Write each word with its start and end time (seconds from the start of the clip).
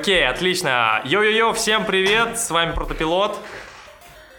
Окей, 0.00 0.26
отлично. 0.26 1.02
Йо-йо-йо, 1.04 1.52
всем 1.52 1.84
привет, 1.84 2.38
с 2.38 2.48
вами 2.50 2.72
Протопилот. 2.72 3.38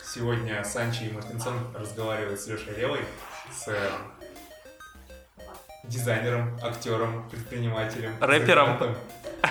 Сегодня 0.04 0.64
Санчи 0.64 1.04
и 1.04 1.12
Мартинсон 1.14 1.54
разговаривают 1.76 2.41
с 2.41 2.48
Лешей 2.48 2.73
Левой, 2.77 3.02
с 3.54 3.68
э, 3.68 3.91
дизайнером, 5.84 6.58
актером, 6.63 7.30
предпринимателем, 7.30 8.16
Рэпером. 8.20 8.80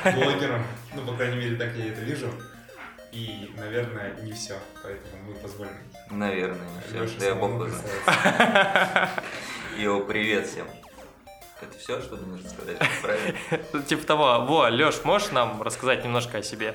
блогером. 0.02 0.66
Ну, 0.96 1.02
по 1.06 1.14
крайней 1.14 1.36
мере, 1.36 1.54
так 1.54 1.76
я 1.76 1.92
это 1.92 2.00
вижу. 2.00 2.28
И, 3.12 3.54
наверное, 3.56 4.16
не 4.20 4.32
все, 4.32 4.58
поэтому 4.82 5.12
мы 5.28 5.34
позволим 5.36 5.70
Наверное, 6.10 6.66
не 6.92 7.06
все. 7.06 7.20
Да 7.20 7.26
я 7.26 7.34
бог. 7.36 7.68
Йоу, 9.78 10.04
привет 10.06 10.48
всем. 10.48 10.66
Это 11.62 11.78
все, 11.78 12.00
что 12.00 12.16
нужно 12.16 12.48
сказать? 12.48 12.78
Правильно? 13.02 13.82
Типа 13.86 14.06
того. 14.06 14.46
Во, 14.46 14.68
Леш, 14.68 15.04
можешь 15.04 15.30
нам 15.30 15.60
рассказать 15.62 16.04
немножко 16.04 16.38
о 16.38 16.42
себе? 16.42 16.74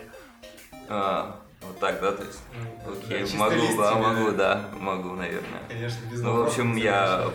А, 0.88 1.40
вот 1.62 1.80
так, 1.80 2.00
да, 2.02 2.12
то 2.12 2.24
есть? 2.24 2.40
Ну, 2.86 2.94
Окей, 2.94 3.26
могу, 3.36 3.78
да, 3.78 3.96
могу, 3.96 4.32
да, 4.32 4.70
могу, 4.80 5.10
наверное. 5.14 5.62
Конечно, 5.68 6.06
без 6.12 6.22
Ну, 6.22 6.44
в 6.44 6.48
общем, 6.48 6.76
я 6.76 7.32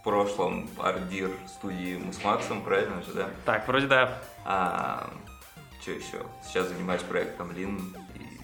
в 0.00 0.04
прошлом 0.04 0.70
ардир 0.78 1.30
студии 1.46 1.96
мы 2.02 2.12
с 2.12 2.24
Максом, 2.24 2.62
правильно 2.62 3.02
же, 3.02 3.12
да? 3.12 3.28
Так, 3.44 3.68
вроде 3.68 3.86
да. 3.86 4.18
А 4.44 5.10
что 5.82 5.90
еще? 5.90 6.22
Сейчас 6.46 6.68
занимаюсь 6.68 7.02
проектом 7.02 7.52
Лин 7.52 7.94
и 8.14 8.40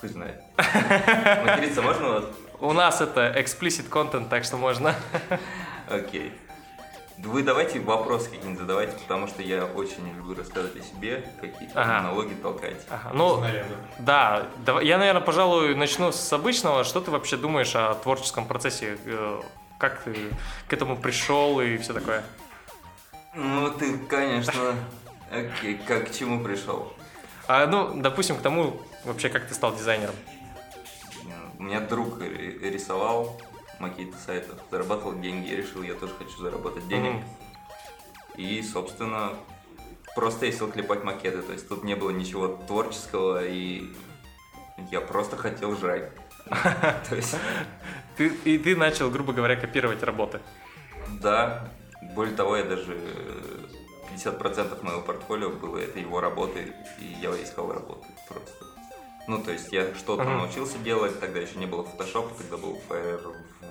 хуй 0.00 0.08
знает. 0.08 0.42
Материться 0.56 1.82
можно 1.82 2.08
у 2.08 2.12
вас? 2.14 2.24
У 2.58 2.72
нас 2.72 3.00
это 3.00 3.32
explicit 3.36 3.88
content, 3.88 4.28
так 4.28 4.44
что 4.44 4.56
можно. 4.56 4.94
Окей. 5.88 6.32
Вы 7.22 7.42
давайте 7.44 7.78
вопросы 7.78 8.30
какие-нибудь 8.30 8.58
задавайте, 8.60 8.94
потому 8.98 9.28
что 9.28 9.42
я 9.42 9.64
очень 9.64 10.08
люблю 10.16 10.34
рассказывать 10.34 10.76
о 10.76 10.82
себе, 10.82 11.24
какие-то 11.40 11.80
Ага. 11.80 12.02
монологи 12.02 12.34
толкать. 12.34 12.84
Ага, 12.90 13.10
ну, 13.14 13.36
Снаряды. 13.38 13.74
да, 14.00 14.46
давай- 14.64 14.86
я, 14.86 14.98
наверное, 14.98 15.22
пожалуй, 15.22 15.74
начну 15.76 16.10
с 16.10 16.32
обычного. 16.32 16.82
Что 16.82 17.00
ты 17.00 17.10
вообще 17.12 17.36
думаешь 17.36 17.74
о 17.76 17.94
творческом 17.94 18.46
процессе? 18.46 18.98
Э, 19.06 19.40
Как 19.78 20.00
ты 20.04 20.14
к 20.68 20.72
этому 20.72 20.96
пришел 20.96 21.60
и 21.60 21.76
все 21.78 21.92
такое? 21.92 22.22
Ну, 23.34 23.68
ты, 23.70 23.98
конечно, 23.98 24.76
окей, 25.28 25.74
как 25.88 26.08
к 26.08 26.14
чему 26.14 26.40
пришел? 26.44 26.92
А, 27.48 27.66
ну, 27.66 27.90
допустим, 28.00 28.36
к 28.36 28.42
тому, 28.42 28.80
вообще, 29.04 29.28
как 29.28 29.48
ты 29.48 29.54
стал 29.54 29.74
дизайнером. 29.74 30.14
У 31.58 31.64
меня 31.64 31.80
друг 31.80 32.20
ри- 32.20 32.58
рисовал 32.70 33.40
макеты 33.82 34.16
сайтов, 34.24 34.58
зарабатывал 34.70 35.18
деньги, 35.20 35.50
я 35.50 35.56
решил, 35.56 35.82
я 35.82 35.94
тоже 35.94 36.14
хочу 36.18 36.38
заработать 36.40 36.86
денег. 36.88 37.14
Мгм. 37.14 37.24
И, 38.36 38.62
собственно, 38.62 39.32
просто 40.14 40.46
я 40.46 40.52
сел 40.52 40.70
клепать 40.70 41.04
макеты, 41.04 41.42
то 41.42 41.52
есть 41.52 41.68
тут 41.68 41.84
не 41.84 41.94
было 41.94 42.10
ничего 42.10 42.48
творческого, 42.48 43.44
и 43.44 43.92
я 44.90 45.00
просто 45.00 45.36
хотел 45.36 45.76
жрать. 45.76 46.10
То 47.08 47.14
есть, 47.14 47.36
Ты, 48.16 48.28
и 48.44 48.58
ты 48.58 48.74
начал, 48.74 49.10
грубо 49.10 49.32
говоря, 49.32 49.54
копировать 49.56 50.02
работы. 50.02 50.40
да, 51.20 51.68
более 52.14 52.34
того, 52.34 52.56
я 52.56 52.64
даже 52.64 52.98
э, 52.98 54.16
50% 54.16 54.82
моего 54.82 55.00
портфолио 55.02 55.50
было 55.50 55.78
это 55.78 56.00
его 56.00 56.20
работы, 56.20 56.74
и 56.98 57.04
я 57.22 57.30
искал 57.42 57.72
работу 57.72 58.04
просто. 58.28 58.64
Ну, 59.28 59.40
то 59.40 59.52
есть 59.52 59.72
я 59.72 59.94
что-то 59.94 60.24
научился 60.24 60.78
делать, 60.78 61.20
тогда 61.20 61.38
еще 61.38 61.58
не 61.58 61.66
было 61.66 61.82
Photoshop, 61.84 62.32
тогда 62.36 62.56
был 62.56 62.80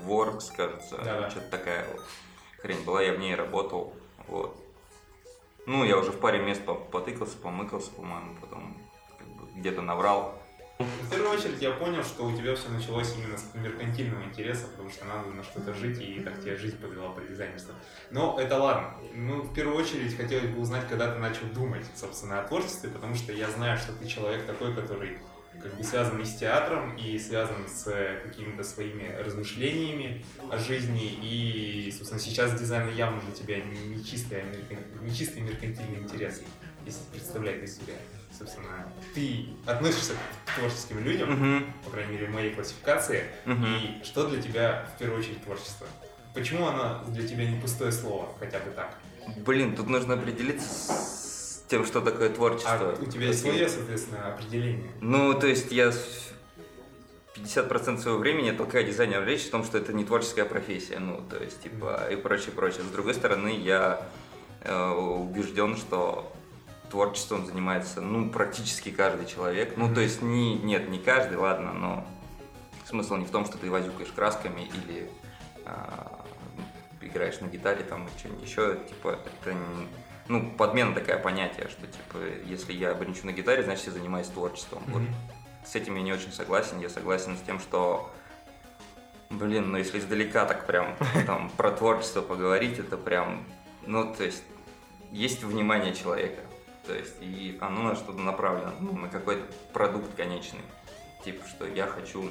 Fireworks, 0.06 0.56
кажется, 0.56 0.98
Да-да. 0.98 1.30
что-то 1.30 1.50
такая 1.50 1.88
вот 1.92 2.02
хрень 2.62 2.84
была, 2.84 3.02
я 3.02 3.14
в 3.14 3.20
ней 3.20 3.36
работал, 3.36 3.94
вот. 4.28 4.58
Ну, 5.66 5.84
я 5.84 5.98
уже 5.98 6.12
в 6.12 6.20
паре 6.20 6.40
мест 6.40 6.64
по- 6.66 6.76
потыкался, 6.76 7.38
помыкался, 7.38 7.92
по-моему, 7.92 8.36
потом 8.42 8.78
как 9.18 9.28
бы 9.28 9.60
где-то 9.60 9.82
наврал. 9.82 10.38
В 10.80 11.10
первую 11.12 11.30
очередь 11.38 11.62
я 11.62 11.70
понял, 11.72 12.04
что 12.04 12.26
у 12.26 12.36
тебя 12.36 12.56
все 12.56 12.70
началось 12.70 13.16
именно 13.16 13.38
с 13.38 13.54
меркантильного 13.54 14.24
интереса, 14.24 14.66
потому 14.66 14.90
что 14.90 15.06
надо 15.06 15.30
на 15.30 15.44
что-то 15.44 15.76
жить, 15.76 16.00
и 16.02 16.20
так 16.22 16.42
тебя 16.42 16.56
жизнь 16.56 16.80
подвела 16.82 17.10
по 17.10 17.22
дизайнерству. 17.22 17.76
Но 18.10 18.40
это 18.40 18.58
ладно. 18.58 18.96
Ну, 19.14 19.44
в 19.44 19.54
первую 19.54 19.78
очередь 19.78 20.18
хотелось 20.18 20.48
бы 20.50 20.60
узнать, 20.60 20.88
когда 20.88 21.14
ты 21.14 21.20
начал 21.20 21.46
думать, 21.54 21.86
собственно, 21.96 22.40
о 22.40 22.48
творчестве, 22.48 22.90
потому 22.90 23.14
что 23.14 23.32
я 23.32 23.48
знаю, 23.52 23.78
что 23.78 23.94
ты 23.94 24.08
человек 24.08 24.48
такой, 24.48 24.74
который 24.74 25.20
как 25.62 25.76
бы 25.78 25.84
связан 25.84 26.20
и 26.22 26.26
с 26.26 26.36
театром, 26.36 26.96
и 26.96 27.18
связан 27.20 27.68
с 27.68 27.88
э, 27.88 28.22
какими-то 28.24 28.64
своими 28.64 29.16
размышлениями 29.24 30.24
о 30.50 30.58
жизни, 30.58 31.08
и, 31.22 31.94
собственно, 31.96 32.20
сейчас 32.20 32.60
дизайн 32.60 32.94
явно 32.96 33.22
для 33.22 33.32
тебя 33.32 33.58
не 33.62 34.04
чистый, 34.04 34.44
не 35.02 35.14
чистый 35.14 35.42
меркантильный 35.42 36.00
интерес, 36.00 36.42
если 36.86 37.04
представлять 37.12 37.64
из 37.64 37.78
себя. 37.78 37.94
Собственно, 38.38 38.92
ты 39.14 39.48
относишься 39.66 40.14
к 40.46 40.56
творческим 40.56 41.00
людям, 41.04 41.32
Мгм, 41.32 41.74
по 41.86 41.92
крайней 41.92 42.14
мере, 42.14 42.28
в 42.28 42.32
моей 42.32 42.54
классификации, 42.54 43.26
мгм. 43.46 43.66
и 43.66 44.04
что 44.04 44.28
для 44.28 44.42
тебя 44.42 44.88
в 44.96 44.98
первую 45.00 45.20
очередь 45.20 45.44
творчество? 45.44 45.86
Почему 46.34 46.66
оно 46.68 47.04
для 47.10 47.28
тебя 47.28 47.46
не 47.46 47.60
пустое 47.60 47.92
слово, 47.92 48.34
хотя 48.40 48.60
бы 48.60 48.72
так? 48.72 48.98
Блин, 49.46 49.76
тут 49.76 49.88
нужно 49.88 50.16
определиться 50.16 50.68
с 50.68 51.21
тем, 51.72 51.86
что 51.86 52.02
такое 52.02 52.30
творчество. 52.30 52.94
А 52.98 53.02
у 53.02 53.06
тебя 53.06 53.28
есть 53.28 53.42
свое, 53.42 53.68
соответственно, 53.70 54.28
определение. 54.34 54.92
Ну, 55.00 55.34
то 55.34 55.48
есть 55.48 55.72
я 55.72 55.92
с- 55.94 56.30
50% 57.36 58.02
своего 58.02 58.20
времени 58.20 58.52
толкаю 58.52 58.86
дизайнера 58.86 59.24
речь 59.24 59.48
о 59.48 59.52
том, 59.52 59.64
что 59.64 59.78
это 59.78 59.94
не 59.94 60.04
творческая 60.04 60.44
профессия, 60.44 61.00
ну, 61.00 61.22
то 61.30 61.42
есть, 61.42 61.62
типа, 61.64 62.10
и 62.12 62.18
прочее, 62.18 62.52
прочее. 62.52 62.84
С 62.84 62.88
другой 62.92 63.14
стороны, 63.14 63.58
я 63.58 64.06
э, 64.64 64.90
убежден, 64.92 65.76
что 65.78 66.32
творчеством 66.92 67.46
занимается, 67.46 68.02
ну, 68.02 68.30
практически 68.30 68.92
каждый 68.92 69.26
человек. 69.26 69.78
Ну, 69.78 69.92
то 69.94 70.02
есть, 70.02 70.22
не, 70.22 70.56
нет, 70.56 70.90
не 70.90 71.00
каждый, 71.00 71.38
ладно, 71.38 71.72
но 71.74 72.08
смысл 72.86 73.16
не 73.16 73.26
в 73.26 73.32
том, 73.32 73.46
что 73.46 73.58
ты 73.58 73.72
возюкаешь 73.72 74.12
красками 74.14 74.62
или 74.62 75.10
а, 75.66 76.26
играешь 77.02 77.40
на 77.40 77.48
гитаре 77.48 77.84
там 77.86 78.06
и 78.08 78.20
что-нибудь 78.20 78.44
еще, 78.48 78.78
типа, 78.90 79.18
это 79.42 79.54
не- 79.54 79.88
ну, 80.32 80.50
подмена 80.50 80.94
такая 80.94 81.20
понятие, 81.20 81.68
что, 81.68 81.86
типа, 81.86 82.18
если 82.46 82.72
я 82.72 82.94
бренчу 82.94 83.26
на 83.26 83.34
гитаре, 83.34 83.64
значит, 83.64 83.88
я 83.88 83.92
занимаюсь 83.92 84.28
творчеством. 84.28 84.82
Вот 84.88 85.02
Мгм. 85.02 85.14
с 85.66 85.76
этим 85.76 85.96
я 85.98 86.02
не 86.04 86.14
очень 86.14 86.32
согласен. 86.32 86.80
Я 86.80 86.88
согласен 86.90 87.36
с 87.38 87.42
тем, 87.42 87.60
что, 87.60 88.10
блин, 89.30 89.72
ну 89.72 89.78
если 89.78 90.00
издалека 90.00 90.46
так 90.46 90.66
прям 90.66 90.96
там 91.28 91.50
про 91.58 91.72
творчество 91.72 92.22
поговорить, 92.22 92.80
это 92.80 92.96
прям, 92.98 93.44
ну 93.86 94.14
то 94.14 94.24
есть 94.24 94.44
есть 95.12 95.44
внимание 95.44 95.94
человека, 95.94 96.42
то 96.88 96.94
есть 96.94 97.16
и 97.20 97.58
оно 97.60 97.84
на 97.84 97.96
что-то 97.96 98.20
направлено, 98.20 98.72
ну, 98.80 98.94
на 98.94 99.10
какой-то 99.10 99.44
продукт 99.74 100.16
конечный, 100.16 100.62
типа 101.26 101.46
что 101.46 101.68
я 101.68 101.88
хочу, 101.88 102.30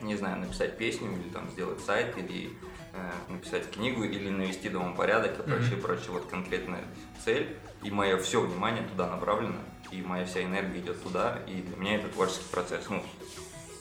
не 0.00 0.16
знаю, 0.16 0.38
написать 0.38 0.78
песню 0.78 1.12
или 1.12 1.28
там 1.28 1.50
сделать 1.50 1.80
сайт 1.84 2.16
или 2.16 2.50
написать 3.28 3.70
книгу 3.70 4.02
или 4.04 4.28
навести 4.30 4.68
дома 4.68 4.94
порядок 4.94 5.38
и 5.38 5.42
прочее, 5.42 5.76
прочее. 5.76 6.10
Вот 6.10 6.26
конкретная 6.26 6.84
цель 7.24 7.56
и 7.82 7.90
мое 7.90 8.16
все 8.18 8.40
внимание 8.40 8.82
туда 8.86 9.06
направлено, 9.08 9.58
и 9.90 10.02
моя 10.02 10.24
вся 10.26 10.42
энергия 10.42 10.80
идет 10.80 11.02
туда, 11.02 11.38
и 11.46 11.62
для 11.62 11.76
меня 11.76 11.96
это 11.96 12.08
творческий 12.08 12.48
процесс. 12.50 12.84
Ну, 12.88 13.00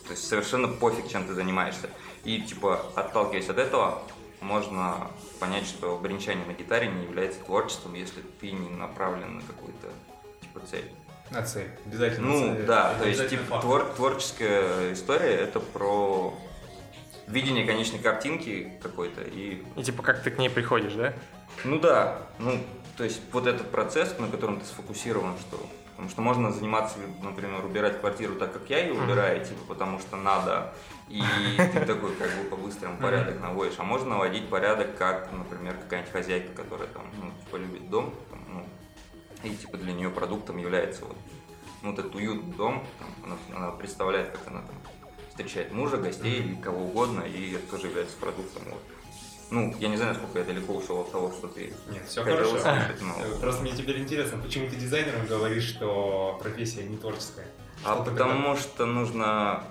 то 0.06 0.12
есть 0.12 0.28
совершенно 0.28 0.68
пофиг, 0.68 1.08
чем 1.10 1.26
ты 1.28 1.34
занимаешься. 1.34 1.90
И 2.24 2.42
типа, 2.42 2.86
отталкиваясь 2.96 3.50
от 3.50 3.58
этого, 3.58 4.02
можно 4.42 5.10
понять, 5.40 5.66
что 5.66 5.98
бренчание 5.98 6.46
на 6.46 6.54
гитаре 6.54 6.88
не 6.88 7.04
является 7.04 7.40
творчеством, 7.42 7.94
если 7.94 8.22
ты 8.40 8.52
не 8.52 8.70
направлен 8.70 9.38
на 9.38 9.42
какую-то 9.44 9.88
типа 10.42 10.62
цель. 10.66 10.90
На 11.30 11.44
цель. 11.44 11.70
Обязательно 11.86 12.28
Ну 12.28 12.56
цель. 12.56 12.66
да, 12.66 12.96
то 12.98 13.08
есть 13.08 13.30
типа 13.30 13.56
твор- 13.62 13.94
творческая 13.96 14.94
история 14.94 15.36
это 15.36 15.60
про 15.60 16.34
видение 17.30 17.66
конечной 17.66 18.00
картинки 18.00 18.74
какой-то 18.82 19.22
и 19.22 19.64
И 19.76 19.84
типа, 19.84 20.04
как 20.04 20.22
ты 20.24 20.32
к 20.32 20.38
ней 20.38 20.50
приходишь, 20.50 20.94
да? 20.94 21.14
ну 21.64 21.80
да, 21.80 22.22
ну 22.40 22.60
то 22.98 23.04
есть 23.04 23.22
вот 23.32 23.48
этот 23.48 23.72
процесс, 23.72 24.18
на 24.20 24.28
котором 24.28 24.60
ты 24.60 24.66
сфокусирован, 24.66 25.38
что 25.40 25.66
потому 25.92 26.10
что 26.10 26.22
можно 26.22 26.52
заниматься, 26.52 26.98
например, 27.22 27.66
убирать 27.66 28.00
квартиру 28.00 28.36
так, 28.36 28.54
как 28.54 28.70
я 28.70 28.80
ее 28.80 28.94
убираю, 28.94 29.46
типа 29.46 29.66
потому 29.68 30.00
что 30.00 30.16
надо, 30.16 30.74
и 31.10 31.22
ты 31.58 31.86
такой 31.86 32.16
как 32.16 32.30
бы 32.38 32.50
по-быстрому 32.50 32.98
порядок 32.98 33.42
наводишь, 33.42 33.76
а 33.78 33.84
можно 33.84 34.12
наводить 34.12 34.48
порядок, 34.48 34.98
как, 34.98 35.30
например, 35.34 35.76
какая-нибудь 35.76 36.12
хозяйка, 36.12 36.54
которая 36.54 36.88
там, 36.88 37.04
ну, 37.22 37.32
типа 37.44 37.58
любит 37.58 37.90
дом, 37.90 38.14
там, 38.30 38.40
ну, 38.48 38.66
и 39.44 39.54
типа 39.56 39.78
для 39.78 39.92
нее 39.92 40.10
продуктом 40.10 40.58
является 40.58 41.04
вот, 41.04 41.18
ну, 41.82 41.92
этот 41.92 42.16
уютный 42.16 42.54
дом, 42.54 42.86
там, 42.98 43.08
она, 43.26 43.58
она 43.58 43.72
представляет, 43.72 44.30
как 44.30 44.48
она 44.48 44.62
там 44.62 44.76
встречает 45.40 45.72
мужа, 45.72 45.98
гостей 45.98 46.40
или 46.40 46.56
кого 46.56 46.84
угодно, 46.86 47.22
и 47.22 47.54
это 47.54 47.66
тоже 47.72 47.88
является 47.88 48.18
продуктом. 48.18 48.64
Вот. 48.66 48.82
Ну, 49.52 49.74
я 49.80 49.88
не 49.88 49.96
знаю, 49.98 50.14
насколько 50.14 50.40
я 50.40 50.46
далеко 50.46 50.74
ушел 50.74 51.00
от 51.02 51.12
того, 51.12 51.32
что 51.32 51.48
ты 51.48 51.74
Нет, 51.90 52.04
все 52.08 52.24
хорошо. 52.24 52.56
услышать, 52.56 53.02
но- 53.02 53.16
Э, 53.18 53.40
Просто 53.40 53.62
мне 53.64 53.72
теперь 53.72 54.00
интересно, 54.00 54.38
почему 54.38 54.70
ты 54.70 54.76
дизайнером 54.76 55.26
говоришь, 55.28 55.64
что 55.64 56.38
профессия 56.42 56.84
не 56.84 56.98
творческая? 56.98 57.48
А 57.86 57.96
Что 57.96 58.04
ты 58.06 58.12
потому 58.12 58.56
что 58.58 58.86
нужно... 58.86 59.64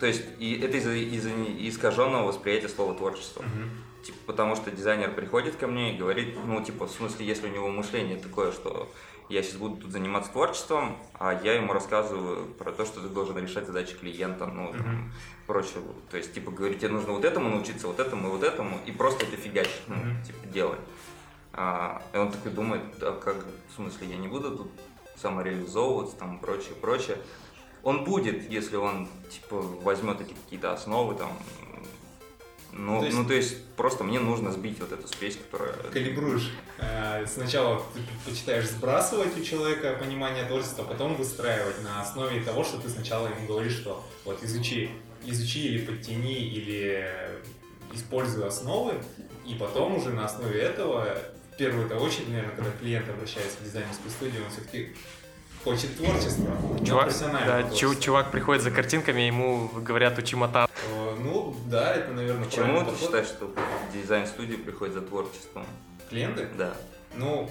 То 0.00 0.06
есть, 0.06 0.24
и 0.38 0.58
это 0.58 0.78
из-за 0.78 0.90
из 0.94 1.26
искаженного 1.74 2.26
восприятия 2.26 2.68
слова 2.68 2.94
творчество. 2.94 3.42
тогда- 3.42 3.56
Мгм. 3.58 3.70
Типа, 4.04 4.18
потому 4.26 4.56
что 4.56 4.70
дизайнер 4.70 5.12
приходит 5.14 5.56
ко 5.56 5.66
мне 5.66 5.94
и 5.94 5.96
говорит, 5.98 6.36
ну, 6.44 6.62
типа, 6.62 6.86
в 6.86 6.90
смысле, 6.90 7.24
если 7.26 7.46
у 7.48 7.50
него 7.50 7.68
мышление 7.70 8.16
такое, 8.18 8.52
что 8.52 8.90
я 9.28 9.42
сейчас 9.42 9.56
буду 9.56 9.76
тут 9.76 9.92
заниматься 9.92 10.30
творчеством, 10.30 10.96
а 11.14 11.32
я 11.32 11.54
ему 11.54 11.72
рассказываю 11.72 12.46
про 12.46 12.72
то, 12.72 12.84
что 12.84 13.00
ты 13.00 13.08
должен 13.08 13.38
решать 13.38 13.66
задачи 13.66 13.96
клиента, 13.96 14.46
ну, 14.46 14.72
там, 14.72 14.80
Мгм. 14.80 15.12
прочее. 15.46 15.82
То 16.10 16.16
есть, 16.16 16.34
типа, 16.34 16.50
говорить, 16.50 16.78
тебе 16.80 16.90
нужно 16.90 17.12
вот 17.12 17.24
этому 17.24 17.48
научиться, 17.48 17.86
вот 17.86 18.00
этому 18.00 18.28
и 18.28 18.30
вот 18.30 18.42
этому, 18.42 18.78
и 18.86 18.92
просто 18.92 19.24
это 19.24 19.36
фигачить, 19.36 19.82
ну, 19.88 19.96
Мгм. 19.96 20.22
типа, 20.24 20.46
делать. 20.48 20.80
А, 21.52 22.02
и 22.12 22.18
он 22.18 22.30
такой 22.32 22.52
думает, 22.52 22.82
а 23.00 23.18
как, 23.18 23.36
в 23.70 23.74
смысле, 23.74 24.08
я 24.08 24.16
не 24.16 24.28
буду 24.28 24.56
тут 24.56 24.72
самореализовываться, 25.16 26.16
там, 26.16 26.38
прочее, 26.38 26.74
прочее. 26.80 27.16
Он 27.82 28.04
будет, 28.04 28.50
если 28.50 28.76
он, 28.76 29.08
типа, 29.30 29.56
возьмет 29.56 30.20
эти 30.20 30.34
какие-то 30.34 30.72
основы, 30.72 31.14
там, 31.14 31.30
ну, 32.76 32.98
То 33.00 33.06
есть- 33.06 33.16
ну, 33.16 33.24
то 33.24 33.34
есть, 33.34 33.64
просто 33.76 34.04
мне 34.04 34.18
нужно 34.20 34.52
сбить 34.52 34.80
вот 34.80 34.92
эту 34.92 35.06
спесь, 35.08 35.36
которая... 35.36 35.72
Калибруешь. 35.92 36.50
Э, 36.78 37.24
Сначала 37.26 37.82
ты 37.94 38.00
предпочитаешь 38.00 38.68
сбрасывать 38.68 39.36
у 39.38 39.42
человека 39.42 39.96
понимание 40.00 40.44
творчества, 40.44 40.84
а 40.84 40.90
потом 40.92 41.14
выстраивать 41.14 41.82
на 41.82 42.02
основе 42.02 42.42
того, 42.42 42.64
что 42.64 42.78
ты 42.78 42.88
сначала 42.88 43.28
ему 43.28 43.46
говоришь, 43.46 43.74
что 43.76 44.04
вот 44.24 44.42
изучи, 44.42 44.90
изучи 45.24 45.60
или 45.68 45.84
подтяни, 45.86 46.34
или 46.48 47.08
используй 47.92 48.46
основы, 48.46 48.94
и 49.46 49.54
потом 49.54 49.96
уже 49.96 50.10
на 50.10 50.24
основе 50.24 50.58
этого, 50.60 51.16
в 51.52 51.56
первую-то 51.56 51.96
очередь, 51.96 52.28
наверное, 52.28 52.56
когда 52.56 52.70
клиент 52.72 53.08
обращается 53.08 53.56
в 53.60 53.64
дизайнерскую 53.64 54.10
студию, 54.10 54.42
он 54.44 54.50
все-таки 54.50 54.94
хочет 55.64 55.96
творчества, 55.96 56.54
но 56.78 56.84
Чувак, 56.86 57.08
да, 57.20 57.62
чу- 57.62 57.68
творчества. 57.68 58.02
чувак 58.02 58.30
приходит 58.30 58.62
за 58.62 58.70
картинками, 58.70 59.22
ему 59.22 59.68
говорят 59.74 60.18
учи 60.18 60.36
матан. 60.36 60.68
Э, 60.90 61.16
Ну, 61.22 61.56
да, 61.66 61.94
это, 61.94 62.12
наверное, 62.12 62.44
Почему 62.44 62.78
ты 62.80 62.84
подход. 62.86 63.00
считаешь, 63.00 63.26
что 63.28 63.50
дизайн-студии 63.94 64.56
приходит 64.56 64.94
за 64.94 65.00
творчеством? 65.00 65.64
Клиенты? 66.10 66.48
Да. 66.58 66.74
Ну, 67.16 67.48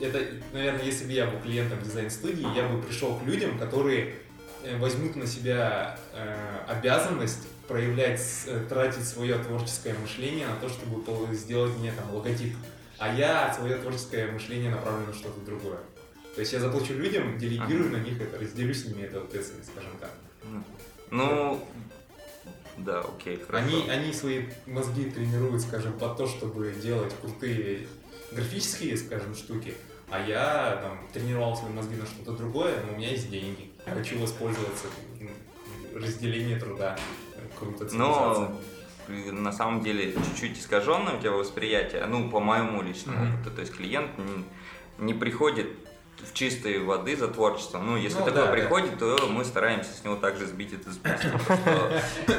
это, 0.00 0.20
наверное, 0.52 0.82
если 0.82 1.04
бы 1.04 1.12
я 1.12 1.26
был 1.26 1.38
клиентом 1.40 1.80
дизайн-студии, 1.82 2.46
я 2.56 2.66
бы 2.68 2.82
пришел 2.82 3.16
к 3.16 3.22
людям, 3.22 3.58
которые 3.58 4.14
э, 4.64 4.76
возьмут 4.78 5.14
на 5.16 5.26
себя 5.26 5.98
э, 6.14 6.34
обязанность 6.68 7.46
проявлять, 7.68 8.20
э, 8.46 8.64
тратить 8.68 9.06
свое 9.06 9.36
творческое 9.38 9.94
мышление 9.94 10.46
на 10.48 10.56
то, 10.56 10.68
чтобы 10.68 11.02
сделать 11.34 11.76
мне 11.78 11.92
там 11.92 12.12
логотип. 12.14 12.56
А 12.98 13.12
я 13.12 13.52
свое 13.54 13.76
творческое 13.76 14.30
мышление 14.32 14.70
направлю 14.70 15.06
на 15.06 15.12
что-то 15.12 15.38
другое. 15.40 15.78
То 16.36 16.40
есть 16.40 16.52
я 16.52 16.60
заплачу 16.60 16.92
людям, 16.92 17.38
делегирую 17.38 17.90
на 17.90 17.96
них 17.96 18.20
это, 18.20 18.38
разделю 18.38 18.74
с 18.74 18.84
ними 18.84 19.04
эту 19.04 19.20
ответственность, 19.22 19.70
скажем 19.70 19.90
так. 19.98 20.10
Ну, 21.10 21.66
да, 22.76 23.00
окей, 23.00 23.38
хорошо. 23.38 23.64
Они, 23.66 23.88
они 23.88 24.12
свои 24.12 24.42
мозги 24.66 25.10
тренируют, 25.10 25.62
скажем, 25.62 25.94
под 25.94 26.18
то, 26.18 26.26
чтобы 26.26 26.74
делать 26.82 27.14
крутые 27.22 27.88
графические, 28.32 28.98
скажем, 28.98 29.34
штуки, 29.34 29.72
а 30.10 30.20
я 30.20 30.78
там 30.82 31.08
тренировал 31.10 31.56
свои 31.56 31.72
мозги 31.72 31.96
на 31.96 32.04
что-то 32.04 32.32
другое, 32.32 32.84
но 32.84 32.92
у 32.92 32.96
меня 32.96 33.10
есть 33.12 33.30
деньги. 33.30 33.72
Я 33.86 33.94
хочу 33.94 34.18
воспользоваться 34.18 34.88
разделением 35.94 36.60
труда. 36.60 36.98
Круто. 37.58 37.88
Но 37.94 38.60
на 39.08 39.52
самом 39.52 39.82
деле 39.82 40.12
чуть-чуть 40.12 40.58
искаженное 40.58 41.16
у 41.16 41.20
тебя 41.20 41.30
восприятие, 41.30 42.04
ну, 42.04 42.28
по 42.28 42.40
моему 42.40 42.82
личному 42.82 43.24
Мгм. 43.24 43.34
опыту. 43.36 43.50
То 43.54 43.60
есть 43.62 43.72
клиент 43.74 44.10
не, 44.18 44.44
не 44.98 45.14
приходит 45.14 45.68
в 46.28 46.34
чистой 46.34 46.78
воды 46.82 47.16
за 47.16 47.28
творчеством. 47.28 47.86
Ну, 47.86 47.96
если 47.96 48.18
Ну, 48.18 48.24
такое 48.26 48.42
да, 48.42 48.46
да. 48.46 48.52
приходит, 48.52 48.98
то 48.98 49.28
мы 49.30 49.44
стараемся 49.44 49.92
с 49.92 50.04
него 50.04 50.16
также 50.16 50.46
сбить 50.46 50.72
это 50.72 50.90
с 50.92 50.98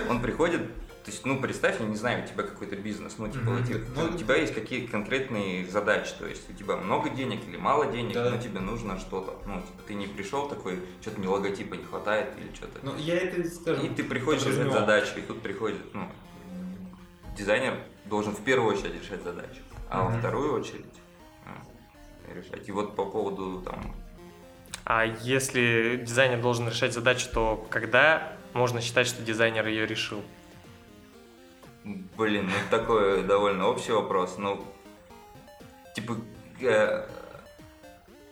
Он 0.09 0.21
приходит, 0.21 0.61
то 1.03 1.11
есть, 1.11 1.25
ну, 1.25 1.39
представь, 1.39 1.79
я 1.79 1.85
не 1.85 1.95
знаю, 1.95 2.23
у 2.23 2.27
тебя 2.27 2.43
какой-то 2.43 2.75
бизнес, 2.75 3.15
ну, 3.17 3.27
типа, 3.29 3.51
Мгм. 3.51 3.61
у 3.61 3.65
тебя- 3.65 3.79
Ну, 3.95 4.13
у 4.13 4.17
тебя 4.17 4.35
есть 4.35 4.53
какие 4.53 4.85
конкретные 4.87 5.65
задачи, 5.65 6.11
то 6.19 6.25
есть 6.27 6.49
у 6.49 6.53
тебя 6.53 6.75
много 6.75 7.09
денег 7.09 7.39
или 7.47 7.55
мало 7.57 7.85
денег, 7.87 8.13
Да. 8.13 8.29
но 8.31 8.37
тебе 8.41 8.59
нужно 8.59 8.99
что-то. 8.99 9.37
Ну, 9.45 9.55
типа, 9.61 9.81
ты 9.87 9.93
не 9.93 10.07
пришел 10.07 10.49
такой, 10.49 10.79
что-то 11.01 11.19
мне 11.19 11.29
логотипа 11.29 11.75
не 11.75 11.83
хватает 11.85 12.33
или 12.37 12.53
что-то. 12.53 12.79
Ну, 12.83 12.93
я 12.97 13.15
это, 13.19 13.47
скажем, 13.49 13.85
И 13.85 13.89
ты 13.89 14.03
приходишь 14.03 14.45
решать 14.45 14.71
задачу, 14.71 15.11
и 15.17 15.21
тут 15.21 15.41
приходит, 15.41 15.79
ну, 15.93 16.09
дизайнер 17.37 17.75
должен 18.05 18.33
в 18.35 18.43
первую 18.43 18.73
очередь 18.75 19.01
решать 19.01 19.23
задачу, 19.23 19.61
а 19.89 20.03
во 20.03 20.09
Мгм. 20.09 20.19
вторую 20.19 20.53
очередь 20.59 20.85
решать. 22.37 22.67
И 22.67 22.71
вот 22.71 22.95
по 22.95 23.05
поводу 23.05 23.61
там, 23.61 23.95
А 24.85 25.05
если 25.05 26.01
дизайнер 26.05 26.41
должен 26.41 26.67
решать 26.69 26.93
задачу, 26.93 27.27
то 27.33 27.67
когда 27.69 28.33
можно 28.53 28.81
считать, 28.81 29.07
что 29.07 29.21
дизайнер 29.23 29.67
ее 29.67 29.85
решил? 29.85 30.21
блин, 32.17 32.45
ну 32.47 32.53
такой 32.69 33.23
довольно 33.23 33.67
общий 33.67 33.91
вопрос, 33.93 34.37
но 34.37 34.61
типа 35.95 36.17
э, 36.61 37.07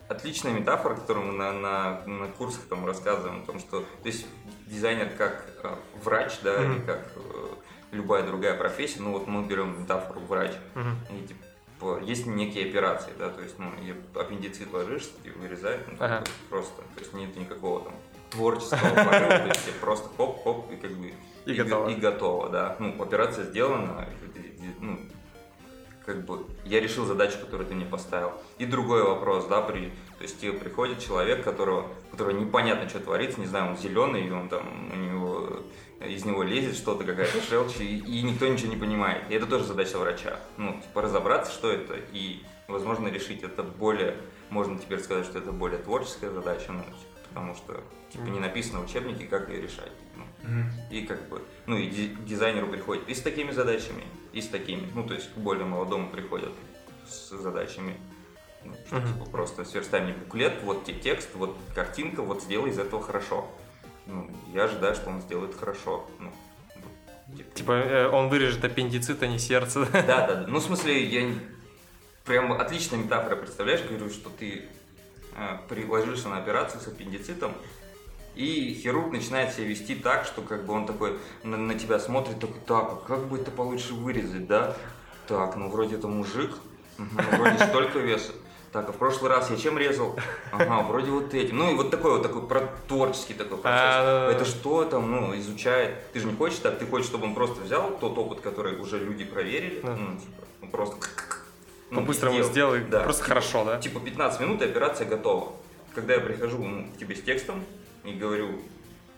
отличная 0.10 0.52
метафора, 0.52 0.96
которую 0.96 1.28
мы 1.28 1.34
на, 1.34 1.54
на, 1.54 2.02
на 2.06 2.28
курсах 2.28 2.64
там 2.70 2.86
рассказываем, 2.86 3.44
о 3.44 3.46
том, 3.46 3.60
что 3.60 3.80
то 3.82 4.08
есть 4.08 4.26
дизайнер 4.68 5.10
как 5.18 5.46
э, 5.64 5.74
врач, 6.04 6.40
да, 6.44 6.60
Мгм. 6.60 6.74
или 6.74 6.82
как 6.82 7.12
э, 7.16 7.48
любая 7.92 8.24
другая 8.24 8.58
профессия, 8.58 9.02
ну 9.02 9.12
вот 9.14 9.28
мы 9.28 9.44
берем 9.46 9.82
метафору 9.82 10.20
врач, 10.22 10.52
Мгм. 10.74 10.98
И, 11.12 11.28
типа, 11.28 11.45
есть 12.04 12.26
некие 12.26 12.70
операции, 12.70 13.12
да, 13.20 13.30
то 13.30 13.42
есть, 13.42 13.60
ну, 13.60 13.70
и 13.82 13.94
аппендицит 14.18 14.72
ложишься 14.72 15.12
и 15.24 15.30
вырезают, 15.30 15.88
ну, 15.88 15.96
Ага. 16.00 16.20
бы 16.22 16.28
просто, 16.50 16.82
то 16.82 17.00
есть 17.00 17.14
нет 17.14 17.36
никакого 17.36 17.82
там 17.84 17.94
творческого 18.32 18.90
порыва, 18.90 19.28
то 19.40 19.48
есть 19.48 19.80
просто 19.80 20.10
хоп-хоп 20.18 20.72
и 20.72 20.76
как 20.78 20.92
бы 20.92 21.14
И 21.46 21.54
готово. 21.54 21.90
И 21.90 21.96
готово, 21.96 22.50
да. 22.50 22.76
Ну, 22.80 23.02
операция 23.02 23.44
сделана, 23.46 24.08
и- 24.36 24.40
и- 24.40 24.76
ну, 24.80 25.00
как 26.06 26.24
бы 26.26 26.46
я 26.66 26.80
решил 26.80 27.06
задачу, 27.06 27.40
которую 27.40 27.68
ты 27.68 27.74
мне 27.76 27.86
поставил. 27.86 28.32
И 28.58 28.66
другой 28.66 29.04
вопрос, 29.04 29.46
да, 29.48 29.62
при, 29.62 29.90
то 30.18 30.24
есть 30.24 30.40
тебе 30.40 30.54
приходит 30.54 31.00
человек, 31.00 31.44
которого, 31.44 31.88
которого 32.12 32.32
непонятно, 32.32 32.88
что 32.90 33.00
творится, 33.00 33.40
не 33.40 33.48
знаю, 33.48 33.72
он 33.72 33.78
зеленый, 33.78 34.28
и 34.28 34.32
он 34.32 34.48
там, 34.50 34.92
у 34.94 34.96
него, 34.96 35.62
из 36.08 36.26
него 36.26 36.44
лезет 36.44 36.76
что-то, 36.76 37.04
какая-то 37.04 37.42
желчь, 37.42 37.80
и, 37.80 37.98
и 37.98 38.22
никто 38.22 38.48
ничего 38.48 38.70
не 38.70 38.78
понимает. 38.78 39.24
И 39.30 39.34
это 39.34 39.46
тоже 39.46 39.66
задача 39.66 39.98
врача. 39.98 40.40
Ну, 40.58 40.74
типа 40.82 41.02
разобраться, 41.02 41.52
что 41.52 41.72
это, 41.72 41.96
и, 42.12 42.44
возможно, 42.68 43.08
решить 43.08 43.44
это 43.44 43.64
более, 43.64 44.18
можно 44.50 44.78
теперь 44.78 45.00
сказать, 45.00 45.26
что 45.26 45.40
это 45.40 45.52
более 45.52 45.80
творческая 45.80 46.32
задача, 46.32 46.72
ну, 46.72 46.84
типа, 46.84 46.96
потому 47.30 47.56
что, 47.56 47.84
типа, 48.12 48.24
не 48.24 48.40
написано 48.40 48.80
в 48.80 48.86
учебнике, 48.86 49.26
как 49.26 49.50
ее 49.50 49.62
решать. 49.62 49.92
Ну, 50.16 50.64
и 50.92 51.06
как 51.06 51.28
бы, 51.28 51.42
ну 51.66 51.78
и 51.78 51.90
дизайнеру 51.90 52.68
приходит 52.68 53.10
и 53.10 53.14
с 53.14 53.22
такими 53.22 53.52
задачами, 53.52 54.04
и 54.32 54.42
с 54.42 54.48
такими. 54.48 54.88
Ну, 54.94 55.04
то 55.04 55.14
есть 55.14 55.34
к 55.34 55.38
более 55.38 55.66
молодому 55.66 56.10
приходят 56.10 56.52
с 57.08 57.30
задачами. 57.30 57.98
Ну, 58.64 58.74
что, 58.88 59.02
типа, 59.02 59.26
просто 59.26 59.66
сверстай 59.66 60.02
мне 60.02 60.14
буклет, 60.14 60.64
вот 60.64 60.86
тебе 60.86 61.00
текст, 61.00 61.30
вот 61.36 61.56
картинка, 61.74 62.22
вот 62.22 62.42
сделай 62.42 62.70
из 62.70 62.80
этого 62.80 63.02
хорошо. 63.02 63.48
Ну, 64.08 64.30
я 64.54 64.66
ожидаю, 64.66 64.96
что 64.96 65.10
он 65.10 65.22
сделает 65.22 65.56
хорошо. 65.56 66.08
Ну, 66.20 66.32
типа, 67.36 67.50
Типа 67.54 67.72
э, 67.72 68.08
он 68.10 68.30
вырежет 68.30 68.64
аппендицит, 68.64 69.22
а 69.24 69.28
не 69.28 69.40
сердце. 69.40 69.88
да, 69.92 70.02
да, 70.02 70.36
да. 70.36 70.46
Ну, 70.48 70.60
в 70.60 70.64
смысле, 70.64 71.04
я 71.04 71.34
прям 72.24 72.54
отличная 72.54 73.00
метафора, 73.00 73.36
представляешь, 73.36 73.82
говорю, 73.84 74.10
что 74.10 74.30
ты 74.30 74.66
э, 75.36 75.58
приложишься 75.70 76.30
на 76.30 76.38
операцию 76.38 76.82
с 76.82 76.88
аппендицитом, 76.88 77.54
и 78.36 78.78
хирург 78.82 79.14
начинает 79.14 79.54
себя 79.54 79.66
вести 79.68 79.96
так, 79.96 80.26
что 80.26 80.42
как 80.42 80.66
бы 80.66 80.74
он 80.74 80.86
такой 80.86 81.18
на, 81.44 81.58
на 81.58 81.76
тебя 81.76 82.00
смотрит, 82.00 82.40
такой, 82.40 82.60
так, 82.66 82.92
а 82.92 82.96
как 83.08 83.28
бы 83.28 83.38
это 83.40 83.50
получше 83.50 83.94
вырезать, 83.94 84.48
да? 84.48 84.76
Так, 85.28 85.56
ну 85.56 85.70
вроде 85.70 85.96
это 85.96 86.08
мужик, 86.08 86.52
ну, 86.98 87.08
вроде 87.38 87.66
столько 87.66 88.00
веса. 88.00 88.34
Так, 88.76 88.90
а 88.90 88.92
в 88.92 88.98
прошлый 88.98 89.32
раз 89.32 89.50
я 89.52 89.56
чем 89.56 89.78
резал? 89.78 90.20
Ага, 90.52 90.82
вроде 90.84 91.10
вот 91.10 91.34
этим. 91.34 91.60
Ну 91.60 91.72
и 91.72 91.76
вот 91.76 91.92
такой 91.92 92.12
вот 92.12 92.24
такой 92.24 92.46
про 92.46 92.70
творческий 92.90 93.34
такой 93.34 93.58
процесс. 93.58 93.72
А, 93.72 94.30
Это 94.30 94.44
что 94.44 94.84
там, 94.84 95.10
ну, 95.10 95.34
изучает. 95.38 96.12
Ты 96.12 96.20
же 96.20 96.28
не 96.28 96.36
хочешь 96.36 96.60
так, 96.60 96.78
ты 96.78 96.86
хочешь, 96.86 97.08
чтобы 97.08 97.24
он 97.24 97.36
просто 97.36 97.62
взял 97.62 97.98
тот 98.02 98.18
опыт, 98.18 98.42
который 98.42 98.78
уже 98.78 99.00
люди 99.00 99.24
проверили, 99.24 99.80
ну, 99.82 99.96
типа, 100.18 100.44
ну, 100.62 100.68
просто 100.68 100.98
ну, 101.90 102.02
По-быстрому 102.02 102.44
сделай, 102.44 102.82
Да. 102.82 103.04
просто 103.04 103.22
Типа- 103.24 103.30
хорошо, 103.30 103.64
да? 103.64 103.80
Типа 103.80 104.02
15 104.02 104.42
минут 104.42 104.62
и 104.62 104.66
операция 104.66 105.08
готова. 105.08 105.54
Когда 105.94 106.16
я 106.16 106.20
прихожу 106.20 106.58
ну, 106.58 106.86
к 106.94 106.98
тебе 106.98 107.16
с 107.16 107.22
текстом 107.22 107.64
и 108.04 108.12
говорю, 108.12 108.60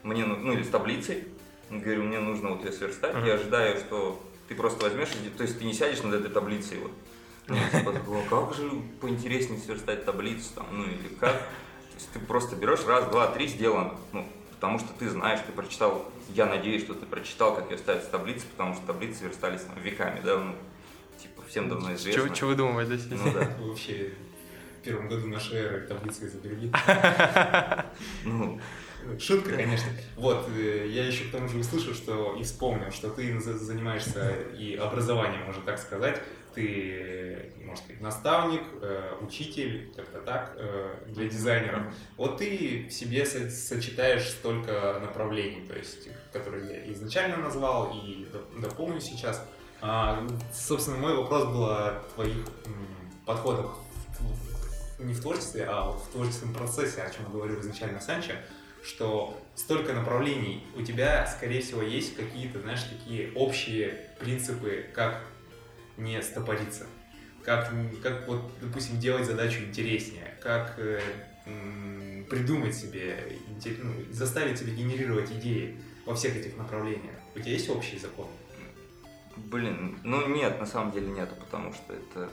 мне, 0.04 0.24
ну, 0.24 0.36
ну, 0.36 0.54
или 0.54 0.62
с 0.62 0.68
таблицей, 0.70 1.24
говорю, 1.72 2.04
мне 2.04 2.20
нужно 2.20 2.50
вот 2.50 2.64
ее 2.64 2.72
сверстать, 2.72 3.16
Мгм. 3.16 3.26
я 3.26 3.34
ожидаю, 3.34 3.76
что 3.80 4.22
ты 4.50 4.54
просто 4.54 4.84
возьмешь, 4.84 5.10
то 5.36 5.42
есть 5.42 5.58
ты 5.58 5.66
не 5.66 5.74
сядешь 5.74 6.04
над 6.04 6.14
этой 6.14 6.30
таблицей 6.30 6.78
вот. 6.78 6.92
Ну, 7.48 7.56
типа, 7.72 7.94
как 8.30 8.54
же 8.54 8.70
поинтереснее 9.00 9.60
сверстать 9.60 10.06
таблицу 10.06 10.50
там, 10.56 10.66
ну 10.72 10.84
или 10.84 11.08
как. 11.20 11.34
То 11.38 11.96
есть 11.96 12.12
ты 12.12 12.20
просто 12.20 12.56
берешь 12.56 12.86
раз, 12.86 13.06
два, 13.10 13.28
три, 13.28 13.48
сделано. 13.48 13.96
Ну, 14.12 14.28
потому 14.52 14.80
что 14.80 14.90
ты 15.00 15.10
знаешь, 15.10 15.40
ты 15.46 15.52
прочитал, 15.54 16.12
я 16.30 16.46
надеюсь, 16.46 16.84
что 16.84 16.94
ты 16.94 17.06
прочитал, 17.06 17.56
как 17.56 17.72
с 17.72 18.08
таблицы, 18.08 18.46
потому 18.48 18.74
что 18.76 18.86
таблицы 18.86 19.24
верстались 19.24 19.62
там, 19.62 19.82
веками, 19.82 20.22
да, 20.24 20.38
ну, 20.38 20.56
типа, 21.22 21.42
всем 21.48 21.70
давно 21.70 21.94
известно. 21.96 22.36
Что 22.36 22.48
выдумывать, 22.48 22.90
да? 22.90 23.16
Ну 23.16 23.34
да. 23.34 23.56
Вы 23.60 23.70
Вообще, 23.70 24.12
в 24.80 24.84
первом 24.84 25.08
году 25.08 25.28
нашей 25.28 25.58
эры 25.60 25.88
таблицы 25.88 26.28
изобрели. 26.28 26.72
Ну, 28.26 28.60
Шутка, 29.20 29.52
конечно. 29.56 29.90
Вот, 30.18 30.50
э, 30.54 30.88
я 30.90 31.06
еще 31.08 31.26
к 31.26 31.32
тому 31.32 31.48
же 31.48 31.60
услышал, 31.60 31.94
что 31.94 32.36
и 32.38 32.44
вспомнил, 32.44 32.92
что 32.92 33.10
ты 33.10 33.40
за- 33.40 33.58
занимаешься 33.58 34.34
и 34.58 34.76
образованием, 34.76 35.46
можно 35.46 35.62
так 35.64 35.80
сказать. 35.80 36.22
Ты, 36.58 37.52
можно 37.64 37.78
сказать, 37.78 38.02
наставник, 38.02 38.62
э, 38.82 39.14
учитель, 39.22 39.94
как-то 39.96 40.20
так, 40.22 40.54
э, 40.56 40.96
для 41.08 41.26
дизайнеров. 41.30 41.94
Вот 42.18 42.38
ты 42.38 42.88
в 42.90 42.92
себе 42.94 43.26
со- 43.26 43.50
сочетаешь 43.50 44.28
столько 44.28 45.00
направлений, 45.00 45.66
то 45.68 45.76
есть, 45.76 46.10
которые 46.34 46.68
я 46.68 46.94
изначально 46.94 47.38
назвал 47.38 47.92
и 47.94 48.26
доп- 48.26 48.60
дополню 48.62 49.00
сейчас. 49.00 49.46
А, 49.82 50.26
собственно, 50.52 50.98
мой 50.98 51.16
вопрос 51.16 51.46
был 51.46 51.66
о 51.66 52.04
твоих 52.16 52.38
подходах 53.26 53.78
не 55.00 55.14
в 55.14 55.22
творчестве, 55.22 55.66
а 55.70 55.92
вот 55.92 56.02
в 56.02 56.08
творческом 56.12 56.54
процессе, 56.56 57.04
о 57.04 57.10
чем 57.12 57.32
говорил 57.32 57.60
изначально 57.62 58.02
Санчо, 58.02 58.34
что 58.84 59.40
столько 59.54 59.94
направлений, 59.94 60.66
у 60.76 60.82
тебя, 60.82 61.28
скорее 61.28 61.62
всего, 61.62 61.84
есть 61.84 62.16
какие-то, 62.16 62.60
знаешь, 62.62 62.82
такие 62.84 63.32
общие 63.36 64.10
принципы, 64.20 64.88
как 64.96 65.22
не 65.98 66.22
стопориться, 66.22 66.86
как, 67.44 67.72
как 68.02 68.28
вот, 68.28 68.42
допустим, 68.62 69.00
делать 69.00 69.26
задачу 69.26 69.64
интереснее, 69.64 70.38
как 70.42 70.76
э, 70.78 71.02
м, 71.46 72.26
придумать 72.30 72.76
себе, 72.76 73.18
ну, 73.82 73.94
заставить 74.12 74.60
себя 74.60 74.74
генерировать 74.74 75.32
идеи 75.32 75.80
во 76.06 76.16
всех 76.16 76.36
этих 76.36 76.58
направлениях. 76.58 77.16
У 77.36 77.40
тебя 77.40 77.52
есть 77.52 77.70
общий 77.70 77.98
закон? 77.98 78.28
Блин, 79.36 80.00
ну 80.04 80.28
нет, 80.28 80.60
на 80.60 80.66
самом 80.66 80.92
деле 80.92 81.08
нету, 81.08 81.36
потому 81.36 81.72
что 81.74 81.94
это 81.94 82.30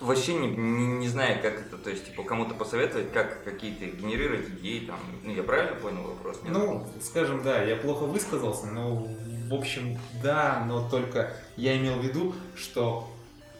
вообще 0.00 0.34
не, 0.34 0.48
не, 0.48 0.86
не 0.98 1.08
знаю, 1.08 1.42
как 1.42 1.54
это, 1.60 1.76
то 1.76 1.90
есть, 1.90 2.06
типа, 2.06 2.22
кому-то 2.22 2.54
посоветовать, 2.54 3.12
как 3.12 3.42
какие-то 3.44 3.86
генерировать 3.86 4.48
идеи, 4.48 4.86
там, 4.86 5.00
ну, 5.24 5.34
я 5.34 5.42
правильно 5.42 5.74
понял 5.74 6.02
вопрос? 6.02 6.40
Нет? 6.44 6.52
Ну, 6.52 6.86
скажем, 7.02 7.42
да, 7.42 7.62
я 7.62 7.76
плохо 7.76 8.04
высказался, 8.04 8.66
но 8.66 9.08
в 9.48 9.54
общем, 9.54 9.98
да, 10.22 10.64
но 10.66 10.88
только 10.88 11.32
я 11.56 11.76
имел 11.78 11.98
в 11.98 12.04
виду, 12.04 12.34
что 12.54 13.10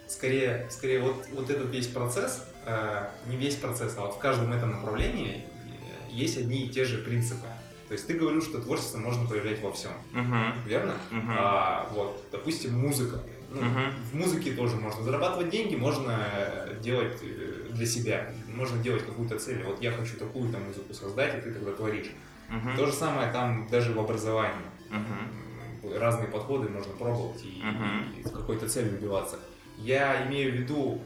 скорее, 0.07 0.69
скорее 0.71 1.01
вот, 1.01 1.27
вот 1.33 1.51
этот 1.51 1.71
весь 1.71 1.87
процесс, 1.89 2.45
э, 2.67 3.09
не 3.27 3.37
весь 3.37 3.57
процесс, 3.57 3.95
а 3.97 4.03
вот 4.03 4.15
в 4.15 4.19
каждом 4.19 4.53
этом 4.53 4.71
направлении 4.73 5.45
э, 5.47 6.11
есть 6.11 6.37
одни 6.39 6.67
и 6.67 6.69
те 6.69 6.85
же 6.85 6.99
принципы. 6.99 7.47
То 7.89 7.93
есть 7.95 8.07
ты 8.07 8.15
говорил, 8.15 8.43
что 8.43 8.61
творчество 8.61 8.99
можно 8.99 9.27
проявлять 9.27 9.63
во 9.63 9.73
всем, 9.73 9.93
Мгм, 10.13 10.63
верно? 10.67 10.95
мгм. 11.11 11.31
А, 11.39 11.89
вот, 11.95 12.27
допустим, 12.31 12.79
музыка. 12.79 13.21
Ну, 13.51 13.63
Мгм. 13.63 13.93
В 14.05 14.15
музыке 14.15 14.53
тоже 14.53 14.77
можно 14.77 15.03
зарабатывать 15.03 15.49
деньги, 15.49 15.75
можно 15.75 16.19
э, 16.21 16.79
делать 16.83 17.19
э, 17.23 17.69
для 17.71 17.87
себя, 17.87 18.31
можно 18.47 18.83
делать 18.83 19.07
какую-то 19.07 19.39
цель. 19.39 19.63
Вот 19.63 19.81
я 19.83 19.91
хочу 19.93 20.19
такую-то 20.19 20.59
музыку 20.59 20.93
создать, 20.93 21.39
и 21.39 21.41
ты 21.41 21.53
тогда 21.55 21.73
творишь. 21.73 22.11
Мгм, 22.49 22.77
То 22.77 22.87
же 22.87 22.93
самое 22.93 23.33
там 23.33 23.69
даже 23.71 23.95
в 23.95 23.99
образовании. 24.01 24.67
М, 24.91 25.48
Разные 25.83 26.29
подходы 26.29 26.69
можно 26.69 26.93
пробовать 26.95 27.43
и, 27.45 27.63
Мгм. 27.63 28.15
и 28.21 28.23
с 28.27 28.31
какой-то 28.31 28.69
целью 28.69 28.93
добиваться. 28.93 29.39
Я 29.77 30.27
имею 30.27 30.53
в 30.53 30.55
виду, 30.57 31.01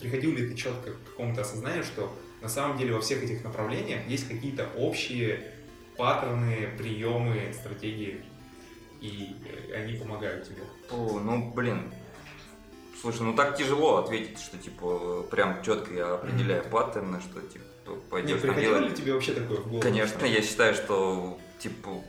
приходил 0.00 0.32
ли 0.32 0.48
ты 0.48 0.54
четко 0.54 0.92
к 0.92 1.04
какому-то 1.10 1.40
осознанию, 1.42 1.82
что 1.84 2.12
на 2.40 2.48
самом 2.48 2.78
деле 2.78 2.94
во 2.94 3.00
всех 3.00 3.22
этих 3.22 3.42
направлениях 3.44 4.06
есть 4.08 4.28
какие-то 4.28 4.68
общие 4.76 5.52
паттерны, 5.96 6.68
приемы, 6.78 7.52
стратегии, 7.52 8.22
и 9.00 9.34
э, 9.70 9.74
они 9.74 9.94
помогают 9.98 10.48
тебе. 10.48 10.62
О, 10.90 11.20
ну, 11.20 11.52
блин. 11.52 11.92
Слушай, 13.00 13.22
ну 13.22 13.34
так 13.34 13.56
тяжело 13.56 13.96
ответить, 13.96 14.38
что, 14.38 14.56
типа, 14.58 15.24
прям 15.30 15.60
четко 15.62 15.92
я 15.92 16.14
определяю 16.14 16.62
паттерны, 16.70 17.20
что, 17.20 17.40
типа, 17.40 17.64
Не, 17.88 17.96
пойдешь 18.10 18.30
там 18.40 18.40
приходило 18.42 18.78
делать. 18.78 18.90
ли 18.90 18.96
тебе 18.96 19.12
вообще 19.14 19.32
такое 19.32 19.58
в 19.58 19.64
голову? 19.66 19.80
Конечно, 19.82 20.24
я 20.24 20.40
считаю, 20.42 20.74
что, 20.74 21.38
типа, 21.58 22.00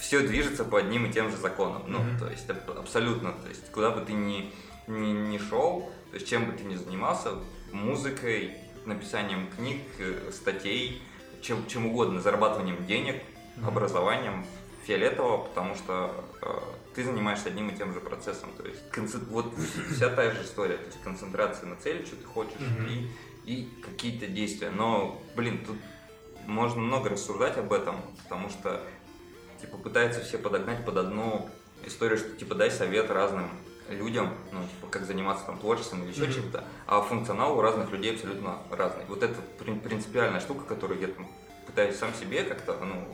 все 0.00 0.20
движется 0.20 0.64
по 0.64 0.78
одним 0.78 1.06
и 1.06 1.12
тем 1.12 1.30
же 1.30 1.36
законам. 1.36 1.82
Ну, 1.86 1.98
Мгм. 2.00 2.18
то 2.18 2.28
есть, 2.30 2.48
аб- 2.48 2.78
абсолютно. 2.78 3.32
То 3.32 3.48
есть, 3.48 3.70
куда 3.70 3.90
бы 3.90 4.00
ты 4.04 4.12
ни, 4.12 4.52
ни, 4.86 5.10
ни 5.12 5.38
шел, 5.38 5.90
то 6.10 6.14
есть, 6.16 6.28
чем 6.28 6.46
бы 6.46 6.52
ты 6.52 6.64
ни 6.64 6.74
занимался, 6.74 7.32
музыкой, 7.72 8.54
написанием 8.86 9.48
книг, 9.56 9.82
э, 9.98 10.30
статей, 10.32 11.02
чем, 11.42 11.66
чем 11.66 11.86
угодно, 11.86 12.20
зарабатыванием 12.20 12.84
денег, 12.86 13.22
Мгм. 13.56 13.68
образованием, 13.68 14.44
фиолетово, 14.86 15.44
потому 15.44 15.74
что 15.74 16.24
э, 16.42 16.46
ты 16.94 17.04
занимаешься 17.04 17.48
одним 17.48 17.68
и 17.68 17.76
тем 17.76 17.92
же 17.92 18.00
процессом. 18.00 18.50
То 18.56 18.66
есть, 18.66 18.80
конце- 18.90 19.18
вот 19.30 19.52
вся 19.94 20.08
та 20.08 20.30
же 20.30 20.42
история, 20.42 20.76
то 20.78 20.86
есть, 20.86 21.00
концентрация 21.02 21.68
на 21.68 21.76
цели, 21.76 22.04
что 22.04 22.16
ты 22.16 22.24
хочешь, 22.24 22.58
Мгм. 22.58 22.86
и, 22.86 23.10
и 23.44 23.68
какие-то 23.82 24.26
действия. 24.26 24.70
Но, 24.70 25.20
блин, 25.36 25.60
тут 25.66 25.76
можно 26.46 26.80
много 26.80 27.10
рассуждать 27.10 27.58
об 27.58 27.72
этом, 27.72 27.96
потому 28.24 28.48
что 28.48 28.82
типа 29.60 29.76
пытаются 29.76 30.20
все 30.20 30.38
подогнать 30.38 30.84
под 30.84 30.96
одну 30.96 31.50
историю, 31.84 32.18
что 32.18 32.30
типа 32.30 32.54
дай 32.54 32.70
совет 32.70 33.10
разным 33.10 33.48
людям, 33.88 34.32
ну, 34.52 34.60
типа, 34.62 34.86
как 34.90 35.04
заниматься 35.04 35.44
там 35.46 35.58
творчеством 35.58 36.04
или 36.04 36.10
еще 36.12 36.22
Мгм. 36.24 36.32
чем-то, 36.32 36.64
а 36.86 37.00
функционал 37.02 37.58
у 37.58 37.60
разных 37.60 37.90
людей 37.90 38.14
абсолютно 38.14 38.58
разный. 38.70 39.04
Вот 39.08 39.22
это 39.22 39.34
прин- 39.58 39.80
принципиальная 39.80 40.40
штука, 40.40 40.64
которую 40.64 41.00
я 41.00 41.08
там 41.08 41.26
пытаюсь 41.66 41.96
сам 41.96 42.14
себе 42.14 42.44
как-то, 42.44 42.76
ну, 42.84 43.04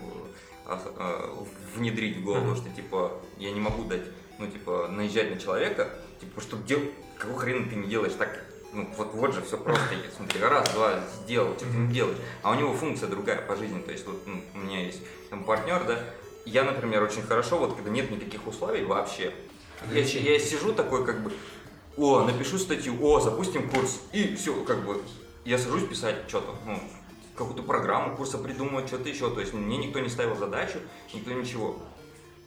а- 0.67 0.81
а, 0.99 1.47
внедрить 1.75 2.19
в 2.19 2.25
голову, 2.25 2.51
Мгм. 2.51 2.57
что, 2.57 2.69
типа, 2.71 3.13
я 3.39 3.53
не 3.53 3.61
могу 3.61 3.85
дать, 3.85 4.03
ну, 4.39 4.47
типа, 4.49 4.89
наезжать 4.91 5.31
на 5.31 5.39
человека, 5.41 5.89
типа, 6.21 6.41
что 6.43 6.57
дел... 6.59 6.81
какого 7.19 7.39
хрена 7.39 7.67
ты 7.71 7.77
не 7.77 7.87
делаешь 7.89 8.13
так, 8.19 8.45
ну, 8.75 8.87
вот, 8.99 9.15
вот 9.15 9.33
же 9.35 9.41
все 9.41 9.57
просто 9.57 9.95
есть. 9.95 10.17
Смотри, 10.17 10.41
раз, 10.43 10.69
два, 10.75 11.01
сделал, 11.23 11.55
что 11.57 11.65
ты 11.65 11.77
не 11.79 11.95
делаешь. 11.95 12.19
А 12.43 12.51
у 12.51 12.55
него 12.55 12.75
функция 12.75 13.09
другая 13.09 13.41
по 13.41 13.57
жизни. 13.57 13.81
То 13.81 13.93
есть, 13.93 14.07
вот 14.07 14.27
ну, 14.27 14.43
у 14.55 14.59
меня 14.59 14.85
есть 14.85 15.01
там 15.31 15.45
партнер, 15.45 15.83
да, 15.85 15.99
я, 16.47 16.65
например, 16.65 17.03
очень 17.03 17.23
хорошо, 17.23 17.59
вот 17.59 17.75
когда 17.75 17.91
нет 17.91 18.11
никаких 18.11 18.47
условий 18.47 18.85
вообще, 18.85 19.35
я, 19.93 20.01
я 20.01 20.39
сижу 20.39 20.73
такой, 20.73 21.05
как 21.05 21.23
бы, 21.23 21.33
о, 21.97 22.25
напишу 22.25 22.59
статью, 22.59 22.97
о, 23.03 23.21
запустим 23.21 23.69
курс, 23.69 24.01
и 24.13 24.35
все, 24.37 24.65
как 24.65 24.85
бы, 24.85 25.03
я 25.45 25.59
сажусь 25.59 25.87
писать 25.87 26.17
что-то, 26.29 26.55
ну, 26.65 26.81
какую-то 27.37 27.63
программу 27.63 28.17
курса 28.17 28.39
придумывать, 28.39 28.89
что-то 28.89 29.09
еще, 29.09 29.31
то 29.31 29.41
есть 29.41 29.53
мне 29.53 29.77
никто 29.77 30.01
не 30.01 30.09
ставил 30.09 30.37
задачу, 30.37 30.79
никто 31.13 31.33
ничего. 31.33 31.77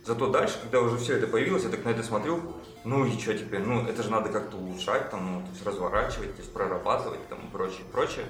Зато 0.06 0.28
дальше, 0.28 0.58
когда 0.62 0.80
уже 0.80 0.98
все 0.98 1.18
это 1.18 1.28
появилось, 1.28 1.64
я 1.64 1.70
так 1.70 1.86
на 1.86 1.90
это 1.90 2.04
смотрю, 2.04 2.42
ну 2.86 3.06
и 3.06 3.20
что 3.20 3.38
теперь, 3.38 3.62
ну 3.62 3.86
это 3.86 4.02
же 4.02 4.10
надо 4.10 4.30
как-то 4.30 4.58
улучшать, 4.58 5.10
там, 5.12 5.34
ну, 5.34 5.42
то 5.42 5.52
есть 5.52 5.66
разворачивать, 5.66 6.36
то 6.36 6.42
есть 6.42 6.54
прорабатывать, 6.54 7.28
там, 7.28 7.40
и 7.40 7.52
прочее, 7.52 7.84
прочее. 7.92 8.26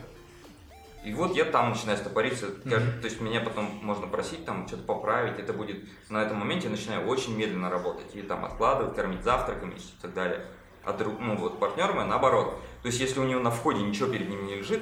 И 1.03 1.13
вот 1.13 1.35
я 1.35 1.45
там 1.45 1.69
начинаю 1.69 1.97
стопориться, 1.97 2.47
Мгм. 2.47 2.99
то 3.01 3.05
есть 3.05 3.21
меня 3.21 3.39
потом 3.39 3.79
можно 3.81 4.05
просить 4.07 4.45
там 4.45 4.67
что-то 4.67 4.83
поправить, 4.83 5.39
это 5.39 5.53
будет 5.53 5.77
на 6.09 6.21
этом 6.21 6.37
моменте 6.37 6.65
я 6.65 6.71
начинаю 6.71 7.07
очень 7.07 7.37
медленно 7.37 7.69
работать, 7.69 8.13
и 8.15 8.21
там 8.21 8.43
откладывать, 8.43 8.95
кормить 8.95 9.23
завтраками 9.23 9.75
и 9.75 10.01
так 10.01 10.13
далее. 10.13 10.45
А 10.83 10.91
друг, 10.91 11.19
ну 11.19 11.37
вот 11.37 11.59
партнер 11.59 11.93
мой 11.93 12.05
наоборот, 12.05 12.59
то 12.81 12.87
есть 12.87 12.99
если 12.99 13.19
у 13.19 13.23
него 13.23 13.39
на 13.39 13.51
входе 13.51 13.81
ничего 13.81 14.09
перед 14.09 14.29
ним 14.29 14.45
не 14.45 14.55
лежит, 14.55 14.81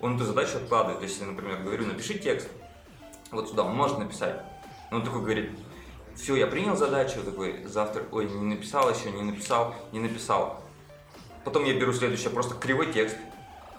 он 0.00 0.16
эту 0.16 0.24
задачу 0.24 0.58
откладывает, 0.58 0.98
то 0.98 1.04
есть 1.06 1.20
я, 1.20 1.26
например, 1.26 1.62
говорю, 1.62 1.86
напиши 1.86 2.18
текст, 2.18 2.48
вот 3.30 3.48
сюда, 3.48 3.64
он 3.64 3.74
может 3.74 3.98
написать, 3.98 4.42
но 4.90 4.98
он 4.98 5.04
такой 5.04 5.22
говорит, 5.22 5.50
все, 6.14 6.36
я 6.36 6.46
принял 6.46 6.76
задачу, 6.76 7.22
такой, 7.22 7.64
завтра, 7.64 8.04
ой, 8.12 8.26
не 8.28 8.54
написал 8.54 8.90
еще, 8.90 9.10
не 9.10 9.22
написал, 9.22 9.74
не 9.92 10.00
написал. 10.00 10.62
Потом 11.44 11.64
я 11.64 11.74
беру 11.78 11.92
следующее, 11.92 12.30
просто 12.30 12.54
кривой 12.54 12.92
текст, 12.92 13.16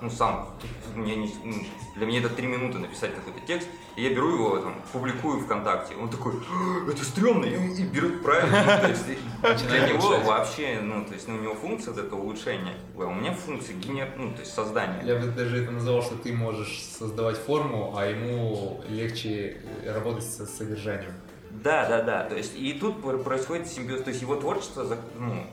ну, 0.01 0.09
сам, 0.09 0.49
мне 0.95 1.15
не- 1.15 1.33
ну, 1.43 1.53
для 1.95 2.05
меня 2.05 2.19
это 2.19 2.29
три 2.29 2.47
минуты 2.47 2.77
написать 2.79 3.13
какой-то 3.15 3.39
текст, 3.47 3.67
и 3.95 4.03
я 4.03 4.09
беру 4.13 4.29
его, 4.33 4.57
там, 4.59 4.75
публикую 4.91 5.41
ВКонтакте. 5.41 5.95
Он 5.95 6.09
такой, 6.09 6.33
«А, 6.49 6.89
это 6.89 7.03
стрёмно, 7.03 7.45
и, 7.45 7.81
и 7.81 7.83
берет 7.83 8.21
правильно. 8.21 8.63
Ну, 8.63 8.81
то 9.41 9.49
есть, 9.49 9.67
для 9.67 9.87
него 9.87 9.99
улучшать. 10.07 10.25
вообще, 10.25 10.79
ну, 10.81 11.05
то 11.05 11.13
есть, 11.13 11.27
ну, 11.27 11.35
у 11.35 11.39
него 11.41 11.55
функция 11.55 11.93
вот 11.93 12.03
это 12.03 12.15
улучшение, 12.15 12.75
а 12.95 13.05
у 13.05 13.13
меня 13.13 13.33
функция 13.33 13.75
генер, 13.75 14.09
ну, 14.17 14.31
то 14.33 14.39
есть, 14.41 14.53
создания. 14.53 15.01
Я 15.03 15.15
бы 15.19 15.27
даже 15.27 15.63
это 15.63 15.71
назвал, 15.71 16.01
что 16.03 16.15
ты 16.15 16.33
можешь 16.33 16.83
создавать 16.83 17.37
форму, 17.37 17.93
а 17.97 18.05
ему 18.05 18.81
легче 18.89 19.61
работать 19.85 20.25
со 20.25 20.45
содержанием. 20.45 21.13
Да, 21.63 21.87
да, 21.89 22.03
да. 22.03 22.23
То 22.25 22.35
есть 22.35 22.53
и 22.55 22.73
тут 22.73 23.01
пр- 23.01 23.17
происходит 23.17 23.67
симбиоз. 23.67 24.03
То 24.03 24.09
есть 24.09 24.21
его 24.21 24.35
творчество 24.35 24.85
ну, 25.17 25.43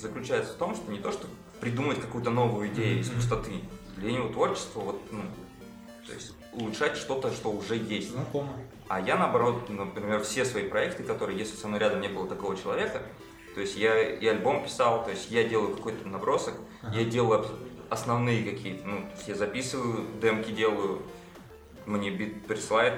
заключается 0.00 0.52
в 0.52 0.56
том, 0.56 0.76
что 0.76 0.92
не 0.92 0.98
то, 1.00 1.10
что 1.10 1.26
придумать 1.60 2.00
какую-то 2.00 2.30
новую 2.30 2.68
идею 2.68 3.00
из 3.00 3.08
Мгм. 3.08 3.16
пустоты. 3.16 3.52
Для 3.98 4.12
него 4.12 4.28
творчество 4.28 4.80
вот, 4.80 5.00
ну, 5.10 5.22
то 6.06 6.12
есть 6.12 6.34
улучшать 6.52 6.96
что-то, 6.96 7.30
что 7.32 7.50
уже 7.50 7.76
есть. 7.76 8.10
Знакомо. 8.10 8.52
А 8.88 9.00
я 9.00 9.16
наоборот, 9.16 9.68
например, 9.68 10.22
все 10.22 10.44
свои 10.44 10.68
проекты, 10.68 11.02
которые, 11.02 11.38
если 11.38 11.56
со 11.56 11.68
мной 11.68 11.80
рядом 11.80 12.00
не 12.00 12.08
было 12.08 12.26
такого 12.26 12.56
человека, 12.56 13.02
то 13.54 13.60
есть 13.60 13.76
я 13.76 14.00
и 14.00 14.26
альбом 14.26 14.64
писал, 14.64 15.04
то 15.04 15.10
есть 15.10 15.30
я 15.30 15.44
делаю 15.44 15.74
какой-то 15.76 16.08
набросок, 16.08 16.54
Ага. 16.82 16.96
я 16.96 17.04
делаю 17.04 17.44
основные 17.90 18.44
какие-то, 18.44 18.86
ну, 18.86 19.00
то 19.02 19.16
есть 19.16 19.28
я 19.28 19.34
записываю, 19.34 20.04
демки 20.22 20.50
делаю, 20.52 21.02
мне 21.86 22.10
бит 22.10 22.46
присылает 22.46 22.94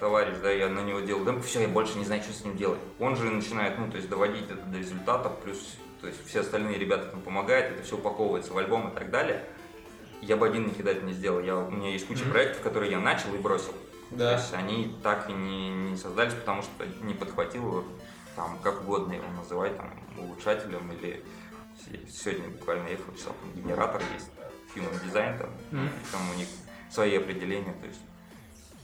товарищ, 0.00 0.36
да, 0.42 0.50
я 0.50 0.68
на 0.68 0.80
него 0.80 1.00
делаю 1.00 1.24
демку, 1.24 1.42
все, 1.42 1.62
я 1.62 1.68
больше 1.68 1.98
не 1.98 2.04
знаю, 2.04 2.22
что 2.22 2.32
с 2.32 2.44
ним 2.44 2.56
делать. 2.56 2.78
Он 2.98 3.16
же 3.16 3.30
начинает, 3.30 3.78
ну, 3.78 3.90
то 3.90 3.96
есть 3.96 4.08
доводить 4.08 4.44
это 4.50 4.62
до 4.66 4.78
результата, 4.78 5.28
плюс, 5.28 5.76
то 6.00 6.06
есть 6.06 6.26
все 6.26 6.40
остальные 6.40 6.78
ребята 6.78 7.06
там 7.06 7.20
помогают, 7.20 7.72
это 7.72 7.82
все 7.82 7.96
упаковывается 7.96 8.52
в 8.52 8.58
альбом 8.58 8.88
и 8.88 8.94
так 8.94 9.10
далее. 9.10 9.44
Я 10.26 10.36
бы 10.36 10.46
один 10.46 10.66
никогда 10.66 10.92
это 10.92 11.02
не 11.04 11.12
сделал. 11.12 11.40
Я, 11.40 11.56
у 11.56 11.70
меня 11.70 11.90
есть 11.90 12.06
куча 12.06 12.22
Мгм. 12.22 12.30
проектов, 12.32 12.62
которые 12.62 12.90
я 12.92 12.98
начал 13.00 13.34
и 13.34 13.38
бросил. 13.38 13.72
То 14.10 14.16
Да. 14.16 14.32
есть 14.32 14.52
они 14.54 14.94
так 15.02 15.28
и 15.28 15.32
не, 15.32 15.68
не 15.70 15.96
создались, 15.96 16.34
потому 16.34 16.62
что 16.62 16.86
не 17.02 17.14
подхватил 17.14 17.84
там, 18.36 18.58
как 18.62 18.82
угодно 18.82 19.12
его 19.12 19.28
называть, 19.36 19.76
там, 19.76 19.90
улучшателем 20.18 20.90
или 20.92 21.22
Сегодня 22.08 22.48
буквально 22.48 22.88
ехал, 22.88 23.12
писал, 23.12 23.34
там 23.42 23.52
генератор 23.62 24.00
есть, 24.14 24.30
Human 24.74 24.94
Design, 25.04 25.36
там, 25.38 25.50
Мгм. 25.72 25.90
там 26.12 26.30
у 26.30 26.34
них 26.34 26.46
свои 26.88 27.16
определения, 27.16 27.74
то 27.80 27.86
есть 27.86 28.00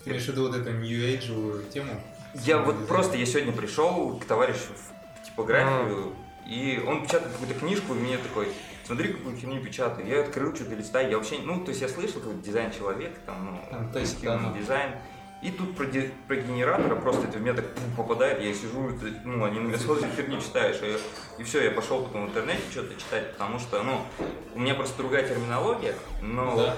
Ты 0.05 0.11
имеешь 0.11 0.25
в 0.25 0.29
виду 0.29 0.49
вот 0.49 0.57
эту 0.57 0.71
New 0.73 0.99
Age 0.99 1.71
тему? 1.71 1.93
Я 2.35 2.59
вот 2.59 2.75
Design? 2.75 2.87
просто, 2.87 3.17
я 3.17 3.25
сегодня 3.27 3.53
пришел 3.53 4.19
к 4.19 4.25
товарищу 4.25 4.73
в 4.75 5.25
типографию, 5.27 6.15
и 6.47 6.83
он 6.87 7.05
печатает 7.07 7.33
какую-то 7.33 7.59
книжку, 7.61 7.95
и 7.95 7.99
мне 7.99 8.19
такой, 8.19 8.49
смотри, 8.85 9.13
какую 9.13 9.37
херню 9.37 9.63
печатает. 9.63 10.09
Я 10.09 10.21
открыл, 10.23 10.55
что-то 10.55 10.75
листаю, 10.75 11.11
я 11.11 11.17
вообще, 11.17 11.39
ну, 11.43 11.63
то 11.65 11.71
есть 11.71 11.81
я 11.83 11.89
слышал, 11.89 12.21
как 12.21 12.41
дизайн 12.43 12.71
человека, 12.73 13.19
там, 13.27 13.47
ну, 13.53 13.61
А, 13.71 13.93
то 13.93 13.99
есть 13.99 14.23
human 14.23 14.35
оно. 14.47 14.57
дизайн. 14.57 14.93
И 15.43 15.51
тут 15.51 15.75
про, 15.75 15.87
ди- 15.87 16.11
про 16.29 16.37
генератора 16.37 16.97
просто 16.97 17.27
это 17.27 17.39
в 17.39 17.41
меня 17.41 17.55
так 17.55 17.67
пум, 17.75 17.85
попадает, 17.97 18.43
я 18.43 18.53
сижу, 18.53 18.91
это, 18.91 19.07
ну, 19.25 19.43
они 19.45 19.59
на 19.59 19.69
меня 19.69 19.79
смотрят, 19.79 20.05
херню 20.15 20.39
читаешь, 20.39 20.77
и, 20.83 21.41
и 21.41 21.45
все, 21.45 21.65
я 21.65 21.71
пошел 21.71 22.03
потом 22.05 22.27
в 22.27 22.29
интернете 22.29 22.61
что-то 22.71 22.95
читать, 23.01 23.33
потому 23.33 23.59
что, 23.59 23.83
ну, 23.83 24.03
у 24.55 24.59
меня 24.61 24.75
просто 24.75 24.99
другая 24.99 25.27
терминология, 25.27 25.95
но 26.21 26.57
Да. 26.57 26.77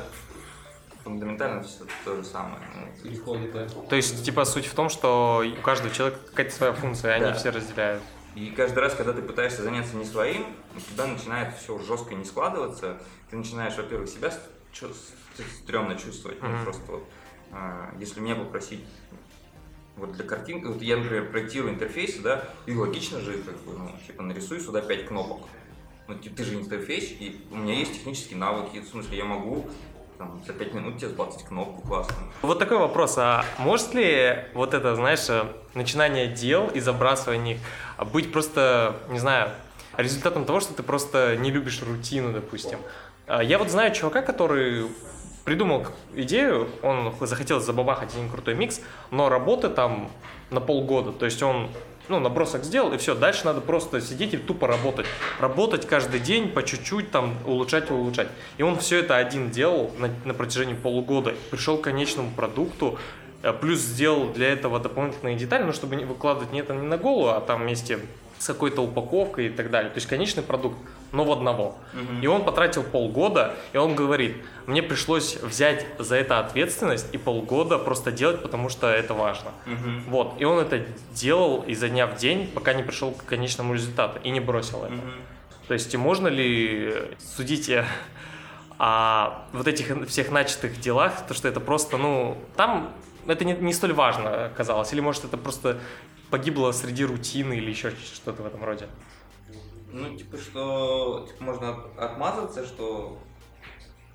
фундаментально 1.02 1.64
все 1.64 1.84
то 2.04 2.14
же 2.14 2.24
самое. 2.24 2.60
ну, 2.76 3.02
Переходит, 3.02 3.52
да. 3.52 3.66
То 3.88 3.96
есть, 3.96 4.24
типа, 4.24 4.44
суть 4.44 4.66
в 4.66 4.74
том, 4.74 4.88
что 4.88 5.42
у 5.58 5.62
каждого 5.62 5.92
человека 5.92 6.20
какая-то 6.30 6.54
своя 6.54 6.72
функция, 6.72 7.12
и 7.12 7.14
они 7.16 7.24
Да. 7.26 7.34
все 7.34 7.50
разделяют. 7.50 8.02
И 8.34 8.50
каждый 8.50 8.78
раз, 8.78 8.94
когда 8.94 9.12
ты 9.12 9.20
пытаешься 9.20 9.62
заняться 9.62 9.96
не 9.96 10.04
своим, 10.04 10.46
у 10.74 10.80
тебя 10.80 11.06
начинает 11.06 11.54
все 11.56 11.78
жестко 11.78 12.14
не 12.14 12.24
складываться. 12.24 12.98
Ты 13.30 13.36
начинаешь, 13.36 13.76
во-первых, 13.76 14.08
себя 14.08 14.32
стрёмно 14.72 15.96
чувствовать. 15.96 16.42
Ну, 16.42 16.48
Мгм. 16.48 16.64
просто 16.64 16.92
вот, 16.92 17.04
а, 17.52 17.94
если 17.98 18.20
меня 18.20 18.34
попросить 18.34 18.84
вот 19.96 20.12
для 20.12 20.24
картинки, 20.24 20.64
вот 20.64 20.80
я, 20.80 20.96
например, 20.96 21.30
проектирую 21.30 21.74
интерфейсы, 21.74 22.22
да, 22.22 22.44
и 22.64 22.74
логично 22.74 23.20
же, 23.20 23.42
как 23.42 23.56
бы, 23.60 23.72
ну, 23.78 23.90
типа, 24.06 24.22
нарисуй 24.22 24.60
сюда 24.60 24.80
5 24.80 25.06
кнопок. 25.06 25.48
Ну, 26.08 26.18
типа, 26.18 26.36
ты 26.36 26.44
же 26.44 26.54
интерфейс, 26.54 27.10
и 27.10 27.46
у 27.50 27.56
меня 27.56 27.74
есть 27.74 27.92
технические 27.94 28.38
навыки, 28.38 28.78
в 28.80 28.88
смысле, 28.88 29.18
я 29.18 29.24
могу 29.24 29.68
там, 30.18 30.42
за 30.46 30.52
5 30.52 30.72
минут 30.74 30.98
тебе 30.98 31.08
сбацать 31.08 31.44
кнопку 31.44 31.82
классно. 31.86 32.14
Вот 32.42 32.58
такой 32.58 32.78
вопрос, 32.78 33.18
а 33.18 33.44
может 33.58 33.94
ли 33.94 34.44
вот 34.54 34.72
это, 34.74 34.94
знаешь, 34.94 35.28
э, 35.28 35.44
начинание 35.74 36.28
дел 36.28 36.68
и 36.68 36.80
забрасывание 36.80 37.56
их 37.56 37.60
а 38.02 38.04
быть 38.04 38.32
просто, 38.32 38.96
не 39.10 39.20
знаю, 39.20 39.50
результатом 39.96 40.44
того, 40.44 40.58
что 40.58 40.74
ты 40.74 40.82
просто 40.82 41.36
не 41.36 41.52
любишь 41.52 41.80
рутину, 41.82 42.32
допустим? 42.32 42.80
А 43.28 43.44
Я 43.44 43.58
вот 43.58 43.70
знаю 43.70 43.94
чувака, 43.94 44.22
который 44.22 44.88
придумал 45.44 45.86
идею, 46.12 46.68
он 46.82 47.14
захотел 47.20 47.60
забабахать 47.60 48.12
один 48.12 48.28
крутой 48.28 48.56
микс, 48.56 48.80
но 49.12 49.28
работы 49.28 49.68
там 49.68 50.10
на 50.50 50.60
полгода, 50.60 51.12
то 51.12 51.26
есть 51.26 51.44
он 51.44 51.68
ну, 52.08 52.18
набросок 52.18 52.64
сделал, 52.64 52.92
и 52.92 52.98
все, 52.98 53.14
дальше 53.14 53.44
надо 53.44 53.60
просто 53.60 54.00
сидеть 54.00 54.34
и 54.34 54.36
тупо 54.36 54.66
работать. 54.66 55.06
Работать 55.38 55.86
каждый 55.86 56.18
день 56.18 56.48
по 56.48 56.64
чуть-чуть, 56.64 57.12
там, 57.12 57.36
улучшать 57.46 57.88
улучшать. 57.92 58.26
И 58.58 58.64
он 58.64 58.76
все 58.78 58.98
это 58.98 59.16
один 59.16 59.50
делал 59.50 59.92
на, 59.96 60.10
на 60.24 60.34
протяжении 60.34 60.74
полугода, 60.74 61.34
пришел 61.52 61.78
к 61.78 61.82
конечному 61.82 62.32
продукту, 62.32 62.98
плюс 63.60 63.80
сделал 63.80 64.28
для 64.32 64.52
этого 64.52 64.78
дополнительные 64.78 65.36
детали, 65.36 65.64
ну, 65.64 65.72
чтобы 65.72 65.96
не 65.96 66.04
выкладывать 66.04 66.52
не 66.52 66.60
это 66.60 66.74
не 66.74 66.86
на 66.86 66.96
голову, 66.96 67.28
а 67.30 67.40
там 67.40 67.62
вместе 67.62 67.98
с 68.38 68.46
какой-то 68.46 68.82
упаковкой 68.82 69.46
и 69.46 69.50
так 69.50 69.70
далее. 69.70 69.90
То 69.90 69.98
есть 69.98 70.08
конечный 70.08 70.42
продукт, 70.42 70.76
но 71.12 71.24
в 71.24 71.30
одного. 71.30 71.76
И 72.20 72.26
он 72.26 72.44
потратил 72.44 72.82
полгода, 72.82 73.54
и 73.72 73.76
он 73.76 73.94
говорит, 73.94 74.36
мне 74.66 74.82
пришлось 74.82 75.36
взять 75.36 75.86
за 75.98 76.16
это 76.16 76.40
ответственность 76.40 77.06
и 77.12 77.18
полгода 77.18 77.78
просто 77.78 78.10
делать, 78.10 78.42
потому 78.42 78.68
что 78.68 78.88
это 78.88 79.14
важно. 79.14 79.52
Мгм. 79.66 80.04
Вот, 80.08 80.34
и 80.40 80.44
он 80.44 80.58
это 80.58 80.84
делал 81.12 81.62
изо 81.68 81.88
дня 81.88 82.06
в 82.06 82.16
день, 82.16 82.48
пока 82.48 82.74
не 82.74 82.82
пришел 82.82 83.12
к 83.12 83.24
конечному 83.24 83.74
результату 83.74 84.18
и 84.24 84.30
не 84.30 84.40
бросил 84.40 84.84
это. 84.84 84.94
Мгм. 84.94 85.12
То 85.68 85.74
есть 85.74 85.94
можно 85.94 86.26
ли 86.26 86.92
судить 87.36 87.68
э, 87.68 87.84
о 88.78 89.44
вот 89.52 89.68
этих 89.68 90.08
всех 90.08 90.32
начатых 90.32 90.80
делах, 90.80 91.12
то 91.28 91.34
что 91.34 91.46
это 91.46 91.60
просто, 91.60 91.96
ну, 91.96 92.36
там 92.56 92.92
это 93.26 93.44
не, 93.44 93.54
не 93.54 93.72
столь 93.72 93.92
важно 93.92 94.52
казалось, 94.56 94.92
или 94.92 95.00
может 95.00 95.24
это 95.24 95.36
просто 95.36 95.80
погибло 96.30 96.72
среди 96.72 97.04
рутины 97.04 97.54
или 97.54 97.70
еще 97.70 97.90
что-то 97.90 98.42
в 98.42 98.46
этом 98.46 98.64
роде? 98.64 98.88
Ну, 99.90 100.16
типа, 100.16 100.38
что 100.38 101.26
типа, 101.28 101.44
можно 101.44 101.70
от- 101.70 101.98
отмазаться, 101.98 102.64
что. 102.64 103.18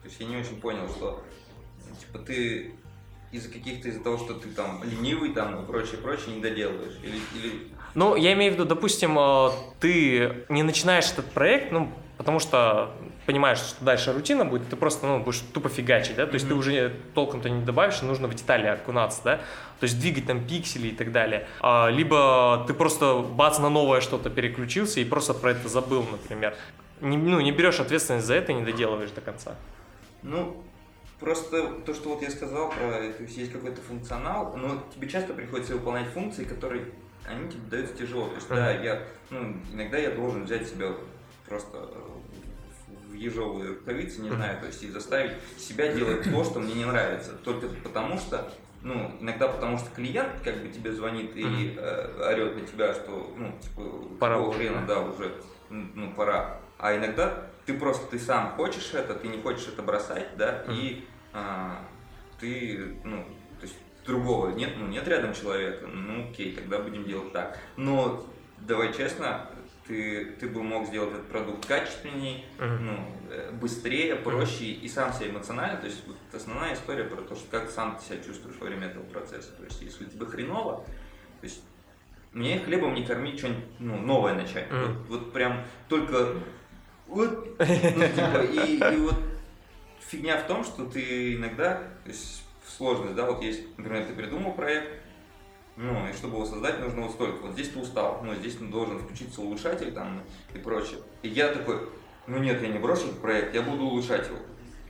То 0.01 0.09
есть 0.09 0.19
я 0.19 0.25
не 0.25 0.37
очень 0.37 0.59
понял, 0.59 0.89
что 0.89 1.23
типа 1.99 2.19
ты 2.19 2.73
из-за 3.31 3.51
каких-то 3.51 3.89
из-за 3.89 4.01
того, 4.01 4.17
что 4.17 4.33
ты 4.33 4.49
там 4.49 4.83
ленивый 4.83 5.33
там 5.33 5.61
и 5.61 5.65
прочее, 5.67 5.97
прочее, 5.97 6.35
не 6.35 6.41
доделываешь. 6.41 6.97
Или, 7.03 7.17
или... 7.35 7.67
Ну, 7.93 8.15
я 8.15 8.33
имею 8.33 8.53
в 8.53 8.55
виду, 8.55 8.65
допустим, 8.65 9.17
э, 9.19 9.49
ты 9.79 10.45
не 10.49 10.63
начинаешь 10.63 11.11
этот 11.11 11.29
проект, 11.31 11.71
ну, 11.71 11.91
потому 12.17 12.39
что 12.39 12.95
понимаешь, 13.27 13.59
что 13.59 13.83
дальше 13.83 14.13
рутина 14.13 14.45
будет, 14.45 14.69
ты 14.69 14.75
просто, 14.77 15.05
ну, 15.05 15.19
будешь 15.19 15.41
тупо 15.53 15.67
фигачить, 15.69 16.15
да, 16.15 16.25
то 16.25 16.33
есть 16.33 16.47
ты 16.47 16.53
Мгм. 16.53 16.59
уже 16.59 16.95
толком-то 17.13 17.49
не 17.49 17.61
добавишь, 17.63 18.01
нужно 18.01 18.27
в 18.27 18.33
детали 18.33 18.67
окунаться, 18.67 19.21
да, 19.23 19.35
то 19.79 19.83
есть 19.83 19.99
двигать 19.99 20.25
там 20.25 20.47
пиксели 20.47 20.87
и 20.87 20.95
так 20.95 21.11
далее. 21.11 21.45
А, 21.59 21.89
либо 21.89 22.63
ты 22.65 22.73
просто 22.73 23.19
бац 23.19 23.59
на 23.59 23.69
новое 23.69 23.99
что-то 23.99 24.29
переключился 24.29 25.01
и 25.01 25.05
просто 25.05 25.33
про 25.33 25.51
это 25.51 25.67
забыл, 25.67 26.05
например. 26.09 26.55
Не, 27.01 27.17
ну, 27.17 27.41
не 27.41 27.51
берешь 27.51 27.79
ответственность 27.81 28.25
за 28.25 28.35
это 28.35 28.53
и 28.53 28.55
не 28.55 28.63
доделываешь 28.63 29.11
до 29.11 29.21
конца. 29.21 29.55
Ну, 30.23 30.63
просто 31.19 31.67
то, 31.85 31.93
что 31.93 32.09
вот 32.09 32.21
я 32.21 32.31
сказал 32.31 32.69
про, 32.69 32.91
то 32.91 33.23
есть 33.23 33.37
есть 33.37 33.51
какой-то 33.51 33.81
функционал, 33.81 34.55
но 34.55 34.81
тебе 34.95 35.09
часто 35.09 35.33
приходится 35.33 35.73
выполнять 35.73 36.07
функции, 36.07 36.45
которые, 36.45 36.85
они 37.29 37.49
тебе 37.49 37.61
даются 37.69 37.93
тяжело. 37.93 38.29
То 38.29 38.35
есть, 38.35 38.49
да, 38.49 38.71
я, 38.71 39.03
ну, 39.29 39.57
иногда 39.73 39.97
я 39.97 40.11
должен 40.11 40.45
взять 40.45 40.67
себя 40.69 40.93
просто 41.47 41.77
ежовые 43.17 43.69
рукавицы, 43.69 44.21
не 44.21 44.29
знаю, 44.29 44.59
то 44.59 44.67
есть 44.67 44.83
и 44.83 44.89
заставить 44.89 45.33
себя 45.57 45.91
делать 45.93 46.23
то, 46.23 46.43
что 46.43 46.59
мне 46.59 46.73
не 46.73 46.85
нравится. 46.85 47.31
Только 47.43 47.67
потому 47.83 48.17
что, 48.17 48.51
ну, 48.81 49.15
иногда 49.19 49.47
потому 49.47 49.77
что 49.77 49.89
клиент 49.91 50.31
как 50.43 50.61
бы 50.61 50.69
тебе 50.69 50.91
звонит 50.91 51.35
и 51.35 51.75
э, 51.77 52.31
орет 52.31 52.55
на 52.55 52.61
тебя, 52.61 52.93
что, 52.93 53.33
ну, 53.37 53.53
типа, 53.61 53.81
Пора 54.19 54.39
уже, 54.39 54.57
хрена, 54.57 54.85
да, 54.87 55.01
уже, 55.01 55.31
ну, 55.69 56.11
пора. 56.13 56.59
А 56.77 56.95
иногда 56.95 57.47
ты 57.65 57.73
просто, 57.73 58.07
ты 58.07 58.19
сам 58.19 58.51
хочешь 58.51 58.93
это, 58.93 59.13
ты 59.13 59.27
не 59.27 59.41
хочешь 59.41 59.67
это 59.67 59.81
бросать, 59.81 60.37
да, 60.37 60.63
и 60.69 61.05
а, 61.33 61.83
ты, 62.39 62.97
ну, 63.03 63.23
то 63.59 63.63
есть 63.63 63.75
другого 64.05 64.51
нет, 64.51 64.73
ну, 64.77 64.87
нет 64.87 65.07
рядом 65.07 65.33
человека, 65.33 65.85
ну, 65.85 66.29
окей, 66.29 66.55
тогда 66.55 66.79
будем 66.79 67.03
делать 67.03 67.33
так. 67.33 67.59
Но, 67.75 68.25
давай 68.59 68.93
честно, 68.93 69.49
ты, 69.87 70.25
ты 70.39 70.47
бы 70.47 70.63
мог 70.63 70.87
сделать 70.87 71.11
этот 71.11 71.27
продукт 71.27 71.65
качественней, 71.65 72.45
Мгм. 72.59 72.85
ну, 72.85 73.11
э, 73.31 73.51
быстрее, 73.51 74.15
проще 74.15 74.65
и 74.65 74.87
сам 74.89 75.13
себя 75.13 75.29
эмоционально. 75.29 75.77
То 75.77 75.87
есть 75.87 76.05
вот 76.07 76.17
основная 76.33 76.73
история 76.73 77.05
про 77.05 77.21
то, 77.21 77.35
что 77.35 77.45
как 77.49 77.69
сам 77.69 77.97
ты 77.97 78.05
себя 78.05 78.23
чувствуешь 78.23 78.57
во 78.59 78.67
время 78.67 78.87
этого 78.87 79.03
процесса. 79.03 79.51
То 79.53 79.63
есть 79.63 79.81
если 79.81 80.05
тебе 80.05 80.25
хреново, 80.25 80.83
то 81.41 81.43
есть 81.43 81.61
мне 82.33 82.59
хлебом 82.59 82.93
не 82.93 83.05
кормить 83.05 83.39
что-нибудь 83.39 83.63
ну, 83.79 83.97
новое 83.97 84.33
начать. 84.33 84.69
Мгм. 84.71 84.81
Вот, 84.81 85.07
вот 85.09 85.33
прям 85.33 85.65
только 85.87 86.33
вот, 87.07 87.47
ну, 87.59 87.65
типа, 87.65 88.43
и, 88.43 88.95
и 88.95 88.97
вот 88.97 89.15
фигня 89.99 90.37
в 90.37 90.47
том, 90.47 90.63
что 90.63 90.85
ты 90.85 91.35
иногда, 91.35 91.75
то 92.03 92.09
есть 92.09 92.43
сложность, 92.67 93.15
да, 93.15 93.25
вот 93.25 93.41
есть, 93.41 93.61
например, 93.77 94.05
ты 94.05 94.13
придумал 94.13 94.53
проект, 94.53 94.89
ну, 95.77 96.09
и 96.09 96.13
чтобы 96.13 96.37
его 96.37 96.45
создать, 96.45 96.79
нужно 96.79 97.03
вот 97.03 97.11
столько. 97.11 97.43
Вот 97.43 97.53
здесь 97.53 97.69
ты 97.69 97.79
устал, 97.79 98.21
ну, 98.23 98.33
здесь 98.33 98.55
должен 98.55 98.97
включиться 98.99 99.41
улучшатель 99.41 99.91
там 99.93 100.23
и 100.53 100.57
прочее. 100.57 100.99
И 101.21 101.29
я 101.29 101.49
такой, 101.49 101.89
ну 102.25 102.39
нет, 102.39 102.61
я 102.61 102.69
не 102.69 102.79
брошу 102.79 103.07
этот 103.07 103.21
проект, 103.21 103.53
я 103.53 103.61
буду 103.61 103.83
улучшать 103.85 104.27
его. 104.27 104.39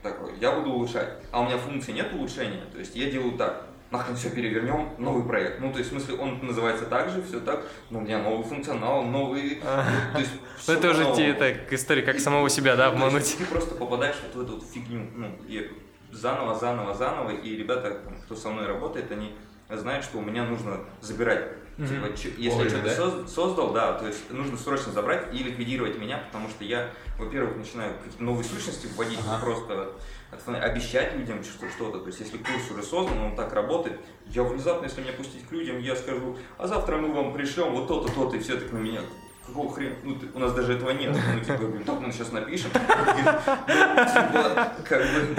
Такой, 0.02 0.32
я 0.40 0.52
буду 0.52 0.70
улучшать. 0.70 1.10
А 1.30 1.40
у 1.40 1.44
меня 1.44 1.58
функции 1.58 1.92
нет 1.92 2.12
улучшения, 2.14 2.64
то 2.72 2.78
есть 2.78 2.96
я 2.96 3.10
делаю 3.10 3.36
так. 3.36 3.66
Нахрен 3.90 4.16
все 4.16 4.28
перевернем, 4.28 4.90
новый 4.98 5.24
проект. 5.24 5.60
Ну, 5.60 5.72
то 5.72 5.78
есть, 5.78 5.90
в 5.90 5.92
смысле, 5.94 6.16
он 6.16 6.38
называется 6.42 6.84
так 6.84 7.08
же, 7.08 7.22
все 7.22 7.40
так, 7.40 7.64
но 7.88 8.00
у 8.00 8.02
меня 8.02 8.18
новый 8.18 8.44
функционал, 8.44 9.02
новый... 9.02 9.62
То 10.12 10.18
есть, 10.18 10.32
Ну, 10.66 10.74
это 10.74 10.90
уже 10.90 11.16
те, 11.16 11.32
так, 11.32 11.72
история, 11.72 12.02
как 12.02 12.20
самого 12.20 12.50
себя, 12.50 12.76
да, 12.76 12.90
Ну, 12.90 12.96
обмануть. 12.96 13.36
Ты 13.38 13.46
просто 13.46 13.74
попадаешь 13.76 14.16
вот 14.22 14.42
в 14.42 14.46
эту 14.46 14.58
вот 14.58 14.70
фигню, 14.70 15.06
ну, 15.14 15.30
и 15.46 15.70
заново, 16.10 16.54
заново, 16.54 16.92
заново, 16.92 17.30
и 17.30 17.56
ребята, 17.56 18.02
кто 18.24 18.36
со 18.36 18.50
мной 18.50 18.66
работает, 18.66 19.10
они 19.10 19.34
знают, 19.76 20.04
что 20.04 20.18
у 20.18 20.22
меня 20.22 20.44
нужно 20.44 20.80
забирать. 21.00 21.48
Мгм. 21.76 21.88
Типа, 21.88 22.06
если 22.38 22.48
Вовремя, 22.50 22.70
я 22.86 22.92
что-то 22.92 23.12
да? 23.12 23.22
соз- 23.22 23.28
создал, 23.32 23.72
да, 23.72 23.92
то 23.92 24.06
есть 24.08 24.30
нужно 24.32 24.56
срочно 24.56 24.90
забрать 24.90 25.32
и 25.32 25.38
ликвидировать 25.44 25.96
меня, 25.96 26.18
потому 26.26 26.48
что 26.48 26.64
я, 26.64 26.90
во-первых, 27.18 27.56
начинаю 27.56 27.94
какие-то 27.98 28.24
новые 28.24 28.44
сущности 28.44 28.88
вводить, 28.96 29.20
Ага. 29.28 29.40
просто 29.44 29.92
обещать 30.60 31.14
людям 31.14 31.44
что- 31.44 31.68
что-то. 31.70 32.00
То 32.00 32.06
есть 32.08 32.18
если 32.18 32.36
курс 32.38 32.68
уже 32.72 32.82
создан, 32.82 33.18
он 33.18 33.36
так 33.36 33.52
работает, 33.52 34.00
я 34.26 34.42
внезапно, 34.42 34.86
если 34.86 35.02
меня 35.02 35.12
пустить 35.12 35.46
к 35.46 35.52
людям, 35.52 35.78
я 35.78 35.94
скажу, 35.94 36.36
а 36.56 36.66
завтра 36.66 36.96
мы 36.96 37.12
вам 37.12 37.32
пришлем 37.32 37.70
вот 37.72 37.86
то-то, 37.86 38.12
то-то, 38.12 38.36
и 38.36 38.40
все 38.40 38.56
так 38.56 38.72
на 38.72 38.78
меня. 38.78 39.02
Какого 39.48 39.72
хрена? 39.74 39.96
Ну, 40.04 40.14
ты- 40.16 40.28
у 40.34 40.38
нас 40.38 40.52
даже 40.54 40.74
этого 40.74 40.90
нет. 40.90 41.10
Ну, 41.34 41.40
типа, 41.40 41.52
я 41.52 41.58
говорю, 41.58 41.84
так, 41.84 42.00
мы 42.00 42.12
сейчас 42.12 42.32
напишем. 42.32 42.70
Ну, 42.74 43.14
типа, 43.14 44.72
как 44.88 45.00
бы, 45.02 45.36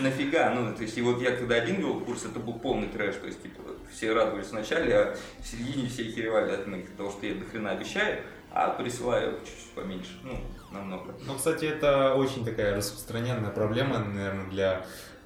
нафига? 0.00 0.50
Ну, 0.50 0.74
то 0.74 0.82
есть, 0.82 0.96
и 0.98 1.02
вот 1.02 1.20
я 1.22 1.32
когда 1.32 1.56
один 1.56 1.76
вел 1.76 2.00
курс, 2.00 2.24
это 2.24 2.38
был 2.40 2.54
полный 2.54 2.88
трэш. 2.88 3.16
То 3.16 3.26
есть, 3.26 3.42
типа, 3.42 3.62
все 3.92 4.12
радовались 4.12 4.48
вначале, 4.50 4.94
а 4.96 5.16
в 5.42 5.46
середине 5.46 5.88
все 5.88 6.04
херевали 6.04 6.52
от 6.52 6.66
моих 6.66 6.90
того, 6.96 7.10
что 7.10 7.26
я 7.26 7.34
до 7.34 7.44
хрена 7.44 7.70
обещаю. 7.72 8.22
а 8.52 8.68
присылаю 8.70 9.38
чуть-чуть 9.44 9.70
поменьше, 9.76 10.10
ну, 10.24 10.36
намного. 10.72 11.14
Ну, 11.24 11.34
кстати, 11.36 11.66
это 11.66 12.14
очень 12.16 12.44
такая 12.44 12.74
распространенная 12.76 13.50
проблема, 13.50 13.98
наверное, 14.00 14.46
для 14.50 14.84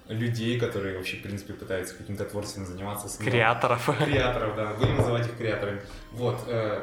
людей, 0.08 0.60
которые 0.60 0.98
вообще, 0.98 1.16
в 1.16 1.22
принципе, 1.22 1.54
пытаются 1.54 1.94
каким-то 1.96 2.26
творчеством 2.26 2.66
заниматься. 2.66 3.08
С 3.08 3.16
Креаторов. 3.16 3.88
Креаторов, 4.04 4.56
да. 4.56 4.74
Будем 4.74 4.96
называть 4.96 5.26
их 5.26 5.38
креаторами. 5.38 5.80
Вот. 6.12 6.36
Э, 6.48 6.82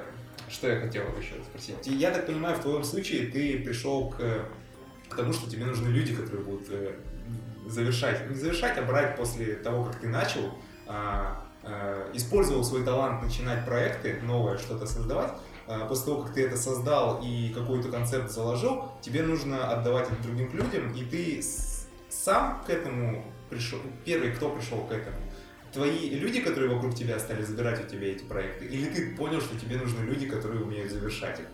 что 0.52 0.70
я 0.70 0.80
хотел 0.80 1.04
еще 1.18 1.36
спросить. 1.44 1.76
Я 1.86 2.12
так 2.12 2.26
понимаю, 2.26 2.58
в 2.58 2.62
твоем 2.62 2.84
случае 2.84 3.28
ты 3.28 3.60
пришел 3.60 4.10
к, 4.10 4.18
к 5.10 5.16
тому, 5.16 5.34
что 5.34 5.50
тебе 5.50 5.66
нужны 5.66 5.88
люди, 5.88 6.16
которые 6.16 6.44
будут 6.44 6.68
э, 6.70 6.96
завершать, 7.68 8.30
не 8.30 8.36
завершать, 8.36 8.78
а 8.78 8.82
брать 8.82 9.16
после 9.16 9.56
того, 9.56 9.86
как 9.86 10.00
ты 10.00 10.08
начал, 10.08 10.54
а, 10.88 11.46
а, 11.64 12.12
использовал 12.14 12.64
свой 12.64 12.84
талант 12.84 13.24
начинать 13.24 13.66
проекты, 13.66 14.20
новое 14.24 14.58
что-то 14.58 14.86
создавать, 14.86 15.34
а, 15.68 15.86
после 15.88 16.06
того, 16.06 16.24
как 16.24 16.34
ты 16.34 16.46
это 16.46 16.58
создал 16.58 17.22
и 17.24 17.50
какой-то 17.54 17.90
концепт 17.90 18.32
заложил, 18.32 18.92
тебе 19.02 19.24
нужно 19.24 19.70
отдавать 19.72 20.10
это 20.12 20.22
другим 20.24 20.54
людям, 20.54 20.94
и 20.94 21.04
ты 21.06 21.42
сам 22.10 22.64
к 22.66 22.70
этому 22.70 23.26
пришел, 23.50 23.80
первый, 24.06 24.32
кто 24.32 24.50
пришел 24.50 24.80
к 24.86 24.92
этому? 24.92 25.18
Твои 25.73 26.10
люди, 26.10 26.41
которые 26.41 26.73
вокруг 26.73 26.95
тебя 26.95 27.17
стали 27.19 27.43
забирать 27.43 27.84
у 27.86 27.88
тебя 27.88 28.12
эти 28.12 28.23
проекты, 28.23 28.65
или 28.65 28.86
ты 28.89 29.15
понял, 29.15 29.39
что 29.39 29.57
тебе 29.57 29.77
нужны 29.77 30.03
люди, 30.03 30.27
которые 30.27 30.63
умеют 30.63 30.91
завершать 30.91 31.39
их? 31.39 31.45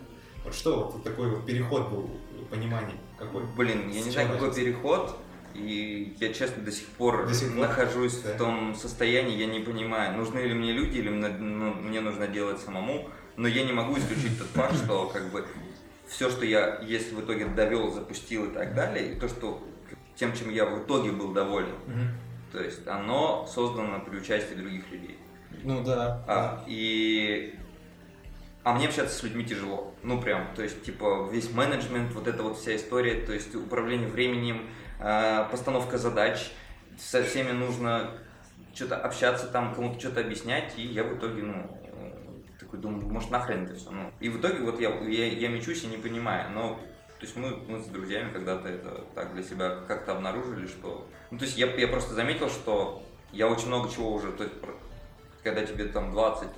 Вот 0.44 0.54
что 0.54 0.90
вот 0.92 1.04
такой 1.04 1.30
вот 1.30 1.46
переход 1.46 1.90
был, 1.90 2.10
понимание 2.50 2.96
какой? 3.16 3.44
Блин, 3.56 3.90
я 3.90 4.02
не 4.02 4.10
знаю, 4.10 4.30
какой 4.30 4.54
переход, 4.54 5.16
и 5.54 6.16
я, 6.20 6.32
честно, 6.32 6.62
до 6.62 6.72
сих 6.72 6.86
пор, 6.86 7.26
до 7.26 7.34
сих 7.34 7.48
пор? 7.54 7.68
нахожусь 7.68 8.20
да. 8.22 8.34
в 8.34 8.38
том 8.38 8.74
состоянии, 8.74 9.36
я 9.36 9.46
не 9.46 9.60
понимаю, 9.60 10.16
нужны 10.16 10.40
ли 10.40 10.54
мне 10.54 10.72
люди, 10.72 10.98
или 10.98 11.08
ну, 11.10 11.74
мне 11.74 12.00
нужно 12.00 12.26
делать 12.26 12.60
самому. 12.60 13.08
Но 13.36 13.46
я 13.46 13.64
не 13.64 13.72
могу 13.72 13.96
исключить 13.96 14.36
тот 14.36 14.48
факт, 14.48 14.74
что 14.74 15.06
как 15.06 15.30
бы 15.30 15.46
все, 16.08 16.28
что 16.28 16.44
я, 16.44 16.80
если 16.80 17.14
в 17.14 17.20
итоге 17.20 17.46
довел, 17.46 17.92
запустил 17.92 18.46
и 18.46 18.52
так 18.52 18.74
далее, 18.74 19.12
и 19.12 19.20
то, 19.20 19.28
что 19.28 19.62
тем, 20.16 20.34
чем 20.34 20.50
я 20.50 20.66
в 20.66 20.82
итоге 20.82 21.12
был 21.12 21.32
доволен, 21.32 21.74
Мгм. 21.86 22.10
То 22.52 22.62
есть 22.62 22.86
оно 22.86 23.46
создано 23.46 24.00
при 24.00 24.18
участии 24.18 24.54
других 24.54 24.90
людей. 24.90 25.18
Ну 25.62 25.82
да. 25.82 26.24
А, 26.26 26.64
и... 26.66 27.58
А 28.64 28.74
мне 28.74 28.88
общаться 28.88 29.16
с 29.18 29.22
людьми 29.22 29.44
тяжело. 29.44 29.94
Ну, 30.02 30.20
прям, 30.20 30.54
то 30.54 30.62
есть, 30.62 30.82
типа, 30.82 31.28
весь 31.32 31.50
менеджмент, 31.52 32.12
вот 32.12 32.26
эта 32.26 32.42
вот 32.42 32.58
вся 32.58 32.76
история, 32.76 33.24
то 33.24 33.32
есть, 33.32 33.54
управление 33.54 34.08
временем, 34.08 34.68
э, 35.00 35.46
постановка 35.50 35.96
задач, 35.96 36.50
со 36.98 37.22
всеми 37.22 37.52
нужно 37.52 38.10
что-то 38.74 38.96
общаться, 38.96 39.46
там, 39.46 39.74
кому-то 39.74 39.98
что-то 39.98 40.20
объяснять, 40.20 40.74
и 40.76 40.82
я 40.82 41.04
в 41.04 41.16
итоге, 41.16 41.42
ну, 41.44 41.78
такой 42.58 42.80
думаю, 42.80 43.08
может, 43.08 43.30
нахрен 43.30 43.64
это 43.64 43.74
все, 43.74 43.90
ну. 43.90 44.12
И 44.20 44.28
в 44.28 44.38
итоге 44.38 44.58
вот 44.58 44.80
я, 44.80 44.90
я, 45.00 45.26
я 45.26 45.48
мечусь 45.48 45.84
и 45.84 45.86
не 45.86 45.96
понимаю, 45.96 46.50
но 46.50 46.78
то 47.18 47.24
есть 47.24 47.36
мы, 47.36 47.56
мы 47.68 47.82
с 47.82 47.86
друзьями 47.86 48.32
когда-то 48.32 48.68
это 48.68 49.04
так 49.14 49.34
для 49.34 49.42
себя 49.42 49.78
как-то 49.88 50.12
обнаружили, 50.12 50.66
что... 50.66 51.06
Ну, 51.30 51.38
то 51.38 51.44
есть 51.44 51.58
я, 51.58 51.66
я 51.74 51.88
просто 51.88 52.14
заметил, 52.14 52.48
что 52.48 53.02
я 53.32 53.48
очень 53.48 53.66
много 53.66 53.90
чего 53.90 54.12
уже... 54.12 54.30
То 54.32 54.44
есть, 54.44 54.54
когда 55.42 55.64
тебе 55.66 55.86
там 55.86 56.12
20, 56.12 56.48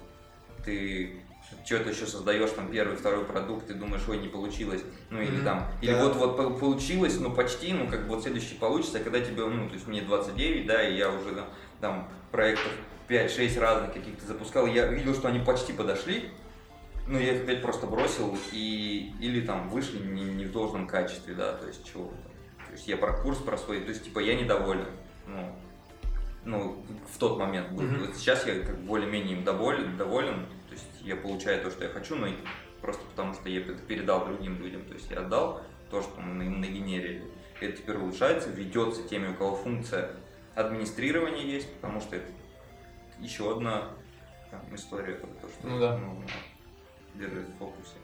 ты 0.64 1.16
что-то 1.64 1.88
еще 1.90 2.06
создаешь, 2.06 2.50
там 2.50 2.70
первый, 2.70 2.96
второй 2.96 3.24
продукт, 3.24 3.66
ты 3.68 3.74
думаешь, 3.74 4.02
ой, 4.06 4.18
не 4.18 4.28
получилось, 4.28 4.82
ну 5.08 5.20
или 5.20 5.36
Мгм. 5.36 5.44
там, 5.44 5.66
или 5.80 5.92
Да. 5.94 6.04
вот 6.04 6.16
вот 6.16 6.36
по- 6.36 6.50
получилось, 6.50 7.18
ну 7.18 7.32
почти, 7.32 7.72
ну 7.72 7.88
как 7.88 8.02
бы 8.02 8.14
вот 8.14 8.22
следующий 8.22 8.54
получится, 8.54 8.98
а 8.98 9.02
когда 9.02 9.20
тебе, 9.20 9.44
ну 9.46 9.66
то 9.68 9.74
есть 9.74 9.86
мне 9.88 10.02
29, 10.02 10.66
да, 10.66 10.86
и 10.86 10.96
я 10.96 11.10
уже 11.10 11.34
там, 11.34 11.46
там 11.80 12.08
проектов 12.30 12.70
5-6 13.08 13.58
разных 13.58 13.94
каких-то 13.94 14.24
запускал, 14.26 14.66
я 14.66 14.86
видел, 14.86 15.14
что 15.14 15.28
они 15.28 15.40
почти 15.40 15.72
подошли, 15.72 16.30
ну, 17.10 17.18
я 17.18 17.34
их 17.34 17.42
опять 17.42 17.60
просто 17.62 17.86
бросил 17.86 18.36
и 18.52 19.12
или 19.20 19.40
там 19.44 19.68
вышли 19.68 19.98
не, 19.98 20.22
не 20.24 20.44
в 20.46 20.52
должном 20.52 20.86
качестве, 20.86 21.34
да, 21.34 21.52
то 21.54 21.66
есть 21.66 21.84
чего 21.84 22.04
там. 22.08 22.18
То 22.66 22.72
есть 22.72 22.86
я 22.88 22.96
про 22.96 23.12
курс 23.20 23.38
про 23.38 23.58
свой, 23.58 23.80
то 23.80 23.88
есть 23.88 24.04
типа 24.04 24.20
я 24.20 24.34
недоволен. 24.40 24.86
Ну, 25.26 25.56
ну, 26.44 26.86
в 27.12 27.18
тот 27.18 27.38
момент 27.38 27.72
был. 27.72 27.82
Мгм. 27.82 28.06
Вот 28.06 28.16
сейчас 28.16 28.46
я 28.46 28.60
как 28.60 28.78
более-менее 28.82 29.38
им 29.38 29.44
доволен, 29.44 29.96
доволен, 29.96 30.46
то 30.68 30.72
есть 30.72 30.86
я 31.02 31.16
получаю 31.16 31.62
то, 31.62 31.70
что 31.70 31.84
я 31.84 31.90
хочу, 31.90 32.14
но 32.14 32.28
просто 32.80 33.02
потому 33.10 33.34
что 33.34 33.48
я 33.48 33.60
это 33.60 33.74
передал 33.74 34.24
другим 34.26 34.58
людям, 34.62 34.84
то 34.84 34.94
есть 34.94 35.10
я 35.10 35.18
отдал 35.18 35.60
то, 35.90 36.00
что 36.02 36.20
мы 36.20 36.32
на- 36.44 36.58
нагенерили. 36.58 37.24
Это 37.60 37.76
теперь 37.76 37.96
улучшается, 37.96 38.48
ведется 38.50 39.02
теми, 39.02 39.28
у 39.28 39.34
кого 39.34 39.54
функция 39.56 40.12
администрирования 40.54 41.42
есть, 41.44 41.72
потому 41.74 42.00
что 42.00 42.16
это 42.16 42.30
еще 43.18 43.52
одна 43.54 43.88
там, 44.50 44.60
история 44.74 45.14
про 45.14 45.26
то, 45.26 45.48
что 45.48 45.66
Ну 45.66 45.78
да. 45.78 45.98
нужно 45.98 46.24
держать 47.14 47.48
в 47.48 47.58
фокусе. 47.58 47.94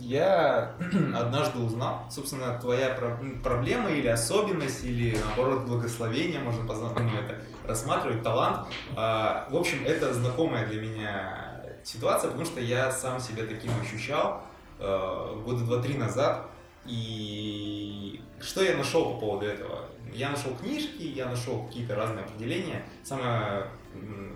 Я 0.00 0.74
однажды 1.14 1.58
узнал, 1.58 2.06
собственно, 2.10 2.58
твоя 2.58 2.90
про- 2.94 3.18
проблема 3.42 3.90
или 3.90 4.06
особенность, 4.06 4.84
или 4.84 5.16
наоборот 5.18 5.66
благословение, 5.66 6.38
можно 6.40 6.64
по-разному 6.66 7.10
это 7.16 7.40
рассматривать, 7.66 8.22
талант. 8.22 8.68
А, 8.96 9.48
В 9.50 9.56
общем, 9.56 9.78
это 9.84 10.12
знакомая 10.14 10.66
для 10.68 10.80
меня 10.80 11.62
ситуация, 11.84 12.28
потому 12.30 12.46
что 12.46 12.60
я 12.60 12.90
сам 12.92 13.18
себя 13.20 13.44
таким 13.44 13.70
ощущал 13.80 14.42
э, 14.78 15.42
года 15.44 15.64
два-три 15.64 15.94
назад. 15.96 16.46
И 16.84 18.20
что 18.40 18.62
я 18.62 18.76
нашел 18.76 19.14
по 19.14 19.20
поводу 19.20 19.46
этого? 19.46 19.86
Я 20.12 20.30
нашел 20.30 20.54
книжки, 20.54 21.02
я 21.02 21.26
нашел 21.28 21.64
какие-то 21.66 21.96
разные 21.96 22.24
определения. 22.24 22.84
Самое 23.02 23.66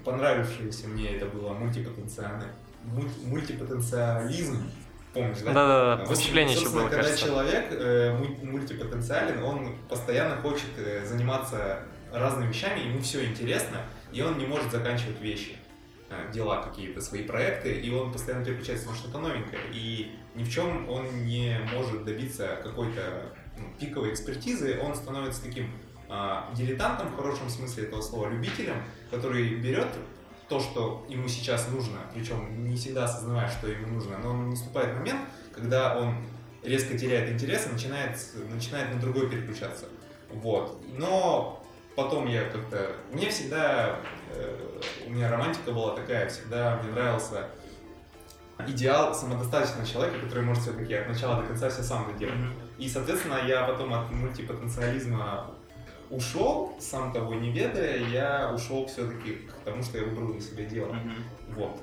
понравившееся 0.05 0.89
мне 0.89 1.11
это 1.17 1.27
было 1.27 1.53
мультипотенциальный 1.53 2.47
мульти- 2.47 2.70
мультипотенциализм. 3.25 4.71
Помнишь, 5.13 5.39
да? 5.39 5.53
Да-да-да, 5.53 5.97
В 5.97 6.01
общем, 6.03 6.09
выступление 6.15 6.53
еще 6.53 6.61
собственно, 6.61 6.83
было, 6.83 6.91
когда 6.91 7.03
кажется. 7.09 7.27
человек 7.27 7.67
э, 7.71 8.17
муль- 8.17 8.51
мультипотенциален, 8.53 9.43
он 9.43 9.77
постоянно 9.89 10.37
хочет 10.37 10.69
э, 10.77 11.05
заниматься 11.05 11.81
разными 12.13 12.49
вещами, 12.49 12.81
ему 12.87 13.01
все 13.01 13.25
интересно, 13.25 13.79
и 14.13 14.23
он 14.23 14.39
не 14.39 14.47
может 14.47 14.71
заканчивать 14.71 15.21
вещи, 15.21 15.57
э, 16.11 16.31
дела 16.33 16.63
какие-то, 16.63 17.01
свои 17.01 17.25
проекты, 17.25 17.73
и 17.73 17.91
он 17.91 18.13
постоянно 18.13 18.45
переключается 18.45 18.89
на 18.89 18.95
что-то 18.95 19.19
новенькое, 19.19 19.63
и 19.73 20.13
ни 20.37 20.45
в 20.45 20.51
чем 20.51 20.89
он 20.89 21.25
не 21.27 21.59
может 21.73 22.05
добиться 22.05 22.61
какой-то 22.63 23.33
ну, 23.59 23.65
пиковой 23.81 24.13
экспертизы, 24.13 24.79
он 24.81 24.95
становится 24.95 25.43
таким 25.43 25.73
а, 26.09 26.51
дилетантом 26.55 27.09
в 27.09 27.17
хорошем 27.17 27.49
смысле 27.49 27.85
этого 27.85 28.01
слова, 28.03 28.29
любителем, 28.29 28.83
который 29.11 29.55
берет 29.57 29.89
то, 30.51 30.59
что 30.59 31.07
ему 31.09 31.29
сейчас 31.29 31.69
нужно, 31.69 32.01
причем 32.13 32.65
не 32.69 32.77
всегда 32.77 33.05
осознавая, 33.05 33.49
что 33.49 33.69
ему 33.69 33.87
нужно, 33.87 34.19
но 34.19 34.35
наступает 34.35 34.95
момент, 34.97 35.21
когда 35.55 35.97
он 35.97 36.17
резко 36.65 36.99
теряет 36.99 37.31
интерес 37.31 37.69
и 37.69 37.73
начинает, 37.73 38.19
начинает 38.53 38.93
на 38.93 39.01
другой 39.01 39.31
переключаться. 39.31 39.87
Вот. 40.29 40.83
Но 40.99 41.65
потом 41.95 42.27
я 42.27 42.45
как-то... 42.45 42.97
Мне 43.13 43.31
всегда... 43.31 44.01
э, 44.35 44.81
у 45.07 45.11
меня 45.11 45.31
романтика 45.31 45.71
была 45.71 45.95
такая, 45.95 46.29
всегда 46.29 46.81
мне 46.83 46.93
нравился 46.93 47.47
идеал 48.67 49.15
самодостаточного 49.15 49.87
человека, 49.87 50.19
который 50.19 50.43
может 50.43 50.65
все-таки 50.65 50.95
от 50.95 51.09
начала 51.09 51.41
до 51.41 51.47
конца 51.47 51.71
все 51.71 51.83
сам 51.83 52.13
доделать. 52.13 52.35
И, 52.77 52.89
соответственно, 52.89 53.39
я 53.47 53.65
потом 53.65 53.95
от 53.95 54.11
мультипотенциализма 54.11 55.55
ушел, 56.11 56.75
сам 56.81 57.13
того 57.13 57.35
не 57.35 57.51
ведая, 57.53 57.99
я 58.09 58.53
ушел 58.55 58.87
все-таки 58.87 59.33
к 59.35 59.53
тому, 59.65 59.83
что 59.83 59.99
я 59.99 60.05
выбрал 60.05 60.33
для 60.33 60.41
себя 60.41 60.65
дело. 60.65 60.97
Вот. 61.55 61.81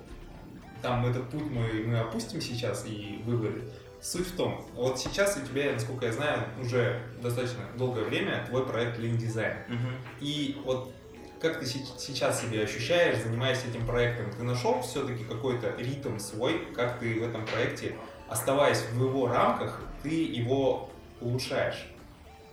Там 0.82 1.06
этот 1.06 1.30
путь 1.30 1.50
мы, 1.50 1.84
мы 1.86 2.00
опустим 2.00 2.40
сейчас 2.42 2.86
и 2.86 3.22
выборы. 3.26 3.64
Суть 4.00 4.28
в 4.28 4.36
том, 4.36 4.64
вот 4.76 5.00
сейчас 5.00 5.38
у 5.38 5.46
тебя, 5.46 5.74
насколько 5.74 6.06
я 6.06 6.12
знаю, 6.12 6.44
уже 6.62 7.02
достаточно 7.22 7.64
долгое 7.78 8.04
время 8.04 8.46
твой 8.48 8.66
проект 8.66 9.00
Lean 9.00 9.18
Design. 9.18 9.58
И 10.20 10.62
вот 10.64 10.94
как 11.42 11.60
ты 11.60 11.66
се- 11.66 11.86
сейчас 11.98 12.42
себя 12.42 12.62
ощущаешь, 12.62 13.18
занимаясь 13.24 13.64
этим 13.66 13.86
проектом? 13.88 14.32
Ты 14.32 14.44
нашел 14.44 14.82
все-таки 14.82 15.24
какой-то 15.24 15.74
ритм 15.78 16.20
свой, 16.20 16.66
как 16.76 17.00
ты 17.00 17.20
в 17.20 17.24
этом 17.24 17.46
проекте, 17.46 17.96
оставаясь 18.28 18.82
в 18.92 19.04
его 19.04 19.28
рамках, 19.28 19.82
ты 20.04 20.10
его 20.10 20.90
улучшаешь? 21.22 21.88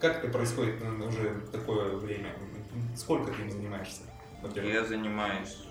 Как 0.05 0.19
это 0.23 0.29
происходит 0.29 0.75
ну, 0.85 1.07
уже 1.07 1.41
такое 1.51 1.97
время? 1.97 2.29
Сколько 2.95 3.33
ты 3.33 3.41
им 3.41 3.51
занимаешься? 3.51 4.03
Я 4.55 4.85
занимаюсь 4.85 5.65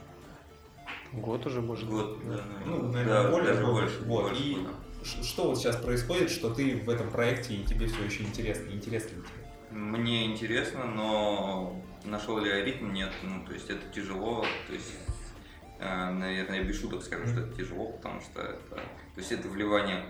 Год 1.11 1.45
уже, 1.45 1.61
может. 1.61 1.87
год, 1.87 2.17
да, 2.25 2.43
Ну, 2.65 2.81
наверное. 2.91 3.23
Да, 3.25 3.29
более 3.29 3.49
даже 3.49 3.61
года. 3.63 3.81
больше. 3.81 3.99
Вот, 4.05 4.23
больше 4.23 4.41
и- 4.41 4.55
года. 4.55 4.69
Что 5.03 5.49
вот 5.49 5.59
сейчас 5.59 5.75
происходит, 5.75 6.31
что 6.31 6.51
ты 6.51 6.77
в 6.77 6.89
этом 6.89 7.11
проекте 7.11 7.53
и 7.53 7.63
тебе 7.63 7.85
все 7.85 8.03
еще 8.05 8.23
интересно? 8.23 8.71
Интересно 8.71 9.17
ли 9.17 9.21
тебе? 9.21 9.77
Мне 9.77 10.25
интересно, 10.25 10.85
но 10.85 11.79
нашел 12.03 12.39
ли 12.39 12.49
я 12.49 12.65
ритм? 12.65 12.91
Нет. 12.91 13.11
Ну, 13.21 13.45
то 13.45 13.53
есть 13.53 13.69
это 13.69 13.87
тяжело. 13.93 14.43
То 14.65 14.73
есть, 14.73 14.93
э, 15.77 16.09
наверное, 16.09 16.57
я 16.61 16.63
без 16.63 16.81
шуток 16.81 17.03
скажу, 17.03 17.27
что 17.27 17.41
это 17.41 17.55
тяжело, 17.55 17.91
потому 17.91 18.19
что 18.21 18.41
это, 18.41 18.77
то 18.77 19.17
есть 19.17 19.31
это 19.31 19.47
вливание 19.47 20.03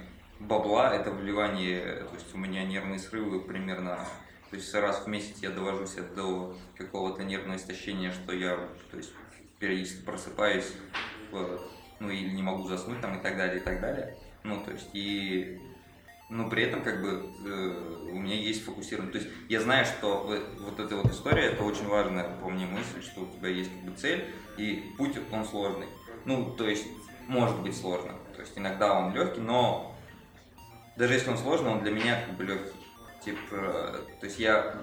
бабла, 0.48 0.94
это 0.94 1.12
вливание, 1.12 2.04
то 2.04 2.16
есть 2.16 2.34
у 2.34 2.38
меня 2.38 2.64
нервные 2.64 3.00
срывы 3.00 3.42
примерно, 3.42 3.98
то 4.50 4.56
есть 4.56 4.74
раз 4.74 5.04
в 5.06 5.08
месяц 5.08 5.38
я 5.42 5.50
довожу 5.50 5.86
себя 5.86 6.04
до 6.16 6.56
какого-то 6.78 7.24
нервного 7.24 7.58
истощения, 7.58 8.12
что 8.12 8.34
я, 8.34 8.58
то 8.92 8.98
есть 8.98 9.12
периодически 9.60 10.04
просыпаюсь, 10.04 10.72
э, 11.32 11.58
ну 12.00 12.10
или 12.10 12.30
не 12.30 12.44
могу 12.44 12.68
заснуть 12.68 13.02
там 13.02 13.18
и 13.18 13.22
так 13.22 13.38
далее, 13.38 13.58
и 13.58 13.64
так 13.64 13.80
далее. 13.80 14.18
Ну, 14.44 14.62
то 14.64 14.72
есть, 14.72 14.90
и 14.94 15.60
но 16.30 16.50
при 16.50 16.64
этом 16.64 16.82
как 16.82 17.02
бы 17.02 17.30
э, 17.46 18.10
у 18.12 18.20
меня 18.20 18.36
есть 18.36 18.66
фокусирование. 18.66 19.12
То 19.12 19.20
есть 19.20 19.30
я 19.50 19.62
знаю, 19.62 19.86
что 19.86 20.28
вот 20.60 20.80
эта 20.80 20.96
вот 20.96 21.06
история, 21.12 21.48
это 21.52 21.64
очень 21.64 21.88
важная 21.88 22.36
по 22.38 22.50
мне 22.50 22.66
мысль, 22.66 23.04
что 23.04 23.22
у 23.22 23.28
тебя 23.28 23.50
есть 23.50 23.70
как 23.70 23.92
бы 23.92 23.96
цель, 23.96 24.34
и 24.58 24.94
путь 24.98 25.16
он 25.32 25.46
сложный. 25.46 25.88
Ну, 26.26 26.52
то 26.56 26.68
есть 26.68 26.88
может 27.28 27.60
быть 27.60 27.78
сложно. 27.78 28.14
То 28.36 28.42
есть 28.42 28.58
иногда 28.58 28.94
он 29.00 29.14
легкий, 29.14 29.42
но 29.42 29.93
даже 30.96 31.14
если 31.14 31.30
он 31.30 31.38
сложный, 31.38 31.72
он 31.72 31.82
для 31.82 31.92
меня 31.92 32.22
как 32.26 32.36
бы 32.36 32.44
легкий. 32.44 32.80
Типа, 33.24 34.00
то 34.20 34.26
есть 34.26 34.40
я 34.40 34.76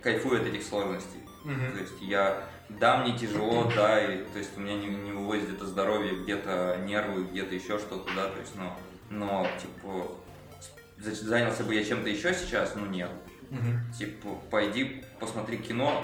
кайфую 0.00 0.40
от 0.40 0.46
этих 0.46 0.62
сложностей. 0.62 1.20
Mm-hmm. 1.44 1.72
То 1.72 1.80
есть 1.80 2.00
я, 2.00 2.48
да, 2.68 2.98
мне 2.98 3.16
тяжело, 3.16 3.70
да, 3.74 4.00
и, 4.00 4.24
то 4.24 4.38
есть 4.38 4.56
у 4.56 4.60
меня 4.60 4.74
не, 4.74 4.86
не 4.86 5.12
вывозит 5.12 5.48
где-то 5.48 5.66
здоровье, 5.66 6.22
где-то 6.22 6.78
нервы, 6.84 7.24
где-то 7.24 7.54
еще 7.54 7.78
что-то, 7.78 8.10
да, 8.14 8.28
то 8.28 8.40
есть, 8.40 8.54
но, 8.54 8.78
но, 9.10 9.46
типа, 9.60 10.12
занялся 10.98 11.64
бы 11.64 11.74
я 11.74 11.84
чем-то 11.84 12.08
еще 12.08 12.32
сейчас, 12.32 12.74
ну 12.76 12.86
нет. 12.86 13.10
Угу. 13.50 13.94
Типа, 13.98 14.28
пойди 14.50 15.04
посмотри 15.22 15.58
кино, 15.58 16.02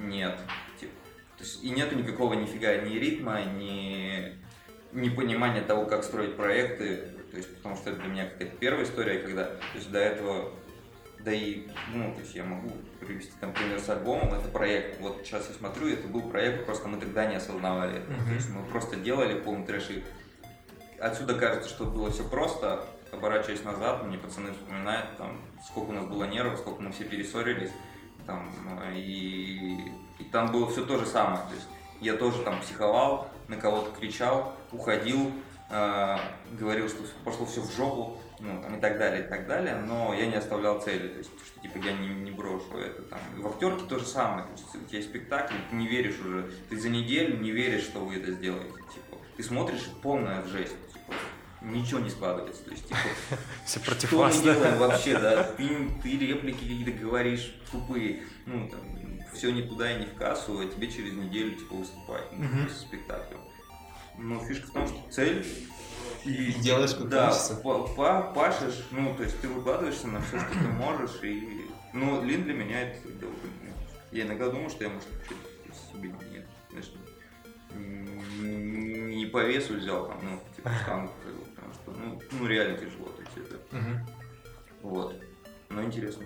нет. 0.00 0.38
Типа, 0.78 0.92
то 1.36 1.44
есть, 1.44 1.62
и 1.64 1.70
нету 1.70 1.96
никакого 1.96 2.34
нифига 2.34 2.76
ни 2.76 2.96
ритма, 2.96 3.42
ни, 3.42 4.36
ни 4.92 5.08
понимания 5.08 5.62
того, 5.62 5.86
как 5.86 6.04
строить 6.04 6.36
проекты. 6.36 7.08
То 7.32 7.38
есть, 7.38 7.56
потому 7.56 7.76
что 7.76 7.90
это 7.90 8.00
для 8.00 8.08
меня 8.10 8.26
какая-то 8.28 8.56
первая 8.58 8.84
история, 8.84 9.18
когда, 9.20 9.44
то 9.44 9.74
есть 9.74 9.90
до 9.90 9.98
этого, 9.98 10.52
да 11.20 11.32
и, 11.32 11.66
ну, 11.94 12.12
то 12.12 12.20
есть 12.20 12.34
я 12.34 12.44
могу 12.44 12.70
привести 13.00 13.32
там 13.40 13.54
пример 13.54 13.80
с 13.80 13.88
альбомом, 13.88 14.34
это 14.34 14.48
проект. 14.48 15.00
Вот 15.00 15.22
сейчас 15.24 15.48
я 15.48 15.54
смотрю, 15.54 15.88
это 15.88 16.06
был 16.08 16.20
проект, 16.28 16.66
просто 16.66 16.88
мы 16.88 17.00
тогда 17.00 17.24
не 17.24 17.36
осознавали 17.36 18.00
это. 18.00 18.12
Mm-hmm. 18.12 18.28
То 18.28 18.34
есть 18.34 18.50
мы 18.50 18.64
просто 18.66 18.96
делали 18.96 19.40
полный 19.40 19.64
трэш 19.64 19.88
и 19.88 20.04
отсюда 21.00 21.34
кажется, 21.34 21.70
что 21.70 21.86
было 21.86 22.10
все 22.10 22.22
просто, 22.22 22.84
оборачиваясь 23.10 23.64
назад, 23.64 24.04
мне 24.04 24.18
пацаны 24.18 24.52
вспоминают, 24.52 25.16
там, 25.16 25.40
сколько 25.66 25.88
у 25.88 25.92
нас 25.94 26.04
было 26.04 26.24
нервов, 26.24 26.58
сколько 26.58 26.82
мы 26.82 26.92
все 26.92 27.04
перессорились, 27.04 27.70
там, 28.26 28.52
и, 28.94 29.80
и 30.18 30.24
там 30.24 30.52
было 30.52 30.70
все 30.70 30.84
то 30.84 30.98
же 30.98 31.06
самое, 31.06 31.38
то 31.48 31.54
есть 31.54 31.66
я 32.02 32.14
тоже 32.14 32.42
там 32.42 32.60
психовал, 32.60 33.28
на 33.48 33.56
кого-то 33.56 33.90
кричал, 33.98 34.54
уходил, 34.70 35.32
э, 35.72 36.16
говорил, 36.58 36.88
что 36.88 37.02
пошло 37.24 37.46
все 37.46 37.60
в 37.60 37.74
жопу, 37.74 38.18
ну, 38.38 38.60
там, 38.62 38.76
и 38.76 38.80
так 38.80 38.98
далее, 38.98 39.24
и 39.24 39.28
так 39.28 39.46
далее, 39.46 39.76
но 39.76 40.14
я 40.14 40.26
не 40.26 40.34
оставлял 40.34 40.80
цели, 40.80 41.08
то 41.08 41.18
есть, 41.18 41.30
что, 41.46 41.60
типа, 41.60 41.78
я 41.78 41.92
не, 41.92 42.08
не 42.08 42.30
брошу 42.30 42.76
это, 42.76 43.02
там, 43.02 43.20
и 43.36 43.40
в 43.40 43.46
актерке 43.46 43.84
то 43.88 43.98
же 43.98 44.06
самое, 44.06 44.44
то 44.44 44.52
есть, 44.52 44.74
у 44.74 44.88
тебя 44.88 45.02
спектакль, 45.02 45.54
ты 45.70 45.76
не 45.76 45.86
веришь 45.86 46.18
уже, 46.20 46.50
ты 46.68 46.78
за 46.78 46.88
неделю 46.88 47.38
не 47.38 47.50
веришь, 47.50 47.84
что 47.84 48.00
вы 48.00 48.16
это 48.16 48.32
сделаете, 48.32 48.74
типа, 48.92 49.18
ты 49.36 49.42
смотришь, 49.42 49.88
полная 50.02 50.44
жесть, 50.44 50.76
ничего 51.62 52.00
не 52.00 52.10
складывается. 52.10 52.64
То 52.64 52.70
есть, 52.70 52.88
типа, 52.88 52.98
Все 53.66 53.80
против 53.80 54.08
что 54.08 54.18
вас, 54.18 54.38
мы 54.38 54.44
да? 54.44 54.54
делаем 54.54 54.78
вообще, 54.78 55.18
да? 55.18 55.44
Ты, 55.44 55.68
ты 56.02 56.18
реплики 56.18 56.60
какие-то 56.60 56.92
говоришь 56.92 57.54
тупые, 57.70 58.22
ну, 58.46 58.68
там, 58.68 58.80
все 59.32 59.50
не 59.50 59.62
туда 59.62 59.92
и 59.92 60.00
не 60.00 60.06
в 60.06 60.14
кассу, 60.14 60.58
а 60.58 60.66
тебе 60.66 60.90
через 60.90 61.14
неделю, 61.14 61.54
типа, 61.54 61.74
выступать 61.74 62.24
ну, 62.32 62.44
uh-huh. 62.44 62.68
с 62.68 62.80
спектаклем. 62.80 63.40
Но 64.18 64.38
фишка 64.40 64.66
в 64.66 64.72
том, 64.72 64.86
что 64.86 65.10
цель 65.10 65.46
и, 66.24 66.52
делаешь 66.60 66.94
как 66.94 67.08
да, 67.08 67.34
Па, 67.64 67.78
па, 67.96 68.22
пашешь, 68.22 68.86
ну, 68.92 69.14
то 69.16 69.24
есть 69.24 69.40
ты 69.40 69.48
выкладываешься 69.48 70.06
на 70.06 70.20
все, 70.20 70.38
что 70.38 70.50
ты 70.52 70.68
можешь, 70.68 71.22
и, 71.22 71.66
ну, 71.92 72.22
Лин 72.22 72.44
для 72.44 72.54
меня 72.54 72.80
это, 72.80 72.98
я 74.12 74.24
иногда 74.24 74.48
думаю, 74.48 74.70
что 74.70 74.84
я, 74.84 74.90
может, 74.90 75.08
себе 75.92 76.14
нет, 76.30 76.46
знаешь, 76.70 76.92
не 77.74 79.26
по 79.26 79.42
весу 79.42 79.74
взял, 79.74 80.06
там, 80.06 80.18
ну, 80.22 80.40
типа, 80.54 80.70
штангу 80.82 81.12
ну, 81.86 82.20
ну 82.32 82.46
реально 82.46 82.78
тяжело. 82.78 83.06
То 83.06 83.22
есть 83.22 83.36
это... 83.36 83.76
Угу. 83.76 84.90
Вот. 84.90 85.22
Но 85.70 85.82
интересно. 85.82 86.24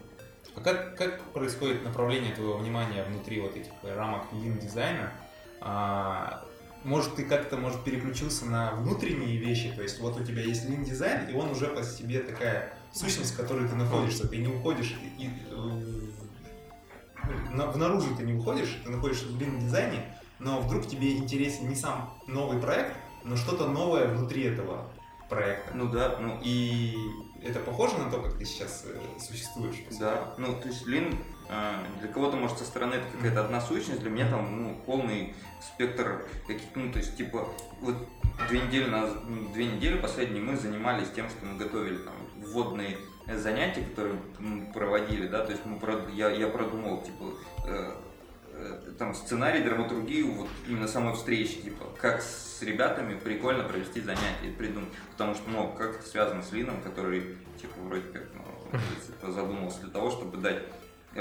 А 0.55 0.61
как, 0.61 0.96
как 0.96 1.20
происходит 1.33 1.85
направление 1.85 2.35
твоего 2.35 2.57
внимания 2.57 3.05
внутри 3.05 3.40
вот 3.40 3.57
этих 3.57 3.70
рамок 3.83 4.25
лин-дизайна? 4.33 5.12
А, 5.61 6.44
может, 6.87 7.16
ты 7.16 7.25
как-то, 7.25 7.57
может, 7.57 7.83
переключился 7.83 8.46
на 8.46 8.72
внутренние 8.77 9.37
вещи, 9.38 9.72
то 9.75 9.83
есть 9.83 10.01
вот 10.01 10.18
у 10.18 10.25
тебя 10.25 10.42
есть 10.42 10.68
лин-дизайн, 10.68 11.29
и 11.29 11.35
он 11.35 11.51
уже 11.51 11.66
по 11.66 11.83
себе 11.83 12.20
такая 12.20 12.72
сущность, 12.92 13.35
в 13.35 13.37
которой 13.37 13.68
ты 13.68 13.75
находишься, 13.75 14.29
ты 14.29 14.37
не 14.37 14.46
уходишь 14.46 14.94
и, 15.18 15.25
и 15.25 15.31
на, 17.53 17.66
внаружи 17.66 18.14
ты 18.16 18.22
не 18.22 18.35
уходишь, 18.35 18.81
ты 18.85 18.90
находишься 18.90 19.27
в 19.27 19.38
лин-дизайне, 19.38 20.16
но 20.38 20.61
вдруг 20.61 20.87
тебе 20.87 21.16
интересен 21.16 21.68
не 21.68 21.75
сам 21.75 22.14
новый 22.29 22.61
проект, 22.61 22.96
но 23.25 23.37
что-то 23.37 23.66
новое 23.66 24.07
внутри 24.07 24.44
этого 24.44 24.88
проекта. 25.29 25.72
Ну 25.75 25.90
да, 25.90 26.18
ну 26.20 26.38
и 26.40 26.94
это 27.42 27.59
похоже 27.59 27.99
на 27.99 28.11
то, 28.11 28.22
как 28.22 28.38
ты 28.38 28.44
сейчас 28.44 28.85
э, 28.87 28.96
существуешь? 29.18 29.83
Да, 29.99 30.35
ну 30.38 30.55
то 30.55 30.68
есть 30.68 30.87
Лин 30.87 31.18
для 32.01 32.09
кого-то 32.09 32.37
может 32.37 32.59
со 32.59 32.65
стороны 32.65 32.95
это 32.95 33.07
какая-то 33.13 33.45
одна 33.45 33.61
сущность, 33.61 34.01
для 34.01 34.11
меня 34.11 34.29
там 34.29 34.63
ну, 34.63 34.81
полный 34.85 35.35
спектр 35.61 36.27
каких 36.47 36.67
ну 36.75 36.91
то 36.91 36.99
есть 36.99 37.17
типа 37.17 37.49
вот 37.81 37.97
две 38.49 38.61
недели 38.61 38.89
на 38.89 39.07
две 39.53 39.67
недели 39.67 39.99
последние 39.99 40.43
мы 40.43 40.57
занимались 40.57 41.11
тем, 41.15 41.29
что 41.29 41.47
мы 41.47 41.57
готовили 41.57 41.99
там 41.99 42.15
вводные 42.37 42.99
занятия, 43.33 43.83
которые 43.83 44.17
мы 44.39 44.73
проводили, 44.73 45.29
да, 45.29 45.45
то 45.45 45.53
есть 45.53 45.65
мы 45.65 45.79
я 46.13 46.31
я 46.31 46.49
продумал 46.49 47.03
типа 47.03 47.25
э, 47.67 47.93
Э, 48.59 48.93
там 48.99 49.15
сценарий, 49.15 49.63
драматургию, 49.63 50.33
вот 50.33 50.49
именно 50.67 50.89
самой 50.89 51.15
встречи, 51.15 51.61
типа, 51.61 51.85
как 52.01 52.23
с 52.23 52.63
ребятами 52.63 53.19
прикольно 53.19 53.65
провести 53.65 54.01
занятия, 54.01 54.51
придумать. 54.57 54.89
Потому 55.13 55.35
что, 55.35 55.51
ну, 55.51 55.75
как 55.77 55.97
это 55.97 56.07
связано 56.07 56.43
с 56.43 56.53
Лином, 56.53 56.81
который, 56.81 57.37
типа, 57.61 57.75
вроде 57.81 58.09
как, 58.09 58.23
ну, 58.35 58.79
задумался 59.33 59.81
для 59.81 59.91
того, 59.91 60.11
чтобы 60.11 60.39
дать 60.39 60.63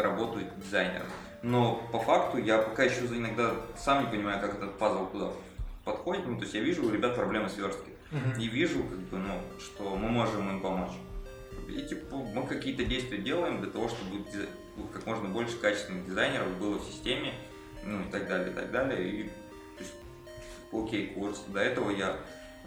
работу 0.03 0.39
дизайнерам. 0.57 1.07
Но 1.41 1.75
по 1.91 1.99
факту 1.99 2.37
я 2.37 2.57
пока 2.57 2.83
еще 2.83 3.05
иногда 3.05 3.53
сам 3.77 4.05
не 4.05 4.09
понимаю, 4.09 4.41
как 4.41 4.55
этот 4.55 4.77
пазл 4.77 5.05
куда 5.05 5.31
подходит. 5.83 6.25
Ну, 6.25 6.37
то 6.37 6.43
есть 6.43 6.55
я 6.55 6.61
вижу 6.61 6.85
у 6.85 6.89
ребят 6.89 7.15
проблемы 7.15 7.49
с 7.49 7.57
версткой. 7.57 7.93
Uh-huh. 8.11 8.41
И 8.41 8.47
вижу, 8.47 8.83
как 8.83 8.99
бы, 8.99 9.17
ну, 9.17 9.39
что 9.59 9.95
мы 9.95 10.09
можем 10.09 10.49
им 10.49 10.61
помочь. 10.61 10.93
И 11.67 11.81
типа 11.81 12.15
мы 12.15 12.45
какие-то 12.47 12.83
действия 12.85 13.17
делаем 13.17 13.61
для 13.61 13.69
того, 13.69 13.89
чтобы 13.89 14.23
как 14.93 15.05
можно 15.05 15.29
больше 15.29 15.57
качественных 15.57 16.05
дизайнеров 16.05 16.57
было 16.57 16.77
в 16.77 16.83
системе, 16.83 17.33
ну 17.83 18.01
и 18.01 18.11
так 18.11 18.27
далее, 18.27 18.51
и 18.51 18.53
так 18.53 18.71
далее. 18.71 19.09
И 19.09 19.23
то 19.23 19.83
есть, 19.83 19.93
окей, 20.71 21.07
курс. 21.07 21.43
До 21.47 21.59
этого 21.59 21.91
я 21.91 22.17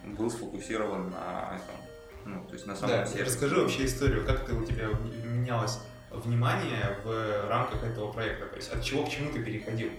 был 0.04 0.30
сфокусирован 0.30 1.10
на 1.10 1.56
этом, 1.56 1.76
ну, 2.24 2.44
то 2.44 2.54
есть 2.54 2.66
на 2.66 2.74
самом 2.74 2.96
да, 2.96 3.06
сервисе. 3.06 3.24
Расскажи 3.24 3.60
вообще 3.60 3.84
историю, 3.86 4.24
как 4.24 4.46
ты 4.46 4.54
у 4.54 4.64
тебя 4.64 4.88
менялось 5.24 5.80
внимание 6.10 6.96
в 7.04 7.48
рамках 7.48 7.82
этого 7.84 8.12
проекта, 8.12 8.46
то 8.46 8.56
есть 8.56 8.72
от 8.72 8.82
чего 8.82 9.04
к 9.04 9.10
чему 9.10 9.30
ты 9.30 9.42
переходил? 9.42 9.90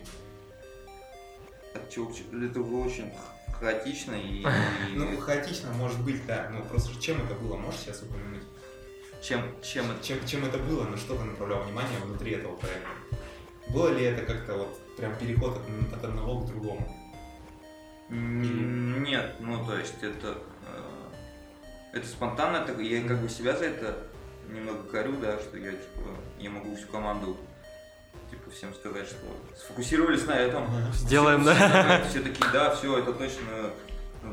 От 1.73 1.89
чего 1.89 2.07
к 2.07 2.15
чему? 2.15 2.45
Это 2.45 2.59
было 2.59 2.85
очень 2.85 3.11
хаотично 3.59 4.13
и... 4.13 4.45
Ну, 4.95 5.17
хаотично 5.19 5.71
может 5.73 5.99
быть, 6.01 6.25
да, 6.25 6.49
но 6.51 6.61
просто 6.63 6.99
чем 7.01 7.21
это 7.23 7.35
было, 7.35 7.57
можешь 7.57 7.81
сейчас 7.81 8.01
упомянуть? 8.01 8.43
Чем, 9.21 9.41
чем, 9.61 9.85
чем, 10.01 10.25
чем 10.25 10.45
это 10.45 10.57
было, 10.57 10.85
на 10.85 10.97
что 10.97 11.17
ты 11.17 11.23
направлял 11.23 11.63
внимание 11.63 11.99
внутри 11.99 12.31
этого 12.31 12.55
проекта? 12.55 12.89
Было 13.69 13.89
ли 13.89 14.05
это 14.05 14.25
как-то 14.25 14.55
вот 14.55 14.95
прям 14.95 15.15
переход 15.17 15.57
от, 15.57 15.93
от 15.93 16.03
одного 16.05 16.41
к 16.41 16.47
другому? 16.47 16.95
Нет, 18.09 19.35
ну 19.39 19.63
то 19.63 19.77
есть 19.77 20.01
это, 20.01 20.39
э, 20.65 21.97
это 21.97 22.07
спонтанно, 22.07 22.57
это, 22.57 22.81
я 22.81 23.07
как 23.07 23.21
бы 23.21 23.29
себя 23.29 23.55
за 23.55 23.65
это 23.65 24.08
немного 24.53 24.83
корю, 24.83 25.13
да, 25.21 25.39
что 25.39 25.57
я 25.57 25.71
типа, 25.71 26.09
я 26.39 26.49
могу 26.49 26.75
всю 26.75 26.87
команду 26.87 27.37
типа 28.29 28.51
всем 28.51 28.73
сказать, 28.73 29.07
что 29.07 29.17
сфокусировались 29.57 30.25
на 30.25 30.33
этом. 30.33 30.67
Сделаем, 30.93 31.41
все, 31.41 31.53
да? 31.53 32.01
Все, 32.01 32.09
все 32.09 32.19
такие, 32.21 32.51
да, 32.51 32.75
все, 32.75 32.99
это 32.99 33.13
точно 33.13 33.71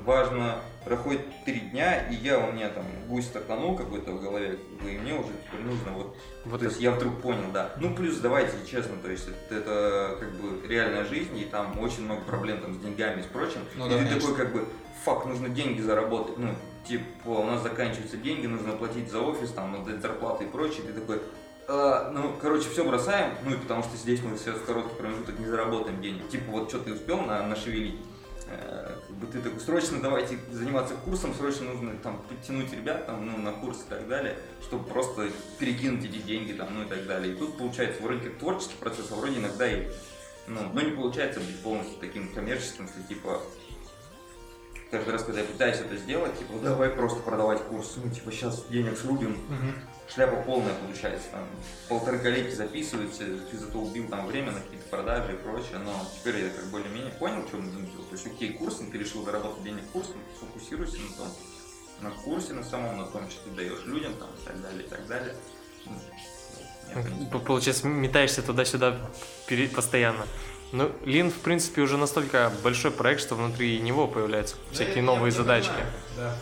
важно, 0.05 0.59
проходит 0.85 1.21
три 1.45 1.61
дня, 1.61 2.09
и 2.09 2.15
я 2.15 2.39
у 2.39 2.53
меня 2.53 2.69
там 2.71 2.85
гусь 3.09 3.27
стартанул 3.27 3.77
какой-то 3.77 4.13
в 4.13 4.21
голове, 4.21 4.59
и 4.83 4.99
мне 4.99 5.15
уже 5.15 5.29
теперь 5.47 5.61
нужно 5.61 5.93
вот, 5.93 6.17
вот 6.45 6.61
то 6.61 6.67
есть 6.67 6.81
я 6.81 6.91
вдруг 6.91 7.21
понял, 7.21 7.51
да. 7.53 7.73
Ну 7.79 7.95
плюс 7.95 8.19
давайте 8.19 8.53
честно, 8.69 8.97
то 8.97 9.11
есть 9.11 9.29
это, 9.29 9.55
это 9.55 10.17
как 10.19 10.33
бы 10.33 10.67
реальная 10.67 11.05
жизнь, 11.05 11.39
и 11.39 11.45
там 11.45 11.79
очень 11.79 12.05
много 12.05 12.23
проблем 12.23 12.61
там 12.61 12.75
с 12.75 12.79
деньгами 12.79 13.21
и 13.21 13.23
с 13.23 13.27
прочим, 13.27 13.61
ну, 13.77 13.87
и 13.87 13.91
да, 13.91 13.99
ты 13.99 14.05
конечно. 14.05 14.21
такой 14.21 14.45
как 14.45 14.53
бы, 14.53 14.69
фак, 15.05 15.27
нужно 15.27 15.49
деньги 15.49 15.81
заработать, 15.81 16.37
ну 16.39 16.55
типа 16.87 17.29
у 17.29 17.45
нас 17.45 17.63
заканчиваются 17.63 18.17
деньги, 18.17 18.47
нужно 18.47 18.73
платить 18.73 19.11
за 19.11 19.21
офис, 19.21 19.51
там, 19.51 19.73
надо 19.73 20.01
зарплаты 20.01 20.45
и 20.45 20.49
прочее, 20.49 20.83
ты 20.87 20.93
такой, 20.93 21.21
Uh, 21.69 22.13
ну, 22.13 22.33
короче, 22.41 22.69
все 22.69 22.85
бросаем, 22.85 23.35
ну 23.45 23.51
и 23.51 23.59
потому 23.59 23.83
что 23.83 23.97
здесь 23.97 24.23
мы 24.23 24.37
все 24.37 24.53
в 24.53 24.65
короткий 24.65 24.95
промежуток 24.95 25.37
не 25.41 25.47
заработаем 25.47 26.01
денег. 26.01 26.29
Типа, 26.29 26.53
вот 26.53 26.69
что 26.69 26.79
ты 26.79 26.93
успел 26.93 27.23
на, 27.23 27.45
нашевелить, 27.45 27.97
Э, 28.49 28.95
как 29.09 29.17
бы 29.17 29.27
ты 29.27 29.41
такой, 29.41 29.59
срочно 29.61 30.01
давайте 30.01 30.39
заниматься 30.53 30.95
курсом, 30.95 31.35
срочно 31.35 31.65
нужно 31.65 31.97
там 31.97 32.23
подтянуть 32.29 32.73
ребят 32.73 33.07
там, 33.07 33.27
ну, 33.27 33.39
на 33.39 33.53
курс 33.53 33.83
и 33.85 33.91
так 33.91 34.07
далее, 34.07 34.39
чтобы 34.63 34.85
просто 34.85 35.29
перекинуть 35.59 36.05
эти 36.05 36.19
деньги 36.19 36.53
там, 36.53 36.69
ну 36.73 36.85
и 36.85 36.87
так 36.87 37.07
далее. 37.07 37.35
И 37.35 37.37
тут 37.37 37.59
получается 37.59 38.01
вроде 38.03 38.21
как 38.21 38.39
творческий 38.39 38.77
процесс, 38.79 39.11
а 39.11 39.17
вроде 39.17 39.39
иногда 39.39 39.69
и, 39.69 39.89
ну, 40.47 40.61
но 40.73 40.81
не 40.81 40.93
получается 40.93 41.41
быть 41.41 41.61
полностью 41.61 41.99
таким 41.99 42.33
коммерческим, 42.33 42.87
что 42.87 43.03
типа 43.03 43.43
каждый 44.91 45.11
раз, 45.11 45.25
когда 45.25 45.41
я 45.41 45.47
пытаюсь 45.47 45.79
это 45.79 45.97
сделать, 45.97 46.39
типа, 46.39 46.55
давай 46.63 46.91
просто 46.91 47.21
продавать 47.21 47.63
курс, 47.65 47.95
ну, 47.97 48.11
типа, 48.11 48.31
сейчас 48.31 48.67
денег 48.69 48.97
срубим, 48.97 49.41
шляпа 50.13 50.43
полная 50.43 50.75
получается, 50.75 51.29
там, 51.33 51.47
полторы 51.89 52.19
коллеги 52.19 52.51
записываются, 52.51 53.25
ты 53.51 53.59
зато 53.59 53.79
убил 53.79 54.09
там 54.09 54.27
время 54.27 54.53
на 54.53 54.61
какие-то 54.61 54.89
продажи 54.89 55.35
и 55.35 55.37
прочее, 55.37 55.79
но 55.79 55.93
теперь 56.19 56.45
я 56.45 56.51
как 56.51 56.67
более-менее 56.67 57.13
понял, 57.13 57.47
что 57.49 57.57
нужно 57.59 57.81
делать. 57.81 58.09
То 58.09 58.15
есть, 58.15 58.27
окей, 58.27 58.53
курсом, 58.53 58.91
ты 58.91 58.99
решил 58.99 59.25
заработать 59.25 59.65
денег 59.65 59.83
курсом, 59.93 60.17
сфокусируйся 60.37 60.99
на 60.99 61.17
том, 61.17 61.29
на 62.01 62.11
курсе 62.11 62.53
на 62.53 62.63
самом, 62.63 62.99
на 62.99 63.07
том, 63.07 63.29
что 63.31 63.45
ты 63.45 63.51
даешь 63.51 63.85
людям, 63.87 64.15
там, 64.15 64.29
и 64.41 64.45
так 64.45 64.61
далее, 64.61 64.85
и 64.85 64.89
так 64.89 65.07
далее. 65.07 65.35
Ну, 67.31 67.41
Получается, 67.41 67.87
метаешься 67.89 68.43
туда-сюда 68.43 68.97
постоянно. 69.75 70.27
Ну, 70.73 70.91
Лин, 71.05 71.31
в 71.31 71.39
принципе, 71.39 71.83
уже 71.83 71.97
настолько 71.97 72.53
большой 72.63 72.91
проект, 72.91 73.21
что 73.21 73.35
внутри 73.35 73.79
него 73.81 74.07
появляются 74.09 74.57
Ну, 74.69 74.75
всякие 74.75 75.03
новые 75.03 75.31
задачки. 75.31 75.71
понимаю, 75.71 75.93
Да. 76.17 76.39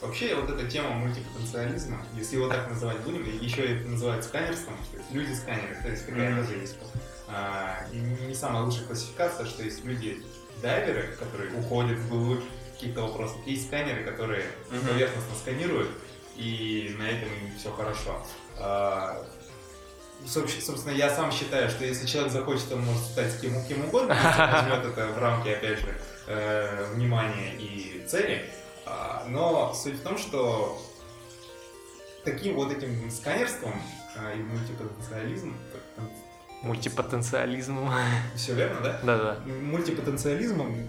Вообще, 0.00 0.36
вот 0.36 0.48
эта 0.48 0.64
тема 0.70 0.90
мультипотенциализма, 0.90 2.06
если 2.14 2.36
его 2.36 2.48
так 2.48 2.68
называть 2.70 2.98
будем, 3.00 3.24
и 3.24 3.44
еще 3.44 3.62
это 3.62 3.88
называют 3.88 4.24
сканерством, 4.24 4.74
то 4.92 4.98
есть 4.98 5.10
люди-сканеры, 5.10 5.76
то 5.82 5.88
есть 5.88 6.06
такая 6.06 6.36
тоже 6.36 6.56
есть. 6.58 6.76
А, 7.26 7.84
и 7.92 7.98
не 7.98 8.34
самая 8.34 8.62
лучшая 8.62 8.84
классификация, 8.84 9.44
что 9.46 9.64
есть 9.64 9.84
люди 9.84 10.22
дайверы, 10.62 11.16
которые 11.18 11.52
уходят 11.54 11.98
в 11.98 12.08
глубь 12.10 12.44
каких-то 12.74 13.02
вопросов, 13.02 13.38
есть 13.44 13.66
сканеры, 13.66 14.04
которые 14.04 14.44
поверхностно 14.70 15.34
сканируют, 15.34 15.90
и 16.36 16.94
на 16.96 17.08
этом 17.08 17.28
им 17.28 17.58
все 17.58 17.72
хорошо. 17.72 18.24
А, 18.56 19.26
собственно, 20.26 20.92
я 20.94 21.14
сам 21.14 21.30
считаю, 21.32 21.70
что 21.70 21.84
если 21.84 22.06
человек 22.06 22.32
захочет, 22.32 22.70
он 22.72 22.80
может 22.80 23.02
стать 23.02 23.40
кем, 23.40 23.52
кем 23.66 23.84
угодно, 23.86 24.12
если 24.14 24.52
возьмет 24.52 24.84
это 24.92 25.06
в 25.08 25.18
рамки, 25.18 25.48
опять 25.48 25.78
же, 25.80 25.94
э, 26.26 26.92
внимания 26.94 27.54
и 27.58 28.04
цели. 28.06 28.44
А, 28.86 29.24
Но 29.28 29.72
суть 29.74 29.94
в 29.96 30.02
том, 30.02 30.18
что 30.18 30.80
таким 32.24 32.54
вот 32.54 32.72
этим 32.72 33.10
сканерством 33.10 33.74
а, 34.16 34.34
и 34.34 34.38
мультипотенциализм, 34.42 35.54
Мультипотенциализм. 36.62 37.88
все 38.34 38.54
верно, 38.54 38.80
да? 38.80 39.00
Да-да. 39.04 39.36
мультипотенциализмом 39.46 40.88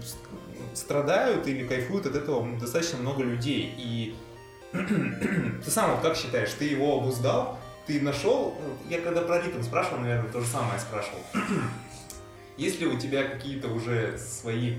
страдают 0.74 1.46
или 1.46 1.64
кайфуют 1.66 2.06
от 2.06 2.16
этого 2.16 2.58
достаточно 2.58 2.98
много 2.98 3.22
людей. 3.22 3.72
И 3.78 4.16
ты 4.72 5.70
сам 5.70 5.92
вот 5.92 6.00
как 6.00 6.16
считаешь, 6.16 6.50
ты 6.58 6.64
его 6.64 6.98
обуздал, 6.98 7.59
ты 7.86 8.00
нашел, 8.00 8.56
ну, 8.60 8.76
я 8.90 9.00
когда 9.00 9.22
про 9.22 9.40
ритм 9.42 9.62
спрашивал, 9.62 9.98
наверное, 10.00 10.30
то 10.30 10.40
же 10.40 10.46
самое 10.46 10.78
спрашивал. 10.78 11.20
Есть 12.56 12.80
ли 12.80 12.86
у 12.86 12.98
тебя 12.98 13.24
какие-то 13.24 13.68
уже 13.68 14.18
свои 14.18 14.74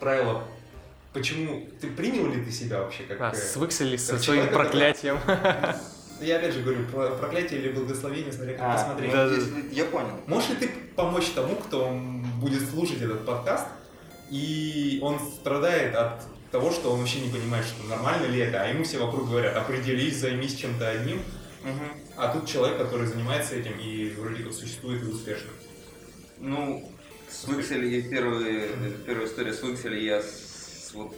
правила, 0.00 0.44
почему, 1.12 1.66
ты 1.80 1.88
принял 1.88 2.26
ли 2.26 2.44
ты 2.44 2.50
себя 2.50 2.80
вообще 2.80 3.04
как... 3.04 3.20
А, 3.20 3.30
э, 3.30 3.36
свыкся 3.36 3.84
ли 3.84 3.96
со 3.96 4.18
своим 4.18 4.48
проклятием? 4.48 5.18
Я 6.20 6.36
опять 6.36 6.54
же 6.54 6.62
говорю, 6.62 6.84
про 6.86 7.10
проклятие 7.16 7.60
или 7.60 7.72
благословение, 7.72 8.32
смотря 8.32 8.54
как 8.54 8.62
А, 8.62 8.72
посмотреть. 8.74 9.10
ну, 9.10 9.16
Да, 9.16 9.28
да. 9.28 9.34
если- 9.34 9.74
Я 9.74 9.84
понял. 9.86 10.20
Можешь 10.26 10.50
ли 10.50 10.56
ты 10.56 10.68
помочь 10.94 11.30
тому, 11.34 11.56
кто 11.56 11.90
будет 12.40 12.68
слушать 12.70 13.02
этот 13.02 13.24
подкаст, 13.26 13.66
и 14.30 14.98
он 15.02 15.18
страдает 15.18 15.94
от 15.96 16.22
того, 16.52 16.70
что 16.70 16.92
он 16.92 17.00
вообще 17.00 17.20
не 17.20 17.30
понимает, 17.32 17.64
что 17.66 17.82
нормально 17.88 18.26
ли 18.26 18.38
это, 18.40 18.62
а 18.62 18.66
ему 18.66 18.84
все 18.84 18.98
вокруг 19.04 19.28
говорят, 19.28 19.56
определись, 19.56 20.18
займись 20.18 20.54
чем-то 20.56 20.88
одним, 20.88 21.22
Мгм. 21.64 22.01
А 22.16 22.32
тут 22.32 22.48
человек, 22.48 22.78
который 22.78 23.06
занимается 23.06 23.56
этим 23.56 23.78
и 23.78 24.10
вроде 24.10 24.44
как 24.44 24.52
существует 24.52 25.02
и 25.02 25.06
успешно. 25.06 25.50
Ну, 26.38 26.90
с 27.28 27.44
Выкселе, 27.44 28.02
первая, 28.02 28.68
первая 29.06 29.26
история 29.26 29.52
с 29.52 29.62
Выкселе, 29.62 30.04
я 30.04 30.22
с, 30.22 30.88
с 30.88 30.94
вот 30.94 31.14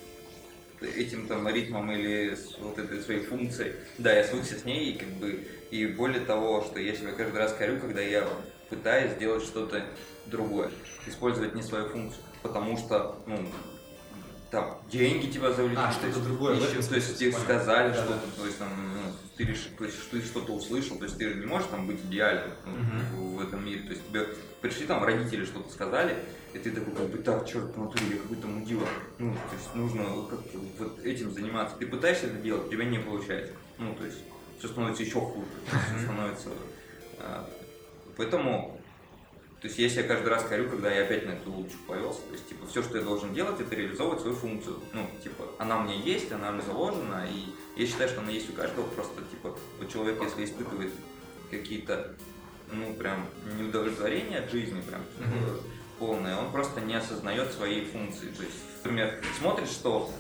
этим 0.81 1.27
там 1.27 1.49
ритмом 1.49 1.91
или 1.93 2.35
с 2.35 2.57
вот 2.59 2.79
этой 2.79 3.01
своей 3.01 3.21
функцией, 3.21 3.75
да, 3.99 4.13
я 4.13 4.25
свыкся 4.25 4.59
с 4.59 4.65
ней, 4.65 4.93
и 4.93 4.99
как 4.99 5.09
бы, 5.15 5.47
и 5.71 5.87
более 5.87 6.21
того, 6.21 6.63
что 6.63 6.79
я 6.79 6.95
себя 6.95 7.13
каждый 7.13 7.39
раз 7.39 7.55
корю, 7.55 7.81
когда 7.81 8.01
я 8.01 8.29
пытаюсь 8.69 9.13
сделать 9.13 9.45
что-то 9.45 9.85
другое, 10.27 10.71
использовать 11.07 11.55
не 11.55 11.63
свою 11.63 11.89
функцию, 11.89 12.23
потому 12.43 12.77
что, 12.77 13.19
ну, 13.27 13.49
там, 14.55 14.79
деньги 14.89 15.27
тебя 15.31 15.51
завлекли, 15.53 15.83
А, 15.83 15.87
то 15.89 15.93
что-то 15.93 16.07
есть 16.07 16.23
другое, 16.25 16.55
еще- 16.55 16.81
то 16.83 16.95
есть 16.95 17.19
тебе 17.19 17.33
сказали 17.33 17.89
Да, 17.89 17.95
что-то, 17.95 18.15
да. 18.27 18.33
то 18.37 18.47
есть 18.47 18.59
там, 18.59 18.69
ну, 18.95 19.13
ты 19.37 19.45
решил, 19.45 19.73
то 19.77 19.85
есть 19.85 20.11
ты 20.11 20.21
что-то 20.23 20.53
услышал, 20.53 20.97
то 20.97 21.05
есть 21.05 21.19
ты 21.19 21.35
не 21.35 21.45
можешь 21.47 21.67
там 21.69 21.89
быть 21.89 22.01
идеальным 22.05 22.53
ну, 22.65 22.73
Мгм. 22.73 23.35
в 23.37 23.41
этом 23.43 23.65
мире, 23.65 23.83
то 23.83 23.91
есть 23.91 24.07
тебе 24.09 24.29
пришли 24.61 24.87
там 24.87 25.03
родители 25.03 25.45
что-то 25.45 25.71
сказали, 25.71 26.17
и 26.55 26.59
ты 26.59 26.71
такой 26.71 26.95
как 26.95 27.09
бы 27.09 27.19
так, 27.19 27.47
черт, 27.49 27.75
внутри 27.77 28.07
я 28.15 28.17
какой-то 28.23 28.47
мудила, 28.47 28.87
ну, 29.19 29.35
то 29.35 29.57
есть 29.57 29.75
нужно 29.75 30.05
как-то 30.31 30.59
вот 30.79 31.01
этим 31.01 31.33
заниматься, 31.33 31.77
ты 31.77 31.87
пытаешься 31.89 32.27
это 32.27 32.37
делать, 32.37 32.67
у 32.69 32.71
тебя 32.71 32.85
не 32.85 32.99
получается, 33.01 33.55
ну, 33.79 33.93
то 33.97 34.05
есть 34.05 34.19
все 34.61 34.69
становится 34.69 35.03
еще 35.03 35.19
хуже, 35.21 35.49
все 35.67 36.05
становится, 36.05 36.51
а, 37.19 37.51
поэтому 38.17 38.74
то 39.65 39.69
есть 39.69 39.79
я 39.79 39.89
себя 39.89 40.03
каждый 40.03 40.29
раз 40.29 40.45
корю, 40.45 40.69
когда 40.69 40.93
я 40.93 41.05
опять 41.05 41.25
на 41.25 41.31
эту 41.31 41.51
удочку 41.51 41.79
повелся. 41.87 42.21
То 42.29 42.35
есть, 42.35 42.47
типа, 42.47 42.67
все, 42.67 42.83
что 42.83 42.99
я 42.99 43.03
должен 43.03 43.33
делать, 43.33 43.59
это 43.59 43.75
реализовывать 43.75 44.21
свою 44.21 44.37
функцию. 44.37 44.79
Ну, 44.93 45.09
типа, 45.23 45.47
она 45.59 45.79
у 45.79 45.85
меня 45.85 45.95
есть, 45.95 46.31
она 46.33 46.53
мне 46.53 46.61
заложена, 46.61 47.27
и 47.33 47.81
я 47.81 47.87
считаю, 47.87 48.11
что 48.11 48.21
она 48.21 48.31
есть 48.31 48.51
у 48.51 48.53
каждого. 48.53 48.85
Просто, 48.89 49.23
типа, 49.31 49.57
вот 49.79 49.91
человек, 49.91 50.23
если 50.23 50.45
испытывает 50.45 50.93
какие-то, 51.51 52.15
ну, 52.71 52.93
прям, 52.93 53.27
неудовлетворения 53.59 54.41
от 54.41 54.51
жизни, 54.51 54.83
прям, 54.83 55.01
Мгм. 55.19 55.61
полное, 55.99 56.37
он 56.37 56.53
просто 56.53 56.83
не 56.83 56.97
осознает 56.97 57.51
своей 57.51 57.87
функции. 57.87 58.27
То 58.37 58.43
есть, 58.43 58.59
например, 58.83 59.19
смотришь, 59.39 59.71
что 59.71 60.11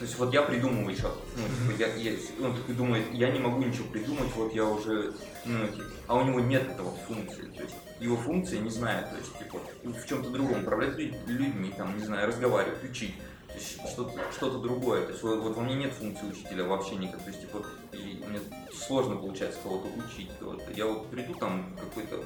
то 0.00 0.04
есть 0.04 0.18
вот 0.18 0.34
я 0.34 0.42
придумываю 0.42 0.96
что-то. 0.96 1.20
Ну, 1.36 1.72
типа, 1.72 1.80
я, 1.80 1.94
я, 1.94 2.18
он 2.44 2.56
такой 2.56 2.74
думает, 2.74 3.04
я 3.12 3.30
не 3.30 3.38
могу 3.38 3.62
ничего 3.62 3.86
придумать, 3.92 4.28
вот 4.34 4.52
я 4.52 4.64
уже, 4.64 5.14
ну, 5.44 5.68
типа, 5.68 5.84
а 6.08 6.16
у 6.16 6.24
него 6.24 6.40
нет 6.40 6.68
этого 6.68 6.92
функции. 7.06 7.42
То 7.56 7.62
есть 7.62 7.74
его 8.00 8.16
функции 8.16 8.58
не 8.58 8.70
знает, 8.70 9.10
то 9.10 9.16
есть, 9.16 9.36
типа, 9.38 9.58
в 9.84 10.06
чем-то 10.06 10.30
другом, 10.30 10.62
управлять 10.62 10.96
люд- 10.96 11.16
людьми, 11.26 11.72
там, 11.76 11.96
не 11.98 12.04
знаю, 12.04 12.28
разговаривать, 12.28 12.82
учить. 12.84 13.14
То 13.48 13.54
есть 13.54 13.80
что-то, 13.90 14.12
что-то 14.32 14.58
другое. 14.58 15.04
То 15.04 15.10
есть 15.12 15.22
вот, 15.22 15.40
вот 15.40 15.56
во 15.56 15.62
мне 15.62 15.74
нет 15.74 15.92
функции 15.92 16.26
учителя 16.26 16.64
вообще 16.64 16.96
никак. 16.96 17.20
То 17.22 17.28
есть, 17.30 17.40
типа, 17.40 17.64
и 17.92 18.22
мне 18.28 18.40
сложно 18.72 19.16
получается 19.16 19.58
кого-то 19.62 19.88
учить. 19.98 20.30
кого-то. 20.38 20.70
Я 20.72 20.86
вот 20.86 21.10
приду 21.10 21.34
там 21.34 21.74
какой-то 21.80 22.22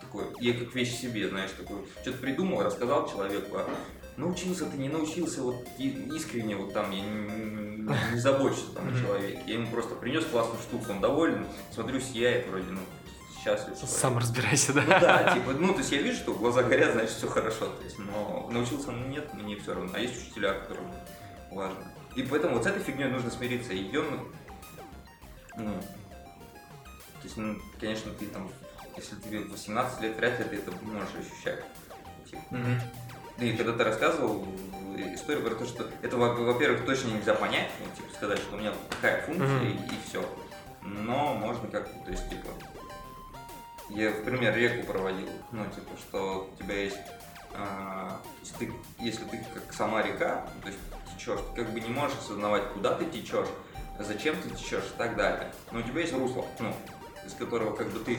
такой, 0.00 0.24
я 0.40 0.52
как 0.52 0.74
вещь 0.74 0.94
себе, 1.00 1.28
знаешь, 1.28 1.50
такой, 1.52 1.78
что-то 2.02 2.18
придумал, 2.18 2.62
рассказал 2.62 3.08
человеку, 3.10 3.56
а 3.56 3.68
научился 4.16 4.66
ты, 4.66 4.76
не 4.76 4.88
научился, 4.90 5.42
вот 5.42 5.56
искренне 5.78 6.56
вот 6.56 6.72
там, 6.74 6.90
я 6.90 7.00
не, 7.00 7.82
не- 7.82 8.18
забочусь 8.18 8.66
там 8.74 8.88
о 8.88 9.00
человеке. 9.00 9.40
Я 9.46 9.54
ему 9.54 9.66
просто 9.68 9.94
принес 9.94 10.24
классную 10.26 10.60
штуку, 10.60 10.84
он 10.92 11.00
доволен, 11.00 11.46
смотрю, 11.72 11.98
сияет 12.00 12.46
вроде, 12.48 12.66
ну, 12.70 12.80
счастлив. 13.42 13.74
человек. 13.76 13.90
Сам 13.98 14.18
разбирайся, 14.18 14.72
Ну 14.74 14.82
да? 14.86 15.00
да, 15.00 15.34
типа, 15.34 15.52
ну, 15.52 15.72
то 15.72 15.78
есть 15.78 15.92
я 15.92 16.02
вижу, 16.02 16.18
что 16.18 16.34
глаза 16.34 16.62
горят, 16.62 16.92
значит, 16.92 17.10
все 17.16 17.26
хорошо. 17.28 17.66
То 17.66 17.84
есть, 17.84 17.98
но 17.98 18.48
научился 18.50 18.88
он 18.90 19.10
нет, 19.10 19.32
мне 19.34 19.56
все 19.56 19.74
равно. 19.74 19.90
А 19.94 19.98
есть 19.98 20.16
учителя, 20.20 20.54
которым 20.54 20.90
важно. 21.50 21.84
И 22.16 22.22
поэтому 22.22 22.54
вот 22.54 22.64
с 22.64 22.66
этой 22.66 22.82
фигней 22.82 23.06
нужно 23.08 23.30
смириться. 23.30 23.72
И 23.72 23.78
ее, 23.78 24.02
ну, 24.02 24.28
ну, 25.56 25.72
то 25.80 27.24
есть, 27.24 27.36
ну, 27.36 27.56
конечно, 27.80 28.12
ты 28.12 28.26
там, 28.26 28.50
если 28.96 29.16
тебе 29.16 29.40
18 29.44 30.00
лет, 30.02 30.16
вряд 30.16 30.38
ли 30.38 30.44
ты 30.44 30.56
это 30.56 30.72
можешь 30.82 31.08
ощущать. 31.18 31.64
Типа, 32.28 32.42
Мгм. 32.50 32.80
и 33.38 33.52
когда 33.56 33.72
ты 33.72 33.84
рассказывал 33.84 34.46
историю 35.14 35.44
про 35.44 35.54
то, 35.54 35.66
что 35.66 35.88
это, 36.02 36.16
во- 36.16 36.34
во-первых, 36.34 36.84
точно 36.84 37.08
нельзя 37.08 37.34
понять, 37.34 37.70
ну, 37.80 37.86
типа, 37.96 38.14
сказать, 38.14 38.38
что 38.38 38.56
у 38.56 38.58
меня 38.58 38.72
такая 38.90 39.22
функция 39.22 39.46
Мгм. 39.60 39.66
и, 39.68 40.08
все. 40.08 40.24
Но 40.82 41.34
можно 41.34 41.68
как-то, 41.68 41.96
то 42.04 42.10
есть, 42.10 42.28
типа, 42.28 42.48
я, 43.94 44.10
в 44.10 44.24
пример, 44.24 44.54
реку 44.56 44.86
проводил, 44.86 45.28
ну, 45.50 45.64
типа, 45.66 45.96
что 45.98 46.50
у 46.52 46.62
тебя 46.62 46.82
есть, 46.82 46.98
а, 47.54 48.20
если, 48.42 48.56
ты, 48.56 48.72
если 48.98 49.24
ты 49.24 49.44
как 49.52 49.72
сама 49.72 50.02
река, 50.02 50.46
то 50.62 50.68
есть 50.68 50.80
течешь, 51.14 51.40
ты 51.54 51.64
как 51.64 51.72
бы 51.72 51.80
не 51.80 51.90
можешь 51.90 52.16
осознавать, 52.18 52.72
куда 52.72 52.94
ты 52.94 53.04
течешь, 53.06 53.48
зачем 53.98 54.36
ты 54.40 54.50
течешь 54.50 54.84
и 54.84 54.98
так 54.98 55.16
далее. 55.16 55.52
Но 55.70 55.80
у 55.80 55.82
тебя 55.82 56.00
есть 56.00 56.12
русло, 56.12 56.46
ну, 56.58 56.74
из 57.26 57.34
которого 57.34 57.74
как 57.76 57.90
бы 57.90 57.98
ты 58.00 58.18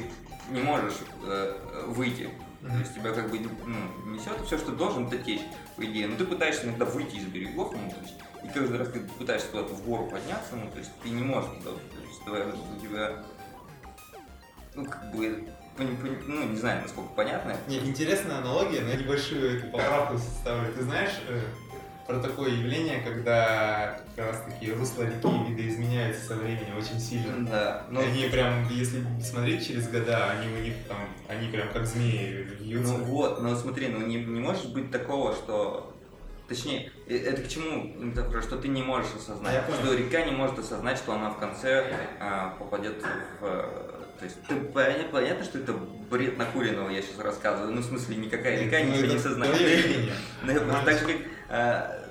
не 0.49 0.61
можешь 0.61 0.95
э, 1.23 1.59
э, 1.71 1.85
выйти. 1.87 2.29
То 2.61 2.77
есть 2.77 2.95
тебя 2.95 3.11
как 3.11 3.29
бы 3.29 3.39
ну, 3.39 4.11
несет 4.11 4.39
все, 4.45 4.57
что 4.57 4.71
должен 4.71 5.07
это 5.07 5.17
течь, 5.17 5.41
по 5.75 5.83
идее. 5.83 6.07
Но 6.07 6.15
ты 6.15 6.25
пытаешься 6.25 6.65
иногда 6.65 6.85
выйти 6.85 7.17
из 7.17 7.25
берегов, 7.25 7.73
ну, 7.73 7.89
то 7.89 7.99
есть, 8.01 8.15
и 8.41 8.47
каждый 8.47 8.77
раз, 8.77 8.89
ты 8.89 9.01
пытаешься 9.01 9.47
куда-то 9.49 9.73
в 9.73 9.85
гору 9.85 10.05
подняться, 10.05 10.55
ну, 10.55 10.71
то 10.71 10.77
есть 10.79 10.91
ты 11.01 11.09
не 11.09 11.23
можешь 11.23 11.49
туда, 11.57 11.71
то 11.71 12.07
есть 12.07 12.23
твоя- 12.23 12.45
у 12.47 12.79
тебя, 12.79 13.23
ну, 14.75 14.85
как 14.85 15.11
бы, 15.11 15.49
ну, 15.77 16.43
не 16.49 16.57
знаю, 16.57 16.81
насколько 16.83 17.09
понятно. 17.15 17.55
Не, 17.67 17.77
интересная 17.77 18.37
аналогия, 18.37 18.81
но 18.81 18.89
я 18.89 18.95
небольшую 18.95 19.57
эту 19.57 19.71
поправку 19.71 20.17
ставлю. 20.17 20.71
Ты 20.73 20.83
знаешь 20.83 21.13
э, 21.27 21.39
про 22.07 22.19
такое 22.19 22.51
явление, 22.51 23.01
когда 23.01 23.99
как 24.15 24.27
раз 24.27 24.43
таки 24.45 24.71
русло 24.71 25.03
реки 25.03 25.49
видоизменяется 25.49 26.25
со 26.27 26.35
временем 26.35 26.77
очень 26.77 26.99
сильно? 26.99 27.45
Да, 27.47 27.85
ну, 27.89 28.01
они 28.01 28.27
прям, 28.29 28.67
если 28.69 29.03
смотреть 29.21 29.67
через 29.67 29.87
года, 29.89 30.31
они 30.31 30.53
у 30.53 30.59
них 30.61 30.75
там, 30.87 30.97
они 31.27 31.49
прям 31.49 31.69
как 31.71 31.85
змеи 31.85 32.47
вьются. 32.59 32.93
Ну 32.93 33.03
вот, 33.05 33.41
но 33.41 33.55
смотри, 33.55 33.87
ну 33.87 34.05
не, 34.05 34.17
не 34.17 34.39
может 34.39 34.73
быть 34.73 34.91
такого, 34.91 35.33
что 35.33 35.89
Точнее, 36.47 36.91
э, 37.07 37.17
это 37.17 37.41
к 37.41 37.47
чему 37.47 37.83
метафора, 37.97 38.41
что 38.41 38.57
ты 38.57 38.67
не 38.67 38.83
можешь 38.83 39.13
осознать, 39.15 39.53
Я 39.53 39.61
понял. 39.61 39.79
что 39.79 39.93
река 39.95 40.25
не 40.25 40.31
может 40.31 40.59
осознать, 40.59 40.97
что 40.97 41.13
она 41.13 41.29
в 41.29 41.39
конце 41.39 41.85
а, 42.19 42.55
попадет 42.59 43.03
в... 43.39 43.92
То 44.19 44.25
есть, 44.25 44.41
ты, 44.47 44.55
понятно, 44.55 45.43
что 45.43 45.59
это 45.59 45.73
бред 45.73 46.37
накуренного 46.37 46.89
я 46.89 47.01
сейчас 47.01 47.19
рассказываю, 47.19 47.73
ну, 47.73 47.81
в 47.81 47.85
смысле, 47.85 48.17
никакая 48.17 48.63
река 48.63 48.79
Ну, 48.79 48.85
ничего 48.85 49.05
это 49.05 49.13
не 49.13 49.19
сознает. 49.19 50.11
Ну, 50.43 50.53
так 50.85 50.99
же, 50.99 51.05
как 51.05 51.17
э, 51.49 52.03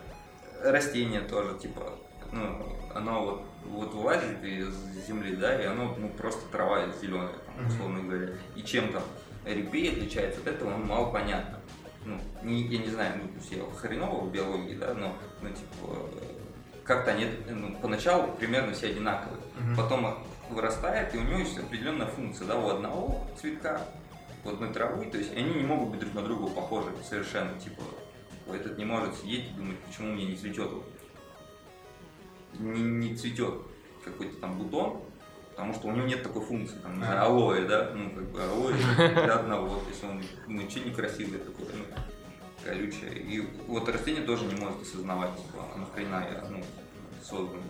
растение 0.70 1.20
тоже, 1.20 1.58
типа, 1.58 1.98
ну, 2.32 2.76
оно 2.94 3.24
вот, 3.24 3.42
вот 3.64 3.94
вылазит 3.94 4.42
из 4.42 4.74
земли, 5.06 5.36
да, 5.36 5.60
и 5.60 5.64
оно 5.66 5.94
ну, 5.98 6.08
просто 6.10 6.46
трава 6.50 6.86
зеленая, 7.00 7.34
там, 7.46 7.66
условно 7.66 8.02
говоря. 8.02 8.28
И 8.56 8.62
чем 8.62 8.92
там 8.92 9.02
репей 9.44 9.92
отличается 9.92 10.40
от 10.40 10.46
этого, 10.48 10.70
ну, 10.70 10.84
мало 10.84 11.12
понятно. 11.12 11.58
Ну, 12.04 12.18
не, 12.42 12.62
я 12.64 12.78
не 12.78 12.88
знаю, 12.88 13.20
ну, 13.22 13.56
я 13.56 13.64
хреново 13.76 14.24
в 14.24 14.32
биологии, 14.32 14.74
да, 14.74 14.94
но, 14.94 15.16
ну, 15.40 15.48
типа, 15.50 16.08
э, 16.20 16.42
как-то 16.84 17.12
они, 17.12 17.28
ну, 17.48 17.76
поначалу 17.80 18.32
примерно 18.32 18.72
все 18.72 18.88
одинаковые. 18.88 19.40
Мгм. 19.58 19.76
Потом 19.76 20.24
вырастает, 20.52 21.14
и 21.14 21.18
у 21.18 21.22
него 21.22 21.38
есть 21.38 21.58
определенная 21.58 22.06
функция, 22.06 22.46
да, 22.46 22.56
у 22.56 22.68
одного 22.68 23.26
цветка, 23.40 23.82
у 24.44 24.50
одной 24.50 24.72
травы, 24.72 25.06
то 25.06 25.18
есть 25.18 25.32
они 25.36 25.54
не 25.54 25.64
могут 25.64 25.90
быть 25.90 26.00
друг 26.00 26.14
на 26.14 26.22
друга 26.22 26.48
похожи 26.50 26.90
совершенно, 27.08 27.58
типа, 27.58 27.82
этот 28.52 28.78
не 28.78 28.84
может 28.84 29.14
сидеть 29.16 29.50
и 29.50 29.54
думать, 29.54 29.78
почему 29.80 30.12
мне 30.12 30.26
не 30.26 30.36
цветет, 30.36 30.70
не, 32.58 32.82
не 32.82 33.16
цветет 33.16 33.54
какой-то 34.04 34.36
там 34.36 34.58
бутон, 34.58 35.00
потому 35.50 35.74
что 35.74 35.88
у 35.88 35.92
него 35.92 36.06
нет 36.06 36.22
такой 36.22 36.42
функции, 36.42 36.76
там, 36.78 36.98
не 36.98 37.04
знаю, 37.04 37.20
А. 37.20 37.26
алоэ, 37.26 37.66
да, 37.66 37.92
ну, 37.94 38.10
как 38.10 38.24
бы 38.30 38.42
алоэ 38.42 38.74
для 38.96 39.34
одного, 39.34 39.76
то 39.76 39.88
есть 39.88 40.04
он, 40.04 40.22
ну, 40.46 40.68
что 40.68 40.80
некрасивое 40.80 41.38
такое, 41.38 41.68
ну, 41.74 41.84
колючее, 42.64 43.14
и 43.14 43.40
вот 43.66 43.88
растение 43.88 44.24
тоже 44.24 44.44
не 44.46 44.54
может 44.54 44.82
осознавать, 44.82 45.36
типа, 45.36 45.64
а 45.74 45.78
нахрена 45.78 46.26
я, 46.30 46.48
ну, 46.50 46.62
создано, 47.22 47.62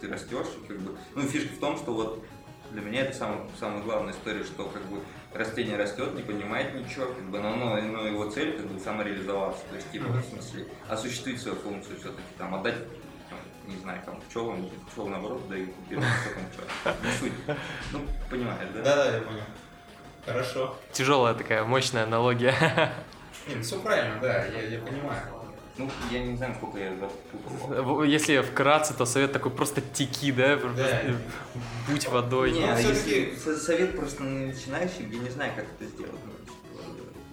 ты 0.00 0.08
растешь, 0.08 0.46
и 0.62 0.66
как 0.66 0.78
бы, 0.80 0.96
ну, 1.14 1.22
фишка 1.22 1.54
в 1.54 1.58
том, 1.58 1.76
что 1.76 1.92
вот 1.92 2.24
для 2.70 2.80
меня 2.82 3.02
это 3.02 3.16
самая, 3.16 3.40
самая 3.58 3.82
главная 3.82 4.12
история, 4.12 4.44
что 4.44 4.64
как 4.66 4.82
бы 4.86 5.00
растение 5.34 5.76
растет, 5.76 6.14
не 6.14 6.22
понимает 6.22 6.74
ничего, 6.74 7.06
как 7.06 7.24
бы, 7.24 7.40
но, 7.40 7.56
но, 7.56 7.80
но 7.80 8.06
его 8.06 8.30
цель 8.30 8.56
как 8.56 8.66
бы 8.66 8.78
самореализоваться, 8.80 9.62
то 9.68 9.76
есть, 9.76 9.90
типа, 9.90 10.08
Мгм. 10.08 10.22
в 10.22 10.24
смысле, 10.24 10.66
осуществить 10.88 11.40
свою 11.40 11.56
функцию 11.58 11.98
все-таки, 11.98 12.22
там, 12.38 12.54
отдать 12.54 12.76
там, 13.28 13.38
не 13.66 13.76
знаю, 13.78 14.00
там, 14.04 14.20
пчелам, 14.28 14.68
пчелы 14.90 15.10
наоборот 15.10 15.42
берут, 15.48 16.04
что 16.22 16.34
там, 16.34 16.44
что, 16.92 17.06
не 17.06 17.12
суть. 17.18 17.32
Ну, 17.92 18.00
понимаешь, 18.30 18.68
да? 18.74 18.82
Да-да, 18.82 19.16
я 19.16 19.22
понял. 19.22 19.42
Хорошо. 20.24 20.76
Тяжелая 20.92 21.34
такая 21.34 21.64
мощная 21.64 22.04
аналогия. 22.04 22.54
Не, 23.48 23.54
ну 23.56 23.62
все 23.62 23.80
правильно, 23.80 24.20
да, 24.20 24.44
я, 24.44 24.62
я 24.62 24.78
понимаю. 24.80 25.22
Ну, 25.80 25.88
я 26.10 26.22
не 26.22 26.36
знаю, 26.36 26.54
сколько 26.54 26.78
я 26.78 26.94
запутал. 26.94 28.02
Если 28.02 28.42
вкратце, 28.42 28.92
то 28.92 29.06
совет 29.06 29.32
такой 29.32 29.50
просто 29.50 29.80
теки, 29.80 30.30
да? 30.30 30.58
Просто 30.58 31.14
Будь 31.88 32.06
водой. 32.08 32.52
Не, 32.52 32.64
а 32.64 32.78
если 32.78 33.34
со- 33.34 33.56
совет 33.56 33.96
просто 33.96 34.22
на 34.22 34.48
начинающий, 34.48 35.08
я 35.10 35.18
не 35.18 35.30
знаю, 35.30 35.52
как 35.56 35.64
это 35.64 35.86
сделать. 35.90 36.20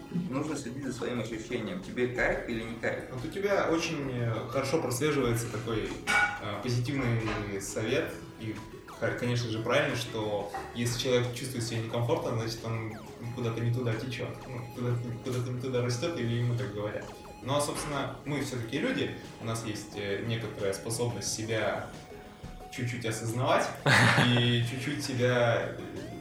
Ну, 0.09 0.39
Нужно 0.39 0.55
следить 0.55 0.85
за 0.85 0.93
своим 0.93 1.19
ощущением. 1.19 1.81
Тебе 1.83 2.07
кайф 2.07 2.47
или 2.47 2.63
не 2.63 2.75
кайф? 2.75 3.03
Вот 3.11 3.25
у 3.25 3.27
тебя 3.27 3.67
очень 3.69 4.09
э, 4.13 4.33
хорошо 4.49 4.81
прослеживается 4.81 5.47
такой 5.51 5.89
э, 6.41 6.61
позитивный 6.63 7.21
совет, 7.61 8.13
и, 8.39 8.55
конечно 9.19 9.49
же, 9.49 9.59
правильно, 9.59 9.97
что 9.97 10.49
если 10.73 10.97
человек 11.01 11.33
чувствует 11.35 11.65
себя 11.65 11.81
некомфортно, 11.81 12.39
значит, 12.39 12.59
он 12.63 12.93
куда-то 13.35 13.59
не 13.59 13.73
туда 13.73 13.93
течет, 13.93 14.29
ну, 14.47 14.61
куда-то, 14.73 14.97
куда-то 15.25 15.51
не 15.51 15.61
туда 15.61 15.81
растет, 15.81 16.17
или 16.17 16.35
ему 16.35 16.55
так 16.55 16.73
говорят. 16.73 17.05
Ну, 17.43 17.55
а, 17.55 17.61
собственно, 17.61 18.15
мы 18.25 18.41
все-таки 18.41 18.79
люди, 18.79 19.11
у 19.41 19.45
нас 19.45 19.63
есть 19.65 19.95
э, 19.95 20.23
некоторая 20.25 20.73
способность 20.73 21.33
себя 21.33 21.87
чуть-чуть 22.71 23.05
осознавать 23.05 23.67
и 24.27 24.63
чуть-чуть 24.69 25.03
себя 25.03 25.71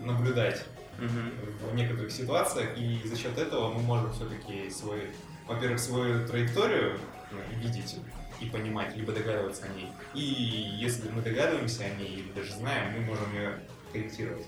наблюдать 0.02 0.64
в 0.98 1.74
некоторых 1.74 2.10
ситуациях, 2.10 2.76
и 2.76 3.00
за 3.04 3.16
счет 3.16 3.36
этого 3.36 3.72
мы 3.72 3.80
можем 3.82 4.12
все-таки 4.12 4.70
свой, 4.70 5.10
во-первых, 5.46 5.78
свою 5.78 6.26
траекторию 6.26 6.98
ну, 7.30 7.38
видеть 7.60 7.96
и 8.40 8.46
понимать, 8.46 8.96
либо 8.96 9.12
догадываться 9.12 9.64
о 9.64 9.68
ней. 9.68 9.88
И 10.14 10.20
если 10.20 11.08
мы 11.10 11.22
догадываемся 11.22 11.84
о 11.84 11.90
ней 11.90 12.08
или 12.08 12.32
даже 12.32 12.52
знаем, 12.52 12.92
мы 12.92 13.00
можем 13.00 13.34
ее 13.34 13.58
корректировать. 13.92 14.46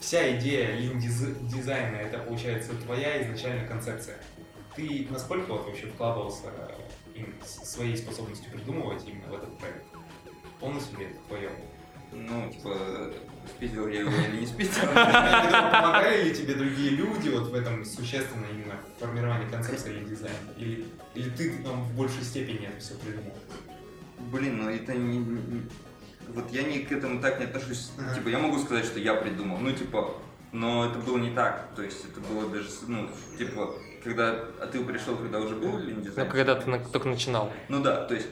Вся 0.00 0.36
идея 0.36 0.76
лин-дизайна 0.76 1.96
это 1.96 2.18
получается 2.18 2.74
твоя 2.74 3.22
изначальная 3.22 3.66
концепция. 3.66 4.18
Ты 4.76 5.06
насколько 5.10 5.52
вот 5.52 5.66
вообще 5.66 5.86
вкладывался 5.86 6.52
им 7.14 7.34
своей 7.42 7.96
способностью 7.96 8.52
придумывать 8.52 9.02
именно 9.06 9.28
в 9.28 9.34
этот 9.34 9.58
проект? 9.58 9.84
Полностью 10.60 10.98
ли 10.98 11.06
это 11.06 11.18
твое? 11.28 11.50
Ну, 12.12 12.50
типа, 12.50 12.76
спиздил 13.56 13.88
я 13.88 14.00
его 14.00 14.10
или 14.10 14.40
не 14.40 14.46
спиздил? 14.46 14.84
Помогали 14.94 16.28
ли 16.28 16.34
тебе 16.34 16.54
другие 16.54 16.90
люди 16.90 17.30
вот 17.30 17.48
в 17.48 17.54
этом 17.54 17.84
существенно 17.86 18.44
именно 18.52 18.74
в 18.96 19.00
формировании 19.00 19.48
концепции 19.48 19.96
или 19.96 20.04
дизайна? 20.04 20.36
Или, 20.58 20.86
или 21.14 21.30
ты 21.30 21.58
там 21.62 21.82
в 21.82 21.96
большей 21.96 22.22
степени 22.22 22.66
это 22.66 22.78
все 22.78 22.94
придумал? 22.96 23.34
Блин, 24.30 24.58
ну 24.58 24.70
это 24.70 24.94
не... 24.94 25.24
Вот 26.28 26.50
я 26.52 26.64
не 26.64 26.80
к 26.80 26.92
этому 26.92 27.20
так 27.20 27.38
не 27.38 27.46
отношусь. 27.46 27.92
Типа, 28.14 28.28
я 28.28 28.38
могу 28.38 28.58
сказать, 28.58 28.84
что 28.84 28.98
я 28.98 29.14
придумал. 29.14 29.58
Ну, 29.58 29.72
типа, 29.72 30.16
но 30.52 30.86
это 30.86 30.98
было 30.98 31.18
не 31.18 31.30
так. 31.30 31.68
То 31.74 31.82
есть 31.82 32.04
это 32.04 32.20
было 32.20 32.48
даже, 32.48 32.68
ну, 32.88 33.08
типа, 33.38 33.74
когда... 34.02 34.44
А 34.60 34.66
ты 34.66 34.82
пришел, 34.84 35.16
когда 35.16 35.38
уже 35.38 35.54
был 35.56 35.78
или 35.78 35.92
Ну, 35.94 36.26
когда 36.26 36.54
ты 36.54 36.68
на- 36.70 36.78
только 36.78 37.08
начинал. 37.08 37.52
Ну 37.68 37.82
да, 37.82 38.04
то 38.04 38.14
есть, 38.14 38.28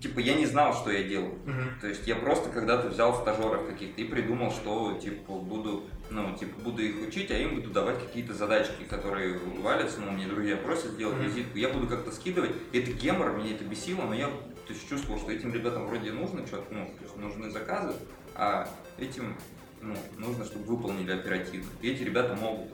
типа, 0.00 0.18
я 0.20 0.34
не 0.34 0.46
знал, 0.46 0.74
что 0.74 0.90
я 0.90 1.02
делаю. 1.04 1.34
То 1.80 1.86
есть 1.88 2.06
я 2.06 2.16
просто 2.16 2.50
когда-то 2.50 2.88
взял 2.88 3.14
стажеров 3.20 3.66
каких-то 3.68 4.00
и 4.00 4.04
придумал, 4.04 4.50
что 4.50 4.98
типа 5.00 5.32
буду, 5.34 5.84
ну, 6.10 6.36
типа, 6.36 6.60
буду 6.60 6.82
их 6.82 7.06
учить, 7.08 7.30
а 7.30 7.36
им 7.38 7.56
буду 7.56 7.70
давать 7.70 7.98
какие-то 8.00 8.34
задачки, 8.34 8.82
которые 8.88 9.38
валятся, 9.60 10.00
ну, 10.00 10.10
мне 10.12 10.26
друзья 10.26 10.56
просят 10.56 10.92
сделать 10.92 11.16
Мгм. 11.16 11.26
визитку, 11.28 11.58
я 11.58 11.68
буду 11.68 11.86
как-то 11.86 12.10
скидывать. 12.12 12.52
Это 12.72 12.90
гемор, 12.92 13.32
меня 13.32 13.52
это 13.54 13.64
бесило, 13.64 14.02
но 14.02 14.14
я 14.14 14.26
то 14.28 14.72
есть, 14.72 14.88
чувствовал, 14.88 15.18
что 15.20 15.32
этим 15.32 15.52
ребятам 15.52 15.86
вроде 15.86 16.12
нужно 16.12 16.46
что-то, 16.46 16.72
ну, 16.72 16.84
то 16.98 17.02
есть 17.04 17.16
нужны 17.16 17.50
заказы, 17.50 17.94
а 18.34 18.68
этим, 18.98 19.36
ну, 19.80 19.94
нужно, 20.18 20.44
чтобы 20.44 20.64
выполнили 20.64 21.10
оперативно. 21.12 21.68
И 21.80 21.90
эти 21.90 22.02
ребята 22.04 22.34
могут. 22.36 22.68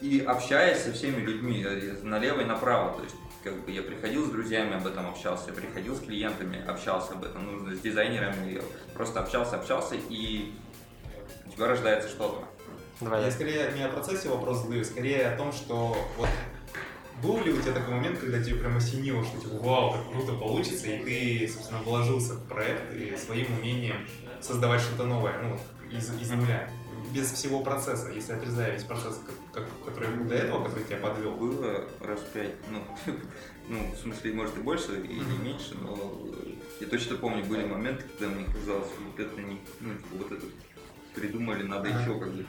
И 0.00 0.20
общаясь 0.20 0.82
со 0.82 0.92
всеми 0.92 1.20
людьми 1.20 1.64
э, 1.66 1.96
налево 2.02 2.40
и 2.40 2.44
направо, 2.44 2.96
то 2.96 3.02
есть 3.02 3.16
как 3.44 3.64
бы 3.64 3.70
я 3.70 3.82
приходил 3.82 4.26
с 4.26 4.30
друзьями 4.30 4.74
об 4.74 4.86
этом 4.86 5.08
общался, 5.08 5.48
я 5.48 5.54
приходил 5.54 5.94
с 5.94 6.00
клиентами, 6.00 6.64
общался 6.66 7.12
об 7.12 7.24
этом, 7.24 7.44
нужно 7.46 7.74
с 7.74 7.80
дизайнерами, 7.80 8.54
я 8.54 8.60
просто 8.94 9.20
общался, 9.20 9.56
общался, 9.56 9.96
и 10.08 10.52
у 11.46 11.50
тебя 11.50 11.66
рождается 11.66 12.08
что-то. 12.08 12.44
Давай 13.00 13.20
Я 13.20 13.26
я. 13.26 13.32
скорее 13.32 13.72
не 13.72 13.82
о 13.82 13.88
процессе 13.88 14.28
вопрос 14.28 14.62
задаю, 14.62 14.84
скорее 14.84 15.28
о 15.28 15.36
том, 15.36 15.52
что 15.52 15.96
вот 16.18 16.28
был 17.22 17.42
ли 17.42 17.52
у 17.52 17.60
тебя 17.60 17.72
такой 17.72 17.94
момент, 17.94 18.18
когда 18.18 18.42
тебе 18.42 18.56
прям 18.56 18.76
осенило, 18.76 19.22
что 19.24 19.38
типа, 19.40 19.56
вау, 19.62 19.92
как 19.92 20.10
круто 20.10 20.32
получится, 20.32 20.86
и 20.86 21.04
ты, 21.04 21.52
собственно, 21.52 21.80
вложился 21.82 22.34
в 22.34 22.48
проект 22.48 22.92
и 22.94 23.16
своим 23.16 23.46
умением 23.58 24.06
создавать 24.40 24.80
что-то 24.80 25.04
новое, 25.04 25.34
ну, 25.42 25.58
из, 25.90 26.10
из 26.20 26.30
нуля, 26.30 26.68
без 27.12 27.30
всего 27.32 27.60
процесса, 27.60 28.10
если 28.14 28.32
отрезая 28.32 28.72
весь 28.72 28.84
процесс, 28.84 29.20
как, 29.52 29.64
как- 29.64 29.84
который 29.86 30.14
был 30.16 30.24
до 30.28 30.34
этого, 30.36 30.64
который 30.64 30.84
тебя 30.84 30.96
подвел. 30.98 31.32
Было 31.32 31.84
раз 32.00 32.20
пять, 32.32 32.54
ну, 32.70 32.82
ну, 33.68 33.92
в 33.94 33.98
смысле, 33.98 34.32
может 34.34 34.56
и 34.56 34.60
больше, 34.60 35.00
и 35.00 35.14
не 35.14 35.38
меньше, 35.38 35.74
но 35.80 35.96
я 36.80 36.86
точно 36.86 37.16
помню, 37.16 37.44
были 37.44 37.64
моменты, 37.66 38.04
когда 38.18 38.34
мне 38.34 38.44
казалось, 38.46 38.86
что 38.88 39.02
вот 39.04 39.18
это 39.20 39.40
не, 39.40 39.60
ну, 39.80 39.94
типа, 39.94 40.08
вот 40.18 40.32
это 40.32 40.46
придумали, 41.14 41.64
надо 41.64 41.88
еще 41.88 42.18
как 42.20 42.30
бы 42.32 42.46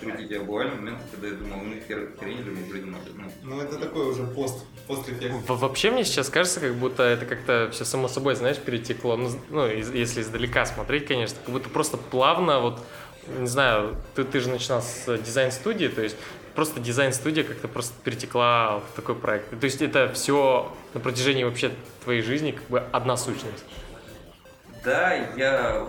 крутить. 0.00 0.30
А 0.32 0.44
бывали 0.44 0.70
моменты, 0.70 1.02
когда 1.10 1.26
я 1.26 1.34
думал, 1.34 1.56
ну, 1.64 1.74
хер, 1.88 2.12
хрень 2.20 2.38
же 2.44 2.52
мы 2.52 2.62
придумали, 2.70 3.02
ну, 3.16 3.24
Ну, 3.42 3.60
это 3.60 3.78
такой 3.78 4.08
уже 4.08 4.24
пост, 4.28 4.64
постэффект. 4.86 5.34
Во- 5.48 5.56
Вообще 5.56 5.90
мне 5.90 6.04
сейчас 6.04 6.28
кажется, 6.28 6.60
как 6.60 6.74
будто 6.76 7.02
это 7.02 7.26
как-то 7.26 7.68
все 7.72 7.84
само 7.84 8.06
собой, 8.06 8.36
знаешь, 8.36 8.58
перетекло. 8.58 9.16
Ну, 9.16 9.30
ну, 9.50 9.66
из- 9.66 9.90
если 9.92 10.22
издалека 10.22 10.64
смотреть, 10.66 11.06
конечно, 11.08 11.36
как 11.44 11.52
будто 11.52 11.68
просто 11.68 11.96
плавно, 11.96 12.60
вот, 12.60 12.80
не 13.38 13.46
знаю, 13.46 13.96
ты, 14.14 14.24
ты 14.24 14.40
же 14.40 14.50
начинал 14.50 14.82
с 14.82 15.18
дизайн-студии, 15.18 15.88
то 15.88 16.02
есть 16.02 16.16
просто 16.54 16.80
дизайн-студия 16.80 17.44
как-то 17.44 17.68
просто 17.68 17.94
перетекла 18.02 18.80
в 18.80 18.96
такой 18.96 19.14
проект. 19.14 19.50
То 19.58 19.64
есть 19.64 19.82
это 19.82 20.12
все 20.12 20.72
на 20.94 21.00
протяжении 21.00 21.44
вообще 21.44 21.70
твоей 22.02 22.22
жизни 22.22 22.52
как 22.52 22.66
бы 22.68 22.82
одна 22.92 23.16
сущность. 23.16 23.64
Да, 24.84 25.12
я... 25.36 25.86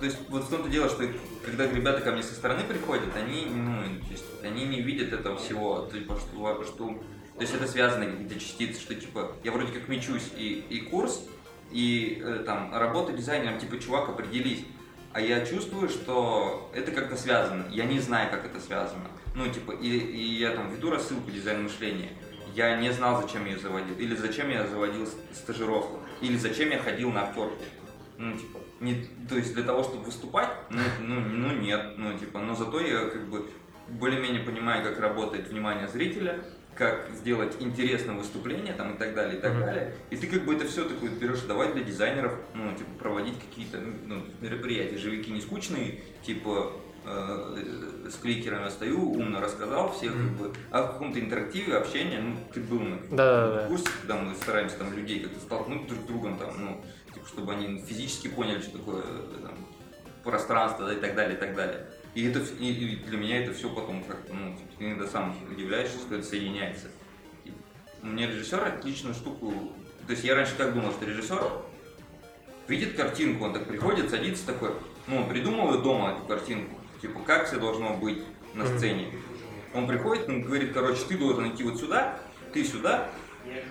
То 0.00 0.06
есть 0.06 0.18
вот 0.28 0.44
в 0.44 0.50
том-то 0.50 0.68
дело, 0.68 0.88
что 0.88 1.04
когда 1.44 1.66
ребята 1.66 2.00
ко 2.00 2.10
мне 2.10 2.22
со 2.22 2.34
стороны 2.34 2.64
приходят, 2.64 3.14
они, 3.14 3.46
ну, 3.46 3.82
то 4.00 4.10
есть, 4.10 4.24
они 4.42 4.64
не 4.64 4.80
видят 4.80 5.12
этого 5.12 5.36
всего, 5.36 5.88
типа, 5.92 6.16
что, 6.16 6.64
что... 6.64 6.88
То 7.36 7.40
есть 7.40 7.54
это 7.54 7.66
связано 7.68 8.06
какие-то 8.06 8.34
частицы, 8.38 8.80
что 8.80 8.94
типа 8.94 9.32
я 9.44 9.52
вроде 9.52 9.72
как 9.72 9.88
мечусь 9.88 10.28
и, 10.36 10.64
и 10.68 10.80
курс, 10.80 11.22
и 11.70 12.20
э, 12.24 12.42
там 12.44 12.74
работа 12.74 13.12
дизайнером, 13.12 13.58
типа, 13.58 13.78
чувак, 13.78 14.08
определись. 14.08 14.64
А 15.12 15.20
я 15.20 15.44
чувствую, 15.44 15.88
что 15.88 16.70
это 16.74 16.90
как-то 16.90 17.16
связано. 17.16 17.66
Я 17.70 17.84
не 17.84 18.00
знаю, 18.00 18.30
как 18.30 18.46
это 18.46 18.58
связано. 18.60 19.08
Ну, 19.34 19.46
типа, 19.48 19.72
и, 19.72 19.88
и 19.88 20.38
я 20.38 20.50
там 20.50 20.70
веду 20.70 20.90
рассылку 20.90 21.30
дизайн 21.30 21.62
мышления. 21.64 22.10
я 22.54 22.76
не 22.76 22.90
знал, 22.92 23.20
зачем 23.20 23.44
ее 23.46 23.58
заводил, 23.58 23.96
или 23.98 24.14
зачем 24.14 24.50
я 24.50 24.66
заводил 24.66 25.06
стажировку, 25.32 26.00
или 26.20 26.36
зачем 26.36 26.70
я 26.70 26.78
ходил 26.78 27.10
на 27.10 27.24
актерку. 27.24 27.62
Ну, 28.18 28.32
типа, 28.32 28.58
не, 28.80 29.06
то 29.28 29.36
есть 29.36 29.54
для 29.54 29.64
того, 29.64 29.82
чтобы 29.82 30.04
выступать, 30.04 30.50
ну, 30.70 30.80
ну, 31.00 31.20
ну 31.20 31.52
нет, 31.56 31.94
ну, 31.96 32.16
типа, 32.18 32.38
но 32.40 32.54
зато 32.54 32.80
я 32.80 33.06
как 33.06 33.28
бы 33.28 33.48
более-менее 33.88 34.42
понимаю, 34.42 34.84
как 34.84 34.98
работает 35.00 35.48
внимание 35.48 35.88
зрителя, 35.88 36.44
как 36.74 37.10
сделать 37.14 37.56
интересное 37.60 38.14
выступление 38.14 38.72
там 38.72 38.94
и 38.94 38.98
так 38.98 39.14
далее, 39.14 39.38
и 39.38 39.40
так 39.40 39.52
mm-hmm. 39.52 39.64
далее. 39.64 39.94
И 40.10 40.16
ты 40.16 40.26
как 40.26 40.44
бы 40.44 40.54
это 40.54 40.66
все 40.66 40.88
такое 40.88 41.10
берешь, 41.10 41.40
давай 41.40 41.72
для 41.72 41.82
дизайнеров, 41.82 42.32
ну, 42.54 42.74
типа, 42.76 42.90
проводить 42.98 43.38
какие-то 43.38 43.78
ну, 44.06 44.24
мероприятия. 44.40 44.96
Живики 44.96 45.30
не 45.30 45.40
скучные, 45.40 46.00
типа, 46.22 46.72
э, 47.04 48.08
с 48.10 48.14
кликерами 48.16 48.70
стою, 48.70 49.12
умно 49.12 49.40
рассказал 49.40 49.92
всех, 49.92 50.14
mm-hmm. 50.14 50.28
как 50.28 50.36
бы, 50.38 50.52
а 50.70 50.82
в 50.82 50.92
каком-то 50.92 51.20
интерактиве, 51.20 51.76
общения, 51.76 52.20
ну, 52.20 52.36
ты 52.52 52.60
был 52.60 52.80
на 52.80 52.98
да, 53.10 53.66
курсе, 53.68 53.88
когда 54.00 54.16
мы 54.16 54.34
стараемся 54.34 54.78
там 54.78 54.92
людей 54.94 55.20
как-то 55.20 55.40
столкнуть 55.40 55.86
друг 55.86 56.00
с 56.00 56.04
другом, 56.04 56.38
там, 56.38 56.54
ну, 56.58 56.84
типа, 57.12 57.26
чтобы 57.26 57.52
они 57.52 57.82
физически 57.82 58.28
поняли, 58.28 58.60
что 58.60 58.78
такое 58.78 59.02
там, 59.02 59.41
пространство 60.22 60.86
да, 60.86 60.94
и 60.94 61.00
так 61.00 61.14
далее, 61.14 61.36
и 61.36 61.40
так 61.40 61.54
далее. 61.54 61.86
И, 62.14 62.28
это, 62.28 62.40
и 62.40 62.96
для 62.96 63.16
меня 63.16 63.42
это 63.42 63.54
все 63.54 63.70
потом 63.70 64.04
как-то, 64.04 64.34
ну, 64.34 64.54
типа, 64.56 64.70
ты 64.78 64.84
иногда 64.84 65.06
сам 65.06 65.34
удивляешься, 65.50 65.98
что 65.98 66.16
это 66.16 66.24
соединяется. 66.24 66.88
И 67.44 67.52
мне 68.02 68.26
режиссер 68.26 68.62
отличную 68.64 69.14
штуку... 69.14 69.72
То 70.06 70.12
есть 70.12 70.24
я 70.24 70.34
раньше 70.34 70.56
как 70.56 70.74
думал, 70.74 70.90
что 70.92 71.06
режиссер 71.06 71.40
видит 72.68 72.96
картинку, 72.96 73.44
он 73.44 73.52
так 73.52 73.66
приходит, 73.66 74.10
садится 74.10 74.46
такой, 74.46 74.72
ну, 75.06 75.18
он 75.18 75.28
придумал 75.28 75.80
дома 75.80 76.12
эту 76.12 76.26
картинку, 76.26 76.78
типа, 77.00 77.20
как 77.20 77.46
все 77.46 77.58
должно 77.58 77.94
быть 77.94 78.22
на 78.54 78.66
сцене. 78.66 79.12
Он 79.74 79.86
приходит, 79.86 80.28
он 80.28 80.42
говорит, 80.42 80.72
короче, 80.72 81.02
ты 81.08 81.16
должен 81.16 81.50
идти 81.50 81.64
вот 81.64 81.78
сюда, 81.78 82.18
ты 82.52 82.64
сюда, 82.64 83.08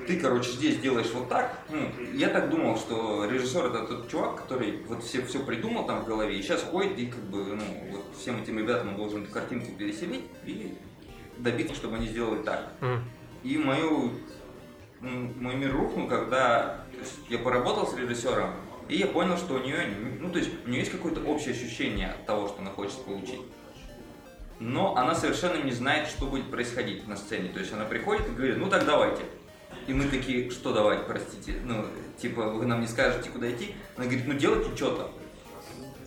ты, 0.07 0.19
короче, 0.19 0.51
здесь 0.51 0.79
делаешь 0.79 1.11
вот 1.13 1.29
так. 1.29 1.59
Ну, 1.69 1.89
я 2.13 2.29
так 2.29 2.49
думал, 2.49 2.77
что 2.77 3.25
режиссер 3.25 3.65
это 3.65 3.85
тот 3.85 4.09
чувак, 4.09 4.41
который 4.41 4.83
вот 4.87 5.03
все, 5.03 5.23
все 5.25 5.39
придумал 5.39 5.85
там 5.85 6.03
в 6.03 6.07
голове, 6.07 6.37
и 6.37 6.41
сейчас 6.41 6.63
ходит 6.63 6.97
и 6.97 7.07
как 7.07 7.21
бы, 7.21 7.43
ну, 7.55 7.63
вот 7.91 8.03
всем 8.17 8.41
этим 8.41 8.59
ребятам 8.59 8.89
он 8.89 8.97
должен 8.97 9.23
эту 9.23 9.31
картинку 9.31 9.71
переселить 9.77 10.25
и 10.45 10.77
добиться, 11.37 11.75
чтобы 11.75 11.97
они 11.97 12.07
сделали 12.07 12.41
так. 12.43 12.71
Mm. 12.81 12.99
И 13.43 13.57
мою, 13.57 14.11
мой 15.01 15.55
мир 15.55 15.73
рухнул, 15.73 16.07
когда 16.07 16.85
я 17.29 17.39
поработал 17.39 17.87
с 17.87 17.95
режиссером, 17.95 18.51
и 18.87 18.97
я 18.97 19.07
понял, 19.07 19.37
что 19.37 19.55
у 19.55 19.59
нее, 19.59 19.87
ну, 20.19 20.29
то 20.29 20.39
есть 20.39 20.51
у 20.65 20.69
нее 20.69 20.79
есть 20.79 20.91
какое-то 20.91 21.21
общее 21.21 21.53
ощущение 21.53 22.09
от 22.09 22.25
того, 22.25 22.47
что 22.47 22.61
она 22.61 22.71
хочет 22.71 23.03
получить. 23.05 23.41
Но 24.59 24.95
она 24.95 25.15
совершенно 25.15 25.63
не 25.63 25.71
знает, 25.71 26.07
что 26.07 26.27
будет 26.27 26.51
происходить 26.51 27.07
на 27.07 27.15
сцене. 27.15 27.49
То 27.49 27.59
есть 27.59 27.73
она 27.73 27.85
приходит 27.85 28.27
и 28.27 28.31
говорит, 28.31 28.57
ну 28.57 28.69
так 28.69 28.85
давайте. 28.85 29.23
И 29.87 29.93
мы 29.93 30.05
такие, 30.05 30.49
что 30.51 30.73
давать, 30.73 31.07
простите, 31.07 31.55
ну, 31.63 31.85
типа, 32.21 32.43
вы 32.49 32.65
нам 32.65 32.81
не 32.81 32.87
скажете, 32.87 33.29
куда 33.29 33.51
идти. 33.51 33.75
Она 33.97 34.05
говорит, 34.05 34.27
ну 34.27 34.33
делайте 34.33 34.75
что-то. 34.75 35.11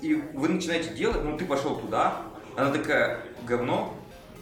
И 0.01 0.15
вы 0.15 0.49
начинаете 0.49 0.95
делать, 0.95 1.25
ну 1.25 1.37
ты 1.37 1.45
пошел 1.45 1.77
туда, 1.77 2.23
она 2.57 2.71
такая, 2.71 3.21
говно, 3.47 3.97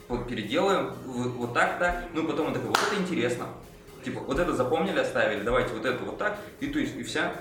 вот 0.09 0.29
переделаем, 0.29 0.93
вот 1.05 1.55
так-то, 1.55 2.05
ну 2.13 2.27
потом 2.27 2.47
она 2.47 2.55
такая, 2.55 2.69
вот 2.69 2.79
это 2.79 3.01
интересно. 3.01 3.47
Типа, 4.05 4.21
вот 4.21 4.39
это 4.39 4.53
запомнили, 4.53 4.99
оставили, 4.99 5.43
давайте 5.43 5.73
вот 5.73 5.87
это 5.87 6.05
вот 6.05 6.19
так. 6.19 6.39
И 6.61 6.67
то 6.67 6.79
есть, 6.79 6.97
и 6.97 7.03
вся, 7.05 7.33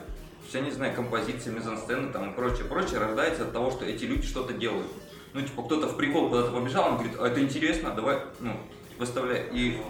вся, 0.48 0.60
не 0.60 0.72
знаю, 0.72 0.96
композиция, 0.96 1.54
мизансцена 1.54 2.14
там 2.14 2.30
и 2.30 2.34
прочее, 2.34 2.66
прочее 2.66 3.00
рождается 3.00 3.44
от 3.44 3.54
того, 3.54 3.72
что 3.72 3.86
эти 3.86 4.06
люди 4.06 4.28
что-то 4.28 4.54
делают. 4.54 4.88
Ну, 5.34 5.42
типа, 5.42 5.64
кто-то 5.64 5.88
в 5.88 5.98
прикол 5.98 6.30
куда-то 6.30 6.52
побежал, 6.52 6.90
он 6.90 6.98
говорит, 6.98 7.18
а 7.20 7.28
это 7.28 7.42
интересно, 7.42 7.92
давай, 7.96 8.20
ну, 8.40 8.56
выставляй. 9.00 9.48
И 9.52 9.82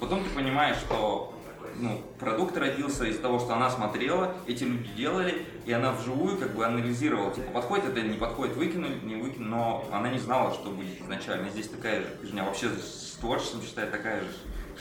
потом 0.00 0.24
ты 0.24 0.30
понимаешь, 0.30 0.76
что 0.78 1.33
ну, 1.78 2.02
продукт 2.18 2.56
родился 2.56 3.04
из 3.04 3.18
того, 3.18 3.38
что 3.38 3.54
она 3.54 3.70
смотрела, 3.70 4.34
эти 4.46 4.64
люди 4.64 4.88
делали, 4.96 5.46
и 5.66 5.72
она 5.72 5.92
вживую 5.92 6.38
как 6.38 6.54
бы 6.54 6.64
анализировала, 6.64 7.32
типа, 7.34 7.50
подходит 7.52 7.86
это 7.86 8.00
или 8.00 8.08
не 8.08 8.18
подходит, 8.18 8.56
выкинули, 8.56 8.98
не 9.02 9.16
выкинули, 9.16 9.48
но 9.48 9.88
она 9.92 10.10
не 10.10 10.18
знала, 10.18 10.52
что 10.52 10.70
будет 10.70 11.00
изначально. 11.00 11.48
Здесь 11.50 11.68
такая 11.68 12.02
же 12.02 12.08
фигня, 12.22 12.44
вообще 12.44 12.70
с 12.70 13.16
творчеством, 13.20 13.62
считаю, 13.62 13.90
такая 13.90 14.20
же 14.20 14.28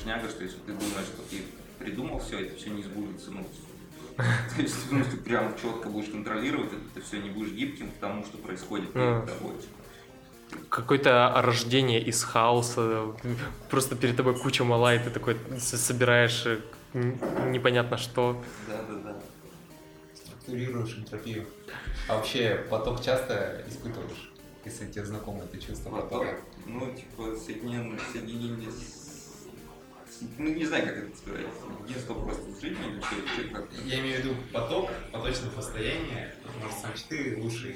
шняга, 0.02 0.30
что 0.30 0.44
если 0.44 0.58
ты 0.58 0.74
думаешь, 0.74 1.08
что 1.08 1.22
ты 1.30 1.44
придумал 1.80 2.20
все, 2.20 2.46
это 2.46 2.56
все 2.58 2.70
не 2.70 2.84
сбудется, 2.84 3.32
ну, 3.32 3.46
то 4.18 4.62
есть, 4.62 4.92
ну, 4.92 5.04
ты 5.04 5.18
прям 5.18 5.56
четко 5.60 5.90
будешь 5.90 6.10
контролировать, 6.10 6.72
это 6.96 7.04
все 7.06 7.18
не 7.18 7.30
будешь 7.30 7.52
гибким 7.52 7.90
к 7.92 7.98
тому, 7.98 8.24
что 8.24 8.38
происходит 8.38 8.94
перед 8.94 9.26
тобой 9.26 9.54
какое-то 10.70 11.34
рождение 11.36 12.02
из 12.02 12.24
хаоса, 12.24 13.16
просто 13.70 13.96
перед 13.96 14.18
тобой 14.18 14.36
куча 14.36 14.64
мала, 14.64 14.96
и 14.96 15.00
ты 15.00 15.10
такой 15.10 15.38
собираешь 15.60 16.46
э, 16.46 16.60
непонятно 16.94 17.98
что. 17.98 18.42
Да, 18.68 18.84
да, 18.84 18.96
да. 19.00 19.20
Структурируешь 20.14 20.98
энтропию. 20.98 21.48
А 22.08 22.16
вообще 22.16 22.66
поток 22.70 23.02
часто 23.02 23.64
испытываешь, 23.68 24.32
если 24.66 24.92
тебе 24.92 25.06
знакомо 25.06 25.44
это 25.44 25.58
чувство 25.58 25.90
потока? 25.90 26.38
Ну, 26.66 26.94
типа, 26.94 27.36
соединение, 27.36 28.00
соединение 28.12 28.70
с 28.72 29.03
ну, 30.38 30.54
не 30.54 30.66
знаю, 30.66 30.86
как 30.86 30.98
это 30.98 31.18
сказать, 31.18 31.46
единство 31.88 32.14
просто 32.14 32.44
людьми 32.62 32.86
или 32.92 33.00
что, 33.02 33.56
как 33.56 33.66
Я 33.86 34.00
имею 34.00 34.22
в 34.22 34.26
виду 34.26 34.36
поток, 34.52 34.90
поточное 35.12 35.50
состояние, 35.52 36.34
может, 36.62 36.78
сам 36.78 36.92
ты 37.10 37.38
лучше. 37.38 37.76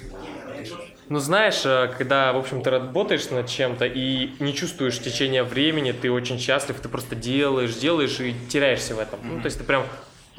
Ну, 1.10 1.20
знаешь, 1.20 1.66
э, 1.66 1.94
когда, 1.98 2.34
в 2.34 2.38
общем, 2.38 2.62
ты 2.62 2.70
работаешь 2.70 3.30
над 3.30 3.48
чем-то 3.48 3.86
и 3.86 4.36
не 4.40 4.54
чувствуешь 4.54 5.00
течение 5.00 5.44
времени, 5.44 5.92
ты 5.92 6.12
очень 6.12 6.40
счастлив, 6.40 6.80
ты 6.80 6.90
просто 6.90 7.16
делаешь, 7.16 7.76
делаешь 7.76 8.20
и 8.20 8.36
теряешься 8.50 8.96
в 8.96 9.00
этом. 9.00 9.20
Mm-hmm. 9.20 9.36
Ну, 9.36 9.42
то 9.42 9.46
есть 9.46 9.58
ты 9.58 9.64
прям, 9.64 9.86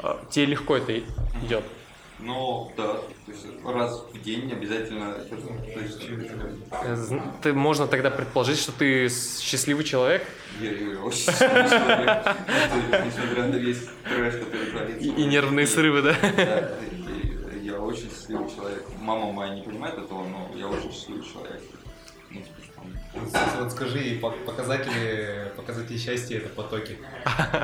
э, 0.02 0.16
тебе 0.30 0.46
легко 0.46 0.76
это 0.76 0.98
идет. 1.42 1.64
Ну, 2.20 2.72
да, 2.76 2.94
то 2.94 3.04
есть 3.28 3.46
раз 3.64 4.04
в 4.12 4.20
день 4.22 4.52
обязательно. 4.52 5.14
То 5.14 5.80
есть... 5.80 6.00
Э, 6.72 7.20
ты 7.42 7.52
можно 7.52 7.86
тогда 7.86 8.10
предположить, 8.10 8.58
что 8.58 8.72
ты 8.72 9.08
счастливый 9.08 9.84
человек? 9.84 10.26
Я, 10.60 10.72
я 10.72 11.00
очень 11.00 11.20
счастливый 11.20 11.68
человек. 11.68 12.36
Несмотря 13.06 13.46
на 13.46 13.56
весь 13.56 13.88
трэш, 14.04 14.34
который 14.34 14.70
творится. 14.70 15.00
И, 15.00 15.08
и 15.10 15.24
нервные 15.26 15.66
срывы, 15.66 16.02
да? 16.02 16.16
Да, 16.36 16.70
я 17.62 17.80
очень 17.80 18.10
счастливый 18.10 18.50
человек. 18.50 18.84
Мама 19.00 19.30
моя 19.30 19.54
не 19.54 19.62
понимает 19.62 19.96
этого, 19.96 20.26
но 20.26 20.50
я 20.56 20.66
очень 20.66 20.92
счастливый 20.92 21.22
человек. 21.22 21.62
Ну, 23.14 23.22
вот 23.60 23.72
скажи, 23.72 24.20
показатели, 24.20 25.52
показатели 25.56 25.96
счастья 25.96 26.38
это 26.38 26.48
потоки. 26.50 26.98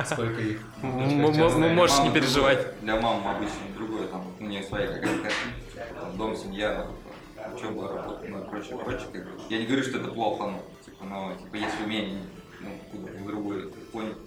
Сколько 0.05 0.41
их? 0.41 0.59
Можешь 0.81 1.99
не 1.99 2.11
переживать. 2.11 2.79
Для 2.81 2.99
мамы 2.99 3.29
обычно 3.29 3.59
другое, 3.75 4.07
там 4.07 4.25
у 4.39 4.43
нее 4.43 4.63
своя 4.63 4.87
какая-то 4.87 5.29
дом, 6.17 6.35
семья, 6.35 6.87
учеба, 7.53 7.89
работа, 7.89 8.25
ну 8.27 8.43
и 8.43 8.49
прочее, 8.49 8.77
прочее. 8.77 9.07
Я 9.49 9.59
не 9.59 9.65
говорю, 9.65 9.83
что 9.83 9.99
это 9.99 10.09
плохо, 10.09 10.45
но 10.45 10.61
типа, 10.83 11.05
но 11.05 11.33
типа 11.35 11.55
есть 11.55 11.75
умение, 11.83 12.21
ну, 12.61 12.69
куда 12.91 13.11
в 13.11 13.25
другое 13.25 13.65
понять. 13.93 14.17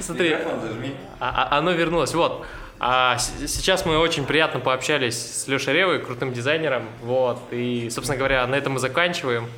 Смотри, 0.00 0.32
а, 0.32 1.48
а, 1.50 1.58
оно 1.58 1.72
вернулось. 1.72 2.14
Вот. 2.14 2.46
А 2.82 3.18
сейчас 3.18 3.84
мы 3.84 3.98
очень 3.98 4.24
приятно 4.24 4.58
пообщались 4.58 5.14
с 5.14 5.46
Лешей 5.46 5.74
Ревой, 5.74 5.98
крутым 5.98 6.32
дизайнером. 6.32 6.88
Вот. 7.02 7.38
И, 7.50 7.90
собственно 7.90 8.16
говоря, 8.16 8.46
на 8.46 8.54
этом 8.54 8.72
мы 8.72 8.78
заканчиваем. 8.78 9.50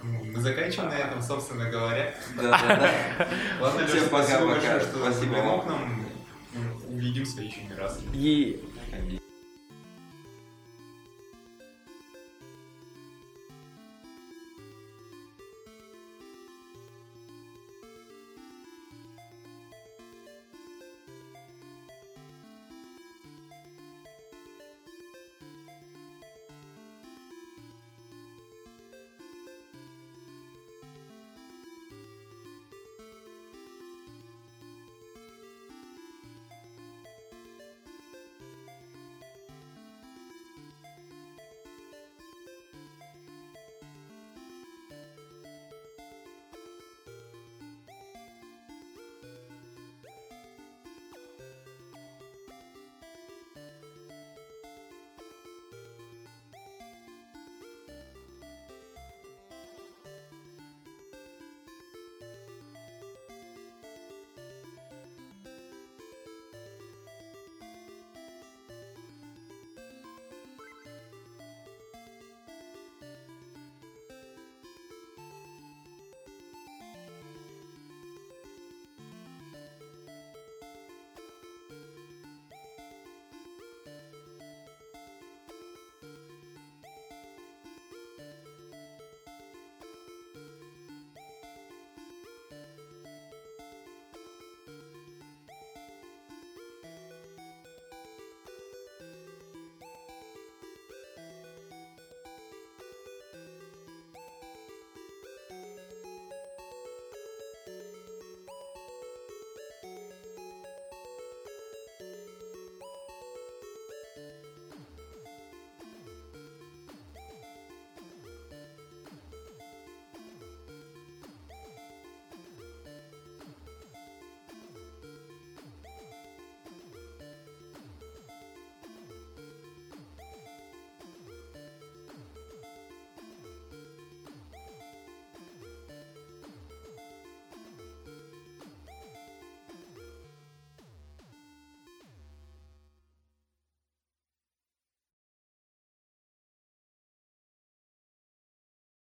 Мы 0.00 0.40
заканчиваем 0.40 0.90
на 0.90 0.94
этом, 0.94 1.20
собственно 1.20 1.68
говоря. 1.68 2.14
Да, 2.36 2.50
да, 2.50 2.76
да. 2.76 3.28
Ладно, 3.60 3.86
Всем 3.88 4.08
пока, 4.08 4.38
пока. 4.38 4.80
Что 4.80 5.10
спасибо 5.10 5.34
вам. 5.34 6.06
Увидимся 6.88 7.42
еще 7.42 7.62
не 7.62 7.74
раз. 7.74 7.98
И... 8.14 8.64